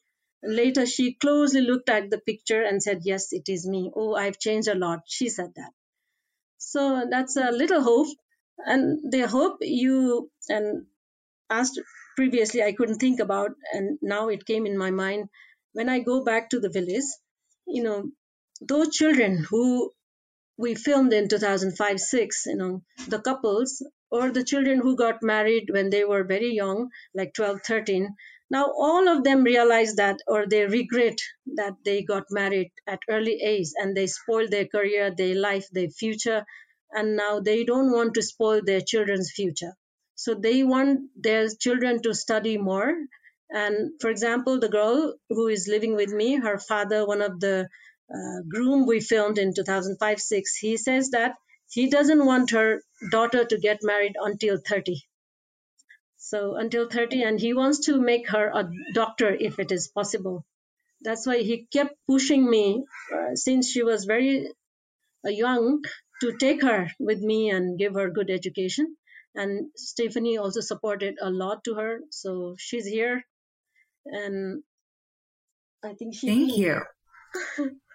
Later, 0.42 0.86
she 0.86 1.14
closely 1.14 1.60
looked 1.60 1.88
at 1.88 2.10
the 2.10 2.18
picture 2.18 2.62
and 2.62 2.82
said, 2.82 3.00
"Yes, 3.04 3.32
it 3.32 3.48
is 3.48 3.66
me. 3.66 3.90
Oh, 3.94 4.14
I've 4.14 4.38
changed 4.38 4.68
a 4.68 4.76
lot." 4.76 5.00
She 5.06 5.28
said 5.28 5.52
that. 5.56 5.72
So 6.58 7.06
that's 7.10 7.36
a 7.36 7.50
little 7.50 7.82
hope 7.82 8.08
and 8.58 9.12
the 9.12 9.26
hope 9.26 9.58
you 9.60 10.30
and 10.48 10.86
asked 11.50 11.80
previously 12.16 12.62
i 12.62 12.72
couldn't 12.72 12.98
think 12.98 13.20
about 13.20 13.50
and 13.72 13.98
now 14.02 14.28
it 14.28 14.46
came 14.46 14.66
in 14.66 14.76
my 14.78 14.90
mind 14.90 15.28
when 15.72 15.88
i 15.88 15.98
go 16.00 16.22
back 16.24 16.50
to 16.50 16.60
the 16.60 16.70
village 16.70 17.10
you 17.66 17.82
know 17.82 18.10
those 18.60 18.94
children 18.96 19.44
who 19.50 19.92
we 20.56 20.74
filmed 20.74 21.12
in 21.12 21.28
2005 21.28 22.00
6 22.00 22.46
you 22.46 22.56
know 22.56 22.82
the 23.08 23.20
couples 23.20 23.82
or 24.12 24.30
the 24.30 24.44
children 24.44 24.78
who 24.80 24.94
got 24.96 25.22
married 25.22 25.70
when 25.70 25.90
they 25.90 26.04
were 26.04 26.24
very 26.24 26.52
young 26.54 26.88
like 27.14 27.34
12 27.34 27.60
13 27.66 28.08
now 28.50 28.64
all 28.86 29.08
of 29.08 29.24
them 29.24 29.42
realize 29.42 29.94
that 29.96 30.18
or 30.26 30.46
they 30.46 30.64
regret 30.66 31.18
that 31.60 31.76
they 31.84 32.02
got 32.02 32.24
married 32.40 32.70
at 32.86 33.08
early 33.08 33.38
age 33.52 33.70
and 33.76 33.96
they 33.96 34.06
spoiled 34.06 34.50
their 34.50 34.66
career 34.76 35.10
their 35.22 35.34
life 35.34 35.66
their 35.72 35.90
future 36.02 36.44
and 36.92 37.16
now 37.16 37.40
they 37.40 37.64
don't 37.64 37.90
want 37.90 38.14
to 38.14 38.22
spoil 38.22 38.60
their 38.64 38.80
children's 38.80 39.32
future. 39.32 39.72
So 40.14 40.34
they 40.34 40.62
want 40.62 41.00
their 41.16 41.48
children 41.48 42.02
to 42.02 42.14
study 42.14 42.58
more. 42.58 42.94
And 43.50 43.92
for 44.00 44.10
example, 44.10 44.60
the 44.60 44.68
girl 44.68 45.14
who 45.28 45.48
is 45.48 45.68
living 45.68 45.96
with 45.96 46.10
me, 46.10 46.36
her 46.36 46.58
father, 46.58 47.06
one 47.06 47.22
of 47.22 47.40
the 47.40 47.68
uh, 48.14 48.40
groom 48.48 48.86
we 48.86 49.00
filmed 49.00 49.38
in 49.38 49.54
2005 49.54 50.20
6, 50.20 50.56
he 50.56 50.76
says 50.76 51.10
that 51.10 51.34
he 51.72 51.88
doesn't 51.88 52.24
want 52.24 52.50
her 52.50 52.82
daughter 53.10 53.44
to 53.44 53.58
get 53.58 53.80
married 53.82 54.14
until 54.20 54.58
30. 54.58 55.02
So 56.18 56.54
until 56.54 56.88
30, 56.88 57.22
and 57.22 57.40
he 57.40 57.54
wants 57.54 57.86
to 57.86 58.00
make 58.00 58.28
her 58.28 58.50
a 58.54 58.70
doctor 58.92 59.30
if 59.34 59.58
it 59.58 59.72
is 59.72 59.88
possible. 59.88 60.44
That's 61.00 61.26
why 61.26 61.38
he 61.38 61.66
kept 61.72 61.94
pushing 62.06 62.48
me 62.48 62.84
uh, 63.12 63.34
since 63.34 63.70
she 63.70 63.82
was 63.82 64.04
very 64.04 64.52
uh, 65.26 65.30
young 65.30 65.82
to 66.20 66.36
take 66.38 66.62
her 66.62 66.90
with 67.00 67.20
me 67.20 67.50
and 67.50 67.78
give 67.78 67.94
her 67.94 68.10
good 68.10 68.30
education. 68.30 68.96
And 69.34 69.70
Stephanie 69.74 70.36
also 70.36 70.60
supported 70.60 71.16
a 71.20 71.30
lot 71.30 71.64
to 71.64 71.74
her, 71.74 72.00
so 72.10 72.54
she's 72.58 72.86
here, 72.86 73.24
and 74.04 74.62
I 75.82 75.94
think 75.94 76.14
she. 76.14 76.28
Thank 76.28 76.58
you. 76.58 76.82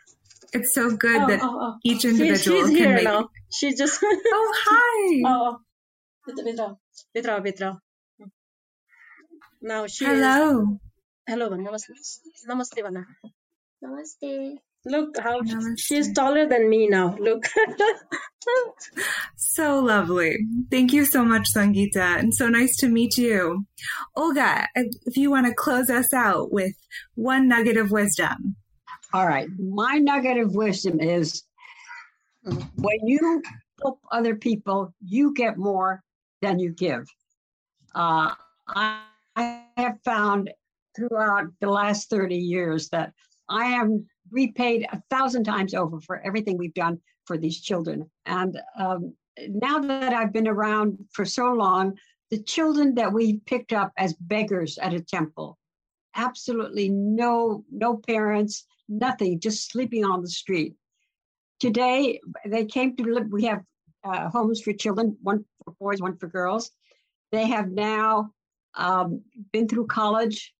it's 0.53 0.73
so 0.73 0.95
good 0.95 1.21
oh, 1.21 1.27
that 1.27 1.39
oh, 1.43 1.59
oh. 1.61 1.75
each 1.83 2.05
individual 2.05 2.57
she, 2.57 2.63
she's 2.63 2.67
can 2.67 2.75
here 2.75 2.95
make. 2.95 3.03
now. 3.03 3.29
She 3.51 3.73
just. 3.75 4.01
Oh 4.03 4.53
hi! 4.65 5.21
oh, 5.25 5.57
oh. 5.57 6.43
Petra, 6.43 6.77
Petra, 7.13 7.41
Petra. 7.41 7.81
Now 9.61 9.87
she. 9.87 10.05
Hello. 10.05 10.61
Is... 10.61 10.67
Hello, 11.27 11.49
namaste. 11.49 11.91
Namaste, 12.49 12.81
Vana. 12.83 13.05
Namaste. 13.83 14.57
Look 14.85 15.17
how 15.19 15.41
Namaste. 15.41 15.79
she's 15.79 16.13
taller 16.13 16.47
than 16.47 16.69
me 16.69 16.87
now. 16.87 17.15
Look. 17.19 17.45
So 19.35 19.79
lovely. 19.79 20.37
Thank 20.71 20.93
you 20.93 21.03
so 21.03 21.25
much, 21.25 21.51
Sangeeta, 21.53 22.19
and 22.19 22.33
so 22.33 22.47
nice 22.47 22.77
to 22.77 22.87
meet 22.87 23.17
you. 23.17 23.65
Olga, 24.15 24.67
if 24.75 25.17
you 25.17 25.31
want 25.31 25.47
to 25.47 25.53
close 25.53 25.89
us 25.89 26.13
out 26.13 26.51
with 26.51 26.73
one 27.15 27.47
nugget 27.47 27.75
of 27.75 27.91
wisdom. 27.91 28.55
All 29.13 29.27
right. 29.27 29.47
My 29.57 29.97
nugget 29.97 30.37
of 30.37 30.55
wisdom 30.55 30.99
is 30.99 31.43
when 32.43 33.07
you 33.07 33.41
help 33.81 33.99
other 34.11 34.35
people, 34.35 34.93
you 35.01 35.33
get 35.33 35.57
more 35.57 36.03
than 36.41 36.59
you 36.59 36.71
give. 36.71 37.07
Uh, 37.95 38.33
I, 38.67 39.01
have 39.77 39.99
found 40.03 40.49
throughout 40.95 41.45
the 41.61 41.69
last 41.69 42.09
30 42.09 42.35
years 42.35 42.89
that 42.89 43.13
I 43.47 43.65
am 43.65 44.07
repaid 44.31 44.87
a 44.91 45.01
thousand 45.11 45.43
times 45.43 45.75
over 45.75 46.01
for 46.01 46.19
everything 46.25 46.57
we've 46.57 46.73
done 46.73 46.99
for 47.25 47.37
these 47.37 47.61
children. 47.61 48.09
And 48.25 48.59
um, 48.79 49.13
now 49.47 49.77
that 49.77 50.13
I've 50.13 50.33
been 50.33 50.47
around 50.47 50.97
for 51.13 51.23
so 51.23 51.53
long, 51.53 51.97
the 52.31 52.41
children 52.41 52.95
that 52.95 53.13
we 53.13 53.37
picked 53.45 53.71
up 53.71 53.93
as 53.97 54.13
beggars 54.13 54.79
at 54.79 54.93
a 54.93 54.99
temple, 54.99 55.59
absolutely 56.15 56.89
no 56.89 57.63
no 57.71 57.97
parents, 57.97 58.65
nothing, 58.87 59.39
just 59.39 59.69
sleeping 59.71 60.05
on 60.05 60.21
the 60.21 60.29
street. 60.29 60.75
Today 61.59 62.19
they 62.45 62.65
came 62.65 62.95
to 62.95 63.03
live. 63.03 63.31
We 63.31 63.45
have 63.45 63.63
uh, 64.03 64.29
homes 64.29 64.61
for 64.61 64.73
children, 64.73 65.17
one 65.21 65.45
for 65.63 65.73
boys, 65.79 66.01
one 66.01 66.17
for 66.17 66.27
girls. 66.27 66.71
They 67.31 67.47
have 67.47 67.69
now 67.69 68.31
um, 68.75 69.21
been 69.51 69.67
through 69.67 69.87
college. 69.87 70.53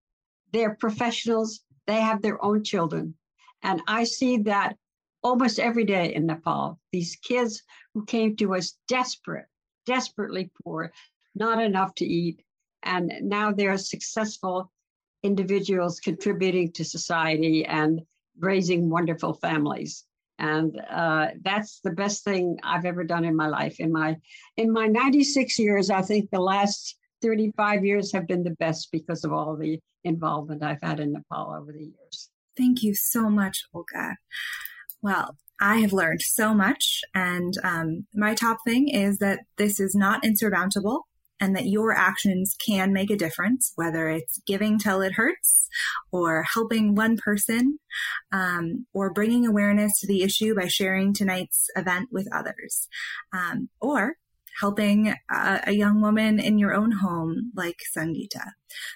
They're 0.52 0.76
professionals. 0.76 1.62
They 1.86 2.02
have 2.02 2.22
their 2.22 2.44
own 2.44 2.64
children. 2.64 3.16
And 3.64 3.82
I 3.88 4.04
see 4.04 4.38
that 4.40 4.76
almost 5.24 5.60
every 5.60 5.84
day 5.84 6.14
in 6.14 6.26
Nepal. 6.26 6.80
These 6.92 7.18
kids 7.18 7.64
who 7.94 8.06
came 8.06 8.36
to 8.38 8.56
us 8.56 8.78
desperate, 8.88 9.46
desperately 9.86 10.52
poor, 10.64 10.92
not 11.36 11.62
enough 11.62 11.94
to 11.96 12.06
eat. 12.06 12.44
And 12.84 13.12
now 13.22 13.52
they're 13.52 13.78
successful 13.78 14.72
individuals 15.24 16.00
contributing 16.00 16.72
to 16.74 16.86
society 16.86 17.66
and 17.66 18.02
raising 18.40 18.90
wonderful 18.90 19.34
families. 19.34 20.06
And 20.40 20.80
uh, 20.90 21.28
that's 21.42 21.80
the 21.84 21.92
best 21.92 22.24
thing 22.24 22.58
I've 22.64 22.86
ever 22.86 23.04
done 23.04 23.26
in 23.26 23.36
my 23.36 23.48
life. 23.48 23.80
In 23.80 23.92
my 23.92 24.18
in 24.56 24.72
my 24.72 24.88
96 24.88 25.58
years, 25.58 25.90
I 25.90 26.02
think 26.04 26.30
the 26.30 26.40
last 26.40 26.96
35 27.24 27.84
years 27.84 28.14
have 28.14 28.28
been 28.28 28.44
the 28.44 28.56
best 28.60 28.90
because 28.92 29.24
of 29.24 29.34
all 29.34 29.56
the 29.56 29.80
involvement 30.04 30.64
I've 30.64 30.82
had 30.82 31.00
in 31.00 31.14
Nepal 31.14 31.56
over 31.60 31.72
the 31.72 31.86
years. 31.86 32.30
Thank 32.56 32.84
you 32.84 32.94
so 32.94 33.30
much, 33.30 33.64
Olga. 33.74 34.18
Well, 35.02 35.38
I 35.60 35.78
have 35.78 35.94
learned 35.94 36.22
so 36.22 36.54
much, 36.54 37.02
and 37.16 37.56
um, 37.64 38.06
my 38.14 38.36
top 38.36 38.60
thing 38.64 38.90
is 38.90 39.18
that 39.18 39.40
this 39.58 39.80
is 39.80 39.96
not 39.96 40.24
insurmountable 40.24 41.08
and 41.40 41.56
that 41.56 41.68
your 41.68 41.92
actions 41.92 42.56
can 42.66 42.94
make 42.94 43.10
a 43.10 43.18
difference, 43.18 43.72
whether 43.76 44.10
it's 44.10 44.40
giving 44.46 44.80
till 44.80 45.02
it 45.02 45.14
hurts, 45.14 45.68
or 46.12 46.44
helping 46.44 46.96
one 46.96 47.18
person, 47.18 47.80
um, 48.32 48.86
or 48.94 49.14
bringing 49.14 49.46
awareness 49.46 50.00
to 50.00 50.08
the 50.08 50.24
issue 50.24 50.56
by 50.56 50.68
sharing 50.68 51.14
tonight's 51.14 51.68
event 51.76 52.10
with 52.12 52.28
others, 52.34 52.88
um, 53.34 53.70
or 53.80 54.16
helping 54.60 55.14
a, 55.32 55.62
a 55.68 55.72
young 55.74 56.02
woman 56.02 56.40
in 56.40 56.58
your 56.58 56.74
own 56.74 56.92
home 56.92 57.52
like 57.56 57.78
Sangeeta. 57.96 58.52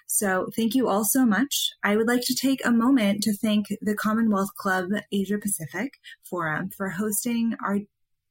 So 0.08 0.50
thank 0.56 0.74
you 0.74 0.88
all 0.88 1.06
so 1.06 1.26
much. 1.26 1.70
I 1.84 1.96
would 1.96 2.08
like 2.08 2.24
to 2.26 2.36
take 2.36 2.66
a 2.66 2.72
moment 2.72 3.24
to 3.24 3.34
thank 3.34 3.68
the 3.82 3.96
Commonwealth 3.96 4.56
Club 4.58 4.90
Asia 5.12 5.38
Pacific 5.38 5.94
Forum 6.24 6.70
for 6.76 6.90
hosting 6.90 7.56
our 7.64 7.80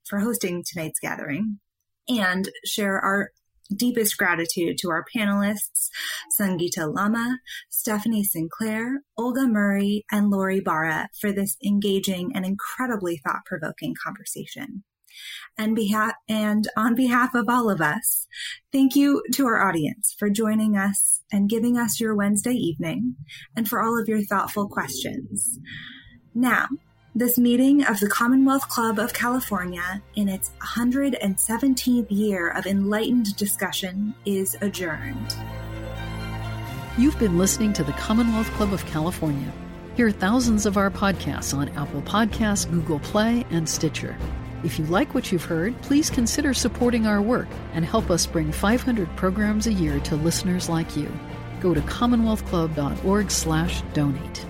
for 0.05 0.19
hosting 0.19 0.65
tonight's 0.65 0.99
gathering 0.99 1.61
and 2.09 2.49
share 2.65 2.99
our 2.99 3.31
deepest 3.75 4.17
gratitude 4.17 4.79
to 4.79 4.91
our 4.91 5.05
panelists, 5.15 5.89
Sangeeta 6.39 6.93
Lama, 6.93 7.39
Stephanie 7.69 8.25
Sinclair, 8.25 9.03
Olga 9.17 9.47
Murray, 9.47 10.05
and 10.11 10.31
Lori 10.31 10.61
Barra 10.61 11.09
for 11.21 11.33
this 11.33 11.57
engaging 11.65 12.33
and 12.35 12.45
incredibly 12.45 13.17
thought 13.17 13.45
provoking 13.47 13.95
conversation 14.03 14.85
and 15.59 15.75
behalf 15.75 16.15
and 16.29 16.69
on 16.77 16.95
behalf 16.95 17.35
of 17.35 17.49
all 17.49 17.71
of 17.71 17.81
us, 17.81 18.27
thank 18.73 18.97
you 18.97 19.23
to 19.35 19.47
our 19.47 19.67
audience 19.67 20.15
for 20.19 20.31
joining 20.31 20.77
us 20.77 21.23
and 21.33 21.49
giving 21.49 21.77
us 21.77 22.01
your 22.01 22.15
Wednesday 22.15 22.55
evening 22.55 23.17
and 23.57 23.69
for 23.69 23.83
all 23.83 24.01
of 24.01 24.09
your 24.09 24.23
thoughtful 24.23 24.69
questions. 24.69 25.59
Now, 26.35 26.69
this 27.15 27.39
meeting 27.39 27.85
of 27.85 27.99
the 27.99 28.09
Commonwealth 28.09 28.69
Club 28.69 29.01
of 29.01 29.13
California 29.13 30.01
in 30.15 30.29
its 30.29 30.53
117th 30.63 32.07
year 32.09 32.51
of 32.51 32.67
enlightened 32.67 33.35
discussion 33.37 34.15
is 34.25 34.57
adjourned. 34.61 35.35
You've 36.97 37.19
been 37.19 37.37
listening 37.37 37.73
to 37.73 37.83
the 37.83 37.91
Commonwealth 37.93 38.49
Club 38.53 38.73
of 38.73 38.87
California. 38.87 39.53
Hear 39.97 40.13
thousands 40.13 40.67
of 40.67 40.77
our 40.77 40.91
podcasts 40.91 41.53
on 41.53 41.69
Apple 41.71 42.03
Podcasts, 42.03 42.71
Google 42.71 43.01
Play, 43.01 43.45
and 43.51 43.69
Stitcher. 43.69 44.17
If 44.63 44.79
you 44.79 44.85
like 44.87 45.13
what 45.13 45.33
you've 45.33 45.45
heard, 45.45 45.83
please 45.83 46.11
consider 46.11 46.55
supporting 46.55 47.09
our 47.09 47.21
work 47.21 47.49
and 47.73 47.85
help 47.85 48.09
us 48.11 48.25
bring 48.25 48.53
500 48.53 49.17
programs 49.17 49.67
a 49.67 49.73
year 49.73 49.99
to 50.01 50.15
listeners 50.15 50.69
like 50.69 50.97
you. 50.97 51.11
Go 51.61 51.75
to 51.75 51.81
commonwealthclub.org/donate. 51.81 54.50